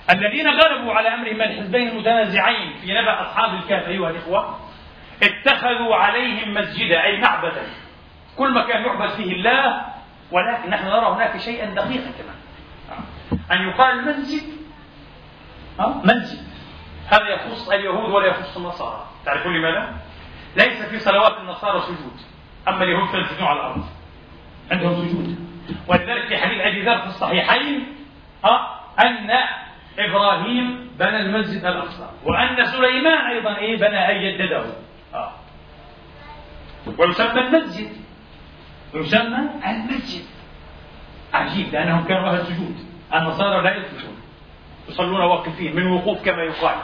الذين 0.10 0.48
غلبوا 0.48 0.94
على 0.94 1.14
أمرهم 1.14 1.42
الحزبين 1.42 1.88
المتنازعين 1.88 2.74
في 2.74 2.94
نبأ 2.94 3.22
أصحاب 3.22 3.54
الكهف 3.54 3.88
أيها 3.88 4.10
الإخوة 4.10 4.60
اتخذوا 5.24 5.96
عليهم 5.96 6.54
مسجدا 6.54 7.04
أي 7.04 7.22
معبدا. 7.22 7.64
كل 8.38 8.54
مكان 8.54 8.82
يعبد 8.86 9.10
فيه 9.10 9.34
الله 9.34 9.82
ولكن 10.32 10.70
نحن 10.70 10.86
نرى 10.88 11.16
هناك 11.16 11.38
شيئا 11.38 11.66
دقيقا 11.66 12.12
كمان. 12.12 12.36
أن 13.52 13.70
يقال 13.70 14.06
مسجد. 14.06 14.44
مسجد. 15.80 16.51
هذا 17.12 17.30
يخص 17.30 17.70
اليهود 17.70 18.10
ولا 18.10 18.28
يخص 18.28 18.58
النصارى؟ 18.58 19.06
تعرفون 19.26 19.54
لماذا؟ 19.58 19.94
ليس 20.56 20.82
في 20.82 21.00
صلوات 21.00 21.38
النصارى 21.38 21.80
سجود 21.80 22.18
أما 22.68 22.84
اليهود 22.84 23.10
فيسجدون 23.10 23.48
على 23.48 23.60
الأرض. 23.60 23.86
عندهم 24.72 25.08
سجود. 25.08 25.36
ولذلك 25.88 26.28
في 26.28 26.38
حديث 26.38 26.62
أبي 26.62 26.86
ذر 26.86 27.02
في 27.02 27.08
الصحيحين 27.08 27.86
أن 29.00 29.30
إبراهيم 30.00 30.92
بنى 31.00 31.18
المسجد 31.18 31.66
الأقصى 31.66 32.10
وأن 32.26 32.66
سليمان 32.66 33.26
أيضا 33.28 33.58
إيه 33.58 33.78
بنى 33.78 34.08
أي 34.08 34.38
جدده. 34.38 34.66
آه. 35.14 35.32
ويسمى 36.98 37.42
المسجد. 37.42 37.92
يسمى 38.94 39.50
المسجد. 39.66 40.26
عجيب 41.34 41.74
لأنهم 41.74 42.04
كانوا 42.04 42.30
أهل 42.30 42.46
سجود. 42.46 42.76
النصارى 43.14 43.62
لا 43.62 43.76
يسجدون. 43.76 44.22
يصلون 44.90 45.22
واقفين 45.22 45.76
من 45.76 45.88
وقوف 45.88 46.26
كما 46.26 46.44
يقال. 46.44 46.76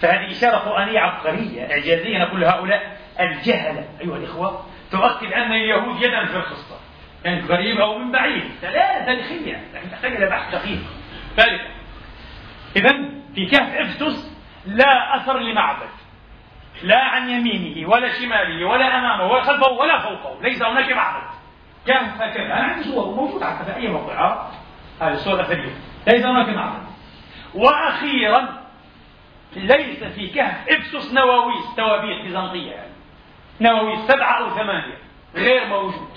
فهذه 0.00 0.30
إشارة 0.30 0.56
قرآنية 0.56 1.00
عبقرية. 1.00 1.72
إعجازية 1.72 2.18
نقول 2.18 2.40
لهؤلاء 2.40 2.96
الجهلة 3.20 3.88
أيها 4.00 4.16
الإخوة. 4.16 4.66
تؤكد 4.90 5.32
أن 5.32 5.52
اليهود 5.52 6.02
يدا 6.02 6.26
في 6.26 6.36
القصة 6.36 6.76
كانت 7.24 7.50
يعني 7.50 7.54
قريب 7.54 7.80
أو 7.80 7.98
من 7.98 8.12
بعيد. 8.12 8.44
لا 8.62 9.04
تاريخية. 9.04 9.64
لكن 9.74 9.90
تحتاج 9.90 10.12
إلى 10.12 10.26
بحث 10.26 10.54
دقيق. 10.54 10.80
ثالثا 11.36 11.68
إذا 12.76 12.90
في 13.34 13.46
كهف 13.46 13.74
إفسس 13.74 14.36
لا 14.66 15.16
أثر 15.16 15.38
لمعبد. 15.38 15.88
لا 16.82 16.98
عن 16.98 17.28
يمينه 17.28 17.88
ولا 17.88 18.12
شماله 18.12 18.64
ولا 18.64 18.98
أمامه 18.98 19.32
ولا 19.32 19.42
خلفه 19.42 19.68
ولا 19.68 19.98
فوقه. 19.98 20.42
ليس 20.42 20.62
هناك 20.62 20.92
معبد. 20.92 21.26
كهف 21.86 22.22
هكذا. 22.22 22.44
أنا 22.44 22.64
عندي 22.64 22.84
صور. 22.84 23.14
موجود 23.14 23.44
حتى 23.44 23.64
في 23.64 23.76
أي 23.76 23.88
موقع؟ 23.88 24.46
هذه 25.00 25.12
الصور 25.12 25.34
الأثرية. 25.34 25.74
ليس 26.06 26.24
هناك 26.24 26.48
معبد. 26.48 26.82
وأخيرا 27.54 28.61
ليس 29.56 30.04
في 30.04 30.26
كهف 30.26 30.68
إفسس 30.68 31.12
نواويس 31.12 31.74
توابيت 31.76 32.22
بيزنطية 32.22 32.70
يعني 32.70 32.92
نواويس 33.60 34.00
سبعة 34.00 34.38
أو 34.38 34.50
ثمانية 34.50 34.98
غير 35.34 35.66
موجود. 35.66 36.08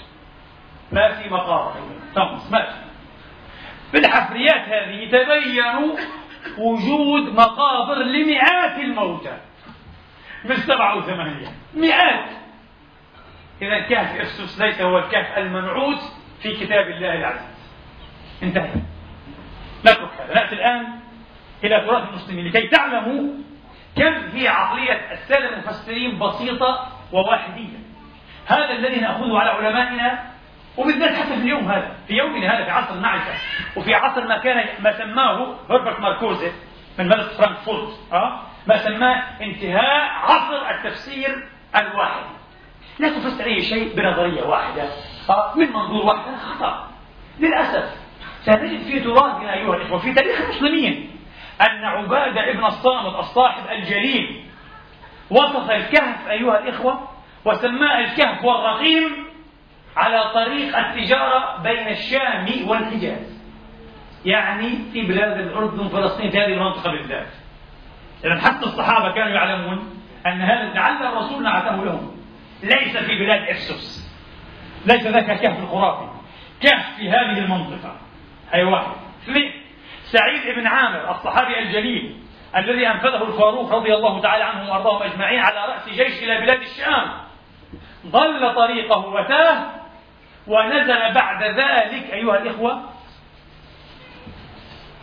ما 0.92 1.12
في 1.12 1.30
مقابر. 1.30 1.74
طمس 2.16 2.52
ما 2.52 2.66
في 2.66 2.86
بالحفريات 3.94 4.70
هذه 4.70 5.06
تبين 5.06 5.98
وجود 6.58 7.34
مقابر 7.34 7.96
لمئات 7.96 8.80
الموتى. 8.80 9.38
مش 10.46 10.58
سبعة 10.58 10.94
أو 10.94 11.02
ثمانية 11.02 11.48
مئات. 11.74 12.30
إذا 13.62 13.80
كهف 13.80 14.22
إفسس 14.22 14.62
ليس 14.62 14.82
هو 14.82 14.98
الكهف 14.98 15.38
المنعوت 15.38 16.00
في 16.42 16.54
كتاب 16.54 16.88
الله 16.88 17.14
العزيز. 17.14 17.72
انتهى. 18.44 18.72
نترك 19.82 20.10
هذا 20.20 20.34
نأتي 20.34 20.56
الآن 20.56 21.05
إلى 21.64 21.80
تراث 21.80 22.10
المسلمين 22.10 22.48
لكي 22.48 22.68
تعلموا 22.68 23.34
كم 23.96 24.14
هي 24.34 24.48
عقلية 24.48 25.12
السادة 25.12 25.50
المفسرين 25.50 26.20
بسيطة 26.20 26.88
وواحدية 27.12 27.78
هذا 28.46 28.72
الذي 28.72 29.00
نأخذه 29.00 29.40
على 29.40 29.50
علمائنا 29.50 30.36
وبالذات 30.78 31.16
حتى 31.16 31.28
في 31.28 31.34
اليوم 31.34 31.72
هذا 31.72 31.96
في 32.08 32.14
يومنا 32.14 32.56
هذا 32.56 32.66
في 32.66 32.72
عصر 32.72 32.94
المعرفة 32.94 33.34
وفي 33.76 33.94
عصر 33.94 34.28
ما 34.28 34.38
كان 34.38 34.66
ما 34.84 34.98
سماه 34.98 35.56
هربرت 35.70 36.00
ماركوزي 36.00 36.52
من 37.00 37.08
مدرسة 37.08 37.38
فرانكفورت 37.38 38.00
أه؟ 38.14 38.40
ما 38.68 38.78
سماه 38.78 39.24
انتهاء 39.42 40.12
عصر 40.12 40.70
التفسير 40.70 41.48
الواحد 41.76 42.24
لا 43.00 43.10
تفسر 43.10 43.46
أي 43.46 43.62
شيء 43.62 43.96
بنظرية 43.96 44.44
واحدة 44.44 44.84
أه؟ 45.30 45.54
من 45.56 45.74
منظور 45.74 46.06
واحد 46.06 46.36
خطأ 46.36 46.90
للأسف 47.40 48.06
ستجد 48.42 48.84
في 48.84 49.00
تراثنا 49.00 49.54
أيها 49.54 49.76
الإخوة 49.76 50.00
في 50.00 50.14
تاريخ 50.14 50.42
المسلمين 50.42 51.15
أن 51.62 51.86
عبادة 51.86 52.52
ابن 52.52 52.66
الصامت 52.66 53.16
الصاحب 53.16 53.70
الجليل 53.72 54.46
وصف 55.30 55.72
الكهف 55.72 56.28
أيها 56.30 56.60
الإخوة 56.60 57.08
وسماه 57.46 58.00
الكهف 58.00 58.46
والرقيم 58.46 59.26
على 59.98 60.32
طريق 60.34 60.78
التجارة 60.78 61.62
بين 61.64 61.88
الشام 61.88 62.68
والحجاز 62.68 63.36
يعني 64.26 64.70
في 64.94 65.02
بلاد 65.02 65.40
الأردن 65.40 65.80
وفلسطين 65.80 66.32
في 66.32 66.38
هذه 66.38 66.54
المنطقة 66.54 66.92
بالذات. 66.92 67.28
إذا 68.26 68.42
حتى 68.42 68.66
الصحابة 68.66 69.16
كانوا 69.16 69.32
يعلمون 69.32 70.02
أن 70.26 70.42
هذا 70.42 70.74
لعل 70.74 71.04
الرسول 71.04 71.44
نعته 71.44 71.86
لهم. 71.86 72.18
ليس 72.64 72.98
في 72.98 73.20
بلاد 73.20 73.50
إفسس 73.50 74.12
ليس 74.86 75.08
ذاك 75.08 75.30
الكهف 75.30 75.60
الخرافي. 75.60 76.10
كهف 76.62 76.96
في 76.98 77.10
هذه 77.10 77.38
المنطقة. 77.38 77.96
هي 78.52 78.64
واحد. 78.64 78.92
اثنين 79.24 79.52
سعيد 80.12 80.56
بن 80.56 80.68
عامر 80.68 81.12
الصحابي 81.12 81.60
الجليل 81.60 82.18
الذي 82.58 82.88
أنفذه 82.88 83.24
الفاروق 83.24 83.74
رضي 83.74 83.94
الله 83.94 84.22
تعالى 84.22 84.44
عنهم 84.44 84.70
وأرضاهم 84.70 85.04
أجمعين 85.04 85.40
على 85.40 85.74
رأس 85.74 85.90
جيش 85.90 86.24
إلى 86.24 86.42
بلاد 86.42 86.62
الشام. 86.62 87.12
ضل 88.08 88.56
طريقه 88.56 89.08
وتاه 89.08 89.66
ونزل 90.48 91.14
بعد 91.14 91.44
ذلك 91.44 92.14
أيها 92.14 92.38
الإخوة 92.38 92.82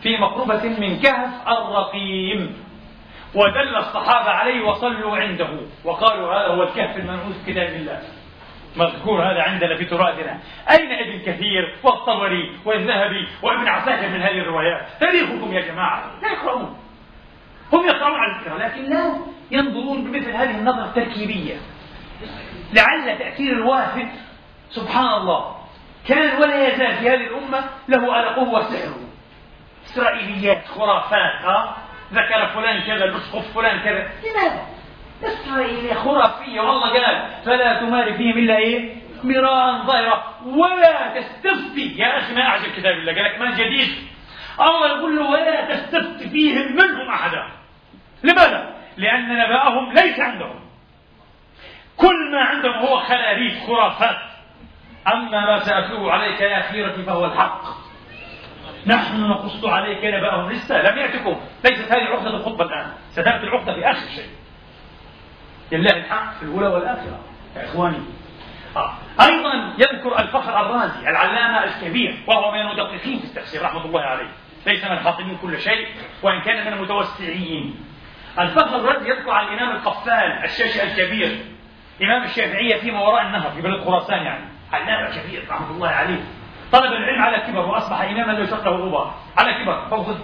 في 0.01 0.17
مقربة 0.17 0.79
من 0.79 0.99
كهف 0.99 1.47
الرقيم. 1.47 2.63
ودل 3.35 3.75
الصحابة 3.75 4.29
عليه 4.29 4.65
وصلوا 4.65 5.17
عنده. 5.17 5.49
وقالوا 5.85 6.33
هذا 6.33 6.47
هو 6.47 6.63
الكهف 6.63 6.97
المنعوت 6.97 7.33
في 7.45 7.51
كتاب 7.51 7.69
الله. 7.69 8.01
مذكور 8.75 9.21
هذا 9.21 9.41
عندنا 9.41 9.77
في 9.77 9.85
تراثنا. 9.85 10.39
أين 10.71 10.91
ابن 10.91 11.19
كثير 11.19 11.75
والطبري 11.83 12.59
والذهبي 12.65 13.27
وابن 13.41 13.67
عساكر 13.67 14.07
من 14.09 14.21
هذه 14.21 14.39
الروايات؟ 14.39 14.87
تاريخكم 14.99 15.53
يا 15.53 15.61
جماعة. 15.61 16.11
لا 16.21 16.31
يقرؤون. 16.31 16.77
هم 17.73 17.85
يقرؤون 17.85 18.19
على 18.19 18.35
الفكرة 18.35 18.57
لكن 18.57 18.89
لا 18.89 19.17
ينظرون 19.51 20.03
بمثل 20.03 20.31
هذه 20.31 20.57
النظرة 20.57 20.85
التركيبية. 20.85 21.55
لعل 22.73 23.17
تأثير 23.17 23.51
الوافد 23.53 24.09
سبحان 24.69 25.13
الله 25.13 25.55
كان 26.07 26.41
ولا 26.41 26.67
يزال 26.67 26.93
في 26.93 27.09
هذه 27.09 27.27
الأمة 27.27 27.63
له 27.87 28.19
ألقه 28.19 28.49
وسحره 28.49 28.99
إسرائيليات 29.85 30.67
خرافات 30.67 31.41
ها؟ 31.45 31.77
ذكر 32.13 32.47
فلان 32.47 32.81
كذا 32.81 33.05
الأسقف 33.05 33.53
فلان 33.55 33.79
كذا. 33.79 34.09
لماذا؟ 34.23 34.72
إسرائيلية 35.25 35.93
خرافية 35.93 36.61
والله 36.61 36.89
قال 36.89 37.43
فلا 37.45 37.79
تماري 37.79 38.13
فيهم 38.13 38.37
إلا 38.37 38.57
إيه؟ 38.57 38.95
مراء 39.23 39.85
ظاهرة. 39.85 40.23
ولا 40.45 41.19
تستفتي. 41.19 41.97
يا 41.97 42.17
أخي 42.17 42.35
ما 42.35 42.41
أعجب 42.41 42.71
كتاب 42.77 42.93
الله. 42.93 43.13
قال 43.13 43.23
لك 43.23 43.39
ما 43.39 43.51
جديد. 43.51 43.89
الله 44.59 44.87
يقول 44.87 45.15
له 45.15 45.29
ولا 45.29 45.75
تستفتي 45.75 46.29
فيهم 46.29 46.75
منهم 46.75 47.09
أحدا. 47.09 47.47
لماذا؟ 48.23 48.75
لأن 48.97 49.37
نبأهم 49.37 49.93
ليس 49.93 50.19
عندهم. 50.19 50.59
كل 51.97 52.31
ما 52.31 52.41
عندهم 52.41 52.73
هو 52.73 52.99
خراريف 52.99 53.53
خرافات. 53.67 54.17
أما 55.07 55.45
ما 55.45 55.59
سأتلوه 55.59 56.11
عليك 56.11 56.41
يا 56.41 56.61
خيرتي 56.61 57.03
فهو 57.03 57.25
الحق. 57.25 57.61
نحن 58.87 59.21
نقص 59.21 59.65
عليك 59.65 60.05
نبأهم. 60.05 60.49
لسه 60.49 60.81
لم 60.81 60.97
يأتكم. 60.97 61.41
ليست 61.65 61.91
هذه 61.91 62.03
عقدة 62.03 62.29
الخطبة 62.29 62.65
الآن. 62.65 62.91
ستأتي 63.09 63.43
العقدة 63.43 63.73
في 63.73 63.91
آخر 63.91 64.07
شيء. 64.15 64.42
لله 65.71 65.97
الحق 65.97 66.33
في 66.33 66.43
الأولى 66.43 66.67
والآخرة. 66.67 67.19
يا 67.55 67.65
إخواني. 67.65 67.97
آه. 68.77 68.93
أيضا 69.21 69.73
يذكر 69.77 70.19
الفخر 70.19 70.61
الرازي 70.61 71.09
العلامة 71.09 71.63
الكبير 71.63 72.23
وهو 72.27 72.51
من 72.51 72.61
المدققين 72.61 73.19
في 73.19 73.25
التفسير 73.25 73.61
رحمة 73.61 73.85
الله 73.85 74.01
عليه. 74.01 74.29
ليس 74.65 74.85
من 74.85 74.91
الحاطمين 74.91 75.37
كل 75.37 75.59
شيء 75.59 75.87
وإن 76.23 76.41
كان 76.41 76.65
من 76.65 76.73
المتوسعين. 76.73 77.75
الفخر 78.39 78.75
الرازي 78.75 79.09
يذكر 79.09 79.31
عن 79.31 79.47
الإمام 79.47 79.75
القفال 79.75 80.43
الشاشي 80.43 80.83
الكبير 80.83 81.45
إمام 82.01 82.23
الشافعية 82.23 82.75
فيما 82.75 82.99
وراء 82.99 83.21
النهر 83.21 83.51
في 83.51 83.61
بلد 83.61 83.83
خراسان 83.83 84.23
يعني. 84.23 84.45
علامة 84.71 85.21
كبير 85.21 85.45
رحمة 85.49 85.71
الله 85.71 85.89
عليه. 85.89 86.23
طلب 86.71 86.91
العلم 86.93 87.21
على 87.21 87.37
كبر 87.37 87.65
وأصبح 87.65 88.01
إماما 88.01 88.31
لا 88.31 88.39
يشق 88.39 88.63
له 88.63 88.71
غبار 88.71 89.15
على 89.37 89.63
كبر. 89.63 89.87
فوق 89.89 90.17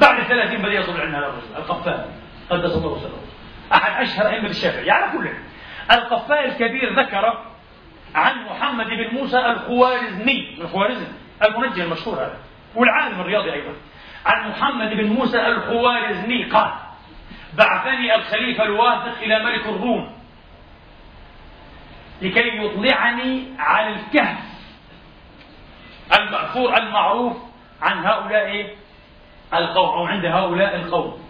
بعد 0.00 0.18
الثلاثين 0.18 0.62
بدأ 0.62 0.72
يطلب 0.72 0.96
العلم 0.96 1.14
هذا 1.14 1.26
الرجل 1.26 1.56
القفال. 1.56 2.04
قدس 2.50 2.76
الله 2.76 2.98
سره 2.98 3.20
أحد 3.72 4.02
أشهر 4.02 4.28
أئمة 4.28 4.48
الشافعية 4.48 4.92
على 4.92 5.12
كل 5.12 5.28
القفال 5.90 6.38
الكبير 6.38 7.00
ذكر 7.00 7.44
عن 8.14 8.44
محمد 8.44 8.86
بن 8.86 9.14
موسى 9.14 9.38
الخوارزمي 9.38 10.56
الخوارزم 10.60 11.06
المنجم 11.42 11.82
المشهور 11.82 12.16
هذا 12.16 12.38
والعالم 12.74 13.20
الرياضي 13.20 13.52
أيضا. 13.52 13.72
عن 14.26 14.50
محمد 14.50 14.90
بن 14.90 15.06
موسى 15.06 15.46
الخوارزمي 15.46 16.44
قال 16.44 16.72
بعثني 17.54 18.14
الخليفة 18.14 18.64
الواثق 18.64 19.18
إلى 19.22 19.44
ملك 19.44 19.66
الروم 19.66 20.18
لكي 22.22 22.64
يطلعني 22.64 23.46
على 23.58 23.88
الكهف 23.88 24.38
المأثور 26.18 26.76
المعروف 26.76 27.36
عن 27.82 28.06
هؤلاء 28.06 28.76
القوم 29.54 29.88
أو 29.88 30.06
عند 30.06 30.24
هؤلاء 30.24 30.76
القوم. 30.76 31.28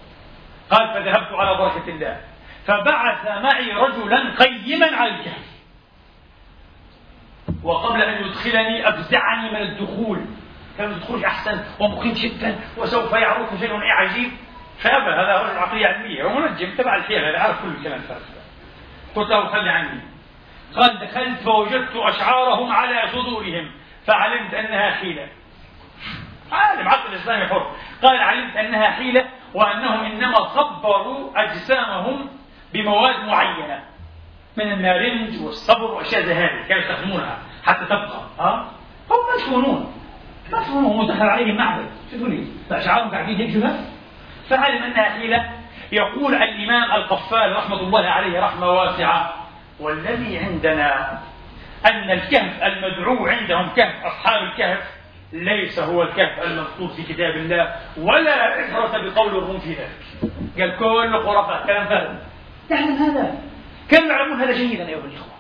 قال 0.71 0.95
فذهبت 0.95 1.33
على 1.33 1.59
بركة 1.59 1.89
الله. 1.89 2.21
فبعث 2.69 3.27
معي 3.27 3.73
رجلا 3.73 4.35
قيما 4.39 4.97
على 4.97 5.11
الكهف 5.11 5.49
وقبل 7.63 8.03
أن 8.03 8.25
يدخلني 8.27 8.89
أفزعني 8.89 9.51
من 9.51 9.57
الدخول. 9.57 10.21
كان 10.79 10.91
الدخول 10.91 11.25
أحسن 11.25 11.65
ومقيم 11.81 12.13
جدا 12.13 12.59
وسوف 12.77 13.13
يعرف 13.13 13.61
شيء 13.61 13.75
عجيب. 13.75 14.31
فأبى 14.79 15.11
هذا 15.11 15.43
رجل 15.43 15.59
عقلية 15.59 15.87
علمية 15.87 16.25
ومنجم 16.25 16.75
تبع 16.75 16.97
الحيل 16.97 17.25
هذا 17.25 17.39
عارف 17.39 17.63
كل 17.63 17.69
الكلام 17.69 17.99
الفارغ 17.99 18.21
قلت 19.15 19.31
له 19.31 19.47
خلي 19.47 19.71
عني. 19.71 20.01
قال 20.77 20.99
دخلت 20.99 21.41
فوجدت 21.41 21.97
أشعارهم 21.97 22.73
على 22.73 23.09
صدورهم 23.13 23.71
فعلمت 24.07 24.55
أنها 24.55 24.91
حيلة. 24.91 25.29
عالم 26.53 26.89
عقل 26.89 27.13
الإسلامي 27.13 27.47
حر. 27.47 27.77
قال 28.03 28.17
علمت 28.17 28.57
أنها 28.57 28.91
حيلة 28.91 29.29
وأنهم 29.55 30.05
إنما 30.05 30.49
صبروا 30.49 31.43
أجسامهم 31.43 32.38
بمواد 32.73 33.25
معينة. 33.25 33.81
من 34.57 34.73
النارنج 34.73 35.43
والصبر 35.43 35.85
وأشياء 35.85 36.23
زي 36.23 36.35
هذه 36.35 36.69
كانوا 36.69 36.83
يستخدمونها 36.83 37.39
حتى 37.65 37.85
تبقى 37.85 38.21
ها؟ 38.39 38.71
هم 39.11 39.17
مدفونون 39.35 39.93
مدفونون 40.53 40.99
ودخل 40.99 41.27
عليهم 41.27 41.57
معبد. 41.57 41.87
شوفوا 42.13 42.29
لي 42.29 42.47
فأشعارهم 42.71 43.11
قاعدين 43.11 43.37
هيك 43.37 43.75
فعلم 44.49 44.83
أنها 44.83 45.11
حيلة. 45.11 45.51
يقول 45.93 46.35
الإمام 46.35 46.93
القفال 46.93 47.57
رحمة 47.57 47.81
الله 47.81 48.07
عليه 48.07 48.41
رحمة 48.41 48.71
واسعة 48.71 49.35
والذي 49.81 50.39
عندنا 50.39 51.19
أن 51.87 52.11
الكهف 52.11 52.63
المدعو 52.63 53.27
عندهم 53.27 53.69
كهف 53.77 54.05
أصحاب 54.05 54.43
الكهف 54.43 54.99
ليس 55.33 55.79
هو 55.79 56.03
الكهف 56.03 56.43
المذكور 56.43 56.89
في 56.89 57.03
كتاب 57.03 57.37
الله 57.37 57.75
ولا 57.97 58.33
عبرة 58.33 58.99
بقول 58.99 59.29
الروم 59.29 59.59
في 59.59 59.69
ذلك. 59.69 60.33
قال 60.59 60.77
كل 60.79 61.25
خرافات. 61.25 61.67
كلام 61.67 61.87
فارغ. 61.87 62.15
تعلم 62.69 62.97
هذا؟ 62.97 63.39
كانوا 63.91 64.09
يعلمون 64.09 64.41
هذا 64.41 64.53
جيدا 64.53 64.89
أيها 64.89 64.99
الإخوة؟ 64.99 65.33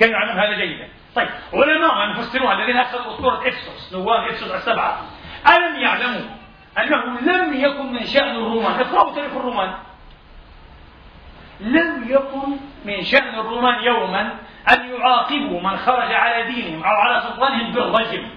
كانوا 0.00 0.14
يعلمون 0.14 0.38
هذا 0.38 0.64
جيدا؟ 0.64 0.88
طيب 1.14 1.28
علماء 1.52 2.04
المفسرون 2.04 2.52
الذين 2.52 2.76
أخذوا 2.76 3.14
أسطورة 3.14 3.48
إفسوس 3.48 3.92
نواب 3.92 4.28
إفسوس 4.28 4.50
السبعة 4.50 5.00
ألم 5.48 5.80
يعلموا 5.80 6.30
أنه 6.78 7.20
لم 7.20 7.54
يكن 7.54 7.92
من 7.92 8.06
شأن 8.06 8.30
الرومان؟ 8.30 8.80
اقرأوا 8.80 9.14
تاريخ 9.14 9.32
الرومان. 9.36 9.74
لم 11.60 12.04
يكن 12.08 12.56
من 12.84 13.02
شأن 13.02 13.34
الرومان 13.34 13.84
يوما 13.84 14.34
أن 14.72 14.90
يعاقبوا 14.90 15.60
من 15.60 15.76
خرج 15.76 16.12
على 16.12 16.52
دينهم 16.52 16.84
أو 16.84 16.90
على 16.90 17.20
سلطانهم 17.20 17.72
بالرجم. 17.72 18.28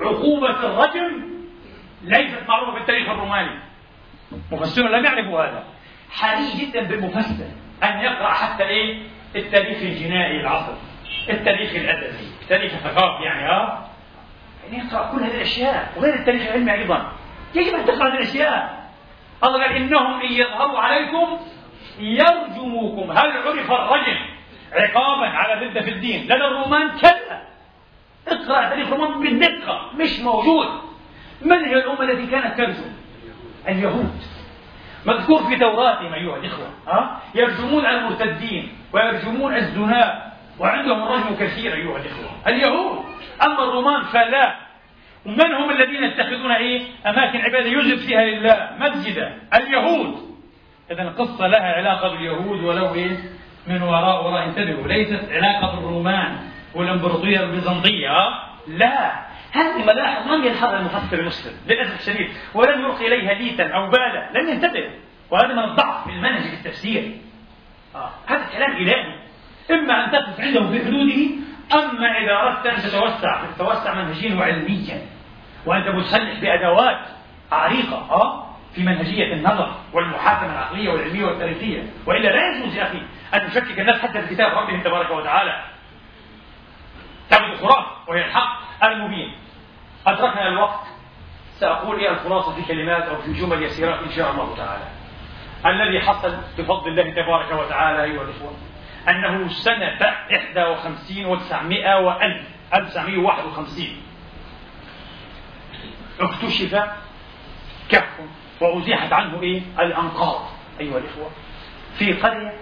عقوبة 0.00 0.50
الرجم 0.50 1.24
ليست 2.02 2.48
معروفة 2.48 2.72
في 2.72 2.80
التاريخ 2.80 3.08
الروماني. 3.08 3.58
مفسرون 4.52 4.90
لم 4.90 5.04
يعرفوا 5.04 5.44
هذا. 5.44 5.64
حري 6.10 6.52
جدا 6.58 6.82
بالمفسر. 6.82 7.46
أن 7.82 8.00
يقرأ 8.00 8.32
حتى 8.32 8.64
إيه؟ 8.64 8.98
التاريخ 9.36 9.78
الجنائي 9.78 10.40
العصر. 10.40 10.74
التاريخ 11.30 11.70
الأدبي. 11.74 12.28
التاريخ 12.42 12.72
الثقافي 12.72 13.24
يعني 13.24 13.42
ها؟ 13.42 13.88
يعني 14.64 14.84
يقرأ 14.84 15.12
كل 15.12 15.22
هذه 15.22 15.34
الأشياء. 15.34 15.92
وغير 15.96 16.14
التاريخ 16.14 16.42
العلمي 16.42 16.72
أيضا. 16.72 17.12
يجب 17.54 17.74
أن 17.74 17.84
تقرأ 17.84 18.08
هذه 18.08 18.14
الأشياء. 18.14 18.84
الله 19.44 19.62
قال 19.62 19.76
إنهم 19.76 20.20
إن 20.20 20.32
يظهروا 20.32 20.80
عليكم 20.80 21.38
يرجموكم. 21.98 23.10
هل 23.10 23.30
عرف 23.30 23.72
الرجم 23.72 24.18
عقابا 24.72 25.26
على 25.26 25.66
ردة 25.66 25.80
في 25.80 25.90
الدين؟ 25.90 26.24
لدى 26.24 26.34
الرومان 26.34 26.98
كلا. 26.98 27.42
اقرأ 28.28 28.68
تاريخ 28.68 28.92
الرومان 28.92 29.20
بالدقة. 29.20 29.90
مش 29.94 30.20
موجود. 30.20 30.68
من 31.42 31.64
هي 31.64 31.74
الأمة 31.74 32.02
التي 32.02 32.26
كانت 32.26 32.56
ترجم؟ 32.56 32.92
اليهود. 33.68 34.20
مذكور 35.06 35.42
في 35.48 35.56
توراتهم 35.56 36.14
أيها 36.14 36.36
الإخوة 36.36 36.66
ها؟ 36.88 37.20
يرجمون 37.34 37.86
المرتدين 37.86 38.68
ويرجمون 38.92 39.56
الزناء 39.56 40.34
وعندهم 40.58 41.02
الرجم 41.02 41.34
كثير 41.34 41.74
أيها 41.74 41.96
الإخوة. 41.96 42.30
اليهود 42.46 43.04
أما 43.42 43.64
الرومان 43.64 44.02
فلا. 44.02 44.54
من 45.26 45.52
هم 45.54 45.70
الذين 45.70 46.04
يتخذون 46.04 46.52
إيه؟ 46.52 46.82
أماكن 47.06 47.38
عبادة؟ 47.38 47.66
يجب 47.66 47.98
فيها 47.98 48.24
لله 48.24 48.70
مسجدا. 48.80 49.38
اليهود. 49.54 50.14
اذا 50.90 51.02
القصة 51.02 51.46
لها 51.46 51.72
علاقة 51.72 52.08
باليهود 52.08 52.64
ولو 52.64 52.94
إيه؟ 52.94 53.16
من 53.66 53.82
وراء 53.82 54.26
وراء. 54.26 54.44
انتبهوا 54.44 54.88
ليست 54.88 55.32
علاقة 55.32 55.78
الرومان 55.78 56.36
والإمبراطورية 56.74 57.40
البيزنطية 57.40 58.28
لا. 58.68 59.23
هذه 59.54 59.84
ملاحظ 59.84 60.32
لم 60.32 60.44
يلحظها 60.44 60.78
المفسر 60.78 61.18
المسلم 61.18 61.52
للأسف 61.66 62.00
الشديد 62.00 62.30
ولم 62.54 62.80
يلقي 62.80 63.06
اليها 63.06 63.34
ليتا 63.34 63.68
أو 63.68 63.90
بالا 63.90 64.30
لم 64.34 64.48
ينتبه. 64.48 64.90
وهذا 65.30 65.52
من 65.52 65.58
الضعف 65.58 66.04
في 66.04 66.10
المنهج 66.10 66.42
في 66.42 66.54
التفسير. 66.54 67.18
آه. 67.94 68.10
هذا 68.26 68.44
كلام 68.52 68.76
إلهي. 68.76 69.14
إما 69.70 70.04
أن 70.04 70.10
تقف 70.10 70.40
عنده 70.40 70.70
في 70.70 70.84
حدوده 70.84 71.44
أما 71.74 72.18
إذا 72.18 72.32
أردت 72.32 72.66
أن 72.66 72.82
تتوسع 72.82 73.44
تتوسع 73.56 73.94
منهجيا 73.94 74.34
وعلميا 74.34 75.06
وانت 75.66 75.88
مسلح 75.88 76.40
بأدوات 76.40 77.00
عريقة 77.52 77.96
آه 78.10 78.54
في 78.74 78.82
منهجية 78.82 79.34
النظر 79.34 79.74
والمحاكمة 79.92 80.52
العقلية 80.52 80.90
والعلمية 80.90 81.24
والتاريخية. 81.24 81.82
وإلا 82.06 82.28
لا 82.28 82.56
يجوز 82.56 82.76
يا 82.76 82.82
أخي 82.82 83.02
أن 83.34 83.50
تشكك 83.50 83.80
الناس 83.80 84.00
حتى 84.00 84.22
في 84.22 84.34
كتاب 84.34 84.58
ربهم 84.58 84.82
تبارك 84.82 85.10
وتعالى. 85.10 85.64
تعبد 87.30 87.56
خرافه 87.56 87.90
وهي 88.08 88.24
الحق 88.24 88.84
المبين. 88.84 89.32
ادركنا 90.06 90.48
الوقت 90.48 90.86
سأقول 91.60 91.98
إيه 92.00 92.10
الخلاصة 92.10 92.54
في 92.54 92.62
كلمات 92.62 93.02
أو 93.02 93.16
في 93.16 93.32
جمل 93.32 93.62
يسيرات 93.62 94.02
إن 94.02 94.10
شاء 94.10 94.30
الله 94.30 94.56
تعالى 94.56 94.84
الذي 95.66 96.00
حصل 96.00 96.36
بفضل 96.58 96.88
الله 96.88 97.22
تبارك 97.22 97.52
وتعالى 97.52 98.02
أيها 98.02 98.22
الإخوة 98.22 98.52
أنه 99.08 99.48
سنة 99.48 99.98
51 100.30 101.38
و900 101.38 101.84
و1000 101.84 102.74
1951 102.74 103.86
اكتشف 106.20 106.82
كهف 107.88 108.20
وأزيحت 108.60 109.12
عنه 109.12 109.42
إيه؟ 109.42 109.62
الأنقاض 109.78 110.40
أيها 110.80 110.98
الإخوة 110.98 111.30
في 111.98 112.12
قرية 112.12 112.52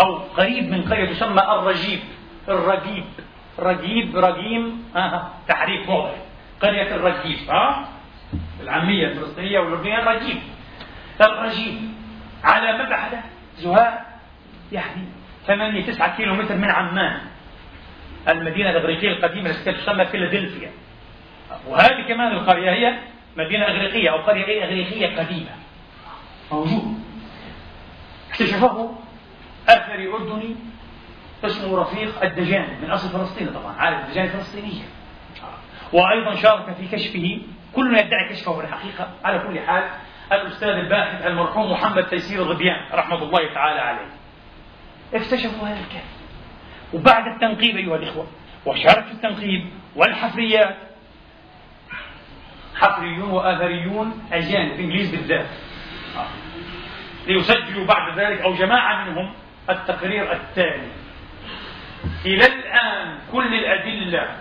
أو 0.00 0.14
قريب 0.18 0.70
من 0.70 0.82
قرية 0.82 1.12
تسمى 1.12 1.42
الرجيب 1.42 2.00
الرجيب 2.48 3.04
رجيب 3.58 4.16
رجيم 4.16 4.84
آه. 4.96 5.28
تحريف 5.48 5.88
واضح 5.88 6.14
قرية 6.62 6.94
الرجيب 6.94 7.50
ها؟ 7.50 7.88
العامية 8.60 9.06
الفلسطينية 9.06 9.58
والأردنية 9.58 9.98
الرجيب. 9.98 10.38
الرجيب 11.20 11.92
على 12.44 12.84
مبعد 12.84 13.20
زهاء 13.56 14.20
يعني 14.72 15.04
8 15.46 15.86
9 15.86 16.16
كيلو 16.16 16.34
متر 16.34 16.56
من 16.56 16.70
عمان 16.70 17.20
المدينة 18.28 18.70
الإغريقية 18.70 19.12
القديمة 19.12 19.50
التي 19.50 19.72
تسمى 19.72 20.04
فيلادلفيا. 20.04 20.70
وهذه 21.66 22.02
كمان 22.08 22.32
القرية 22.32 22.70
هي 22.70 22.98
مدينة 23.36 23.64
إغريقية 23.64 24.10
أو 24.10 24.18
قرية 24.18 24.64
إغريقية 24.64 25.18
قديمة. 25.18 25.50
موجود. 26.52 27.00
اكتشفه 28.30 28.94
أثري 29.68 30.08
أردني 30.12 30.56
اسمه 31.44 31.78
رفيق 31.78 32.22
الدجان 32.22 32.66
من 32.82 32.90
أصل 32.90 33.08
فلسطيني 33.08 33.50
طبعا 33.50 33.76
عارف 33.76 34.04
الدجان 34.04 34.24
الفلسطينية. 34.24 34.82
وأيضا 35.92 36.34
شارك 36.34 36.74
في 36.74 36.88
كشفه. 36.96 37.40
كلنا 37.74 38.00
يدعي 38.00 38.28
كشفه 38.28 38.56
في 38.56 38.64
الحقيقة. 38.64 39.10
على 39.24 39.38
كل 39.38 39.60
حال 39.60 39.84
الأستاذ 40.32 40.68
الباحث 40.68 41.26
المرحوم 41.26 41.72
محمد 41.72 42.06
تيسير 42.06 42.42
الغبيان 42.42 42.80
رحمة 42.92 43.22
الله 43.22 43.54
تعالى 43.54 43.80
عليه. 43.80 44.10
اكتشفوا 45.14 45.68
هذا 45.68 45.80
الكهف. 45.80 46.20
وبعد 46.92 47.26
التنقيب 47.26 47.76
أيها 47.76 47.96
الإخوة 47.96 48.26
وشارك 48.66 49.04
في 49.04 49.12
التنقيب 49.12 49.70
والحفريات. 49.96 50.76
حفريون 52.76 53.30
وآثريون 53.30 54.28
أجانب 54.32 54.74
في 54.74 54.80
الإنجليز 54.80 55.10
بالذات. 55.10 55.46
ليسجلوا 57.26 57.86
بعد 57.86 58.18
ذلك 58.18 58.40
أو 58.40 58.54
جماعة 58.54 59.04
منهم 59.04 59.34
التقرير 59.70 60.32
التالي. 60.32 60.88
إلى 62.24 62.46
الآن 62.46 63.18
كل 63.32 63.54
الأدلة 63.54 64.36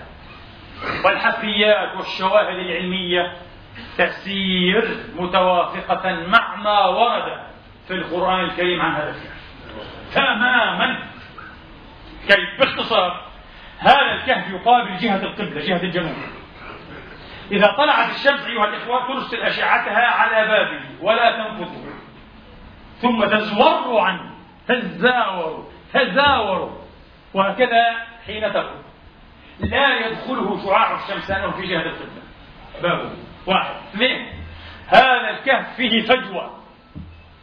والحفريات 1.05 1.95
والشواهد 1.97 2.55
العلمية 2.55 3.33
تسير 3.97 4.97
متوافقة 5.15 6.11
مع 6.27 6.55
ما 6.55 6.85
ورد 6.85 7.39
في 7.87 7.93
القرآن 7.93 8.39
الكريم 8.39 8.81
عن 8.81 8.95
هذا 8.95 9.09
الكهف. 9.09 9.39
تماما. 10.13 10.99
كيف؟ 12.27 12.59
باختصار 12.59 13.21
هذا 13.79 14.11
الكهف 14.11 14.49
يقابل 14.49 14.97
جهة 14.97 15.23
القبلة 15.23 15.65
جهة 15.65 15.83
الجنوب 15.83 16.15
إذا 17.51 17.67
طلعت 17.77 18.09
الشمس 18.09 18.47
أيها 18.47 18.65
الإخوة 18.65 19.07
ترسل 19.07 19.37
أشعتها 19.41 20.07
على 20.07 20.47
بابه 20.47 20.81
ولا 21.01 21.31
تنفذه. 21.31 21.93
ثم 23.01 23.25
تزور 23.25 23.99
عنه 23.99 24.31
تزاور 24.67 25.67
تزاور 25.93 26.81
وهكذا 27.33 27.95
حين 28.25 28.53
تغرب 28.53 28.88
لا 29.59 30.07
يدخله 30.07 30.65
شعاع 30.65 31.03
الشمس 31.03 31.29
لأنه 31.29 31.51
في 31.51 31.67
جهة 31.67 31.81
القبلة 31.81 32.21
بابه 32.81 33.11
واحد. 33.45 33.75
اثنين. 33.93 34.27
هذا 34.87 35.29
الكهف 35.29 35.75
فيه 35.75 36.01
فجوة. 36.07 36.59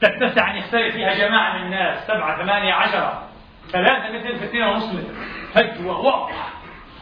تتسع 0.01 0.51
أن 0.51 0.57
يختلف 0.57 0.95
فيها 0.95 1.15
جماعة 1.15 1.59
من 1.59 1.65
الناس. 1.65 2.07
سبعة 2.07 2.43
ثمانية 2.43 2.73
عشرة. 2.73 3.29
ثلاثة 3.69 4.13
متر 4.13 4.37
في 4.39 4.45
اثنين 4.45 4.63
ونصف 4.63 4.93
متر 4.93 5.15
فجوة 5.55 5.99
واضحة. 5.99 6.51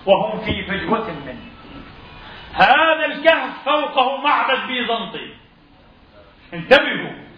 وهم 0.07 0.41
في 0.45 0.63
فجوة 0.63 1.11
منه. 1.11 1.51
هذا 2.53 3.05
الكهف 3.07 3.65
فوقه 3.65 4.17
معبد 4.17 4.67
بيزنطي. 4.67 5.35
انتبهوا. 6.55 7.24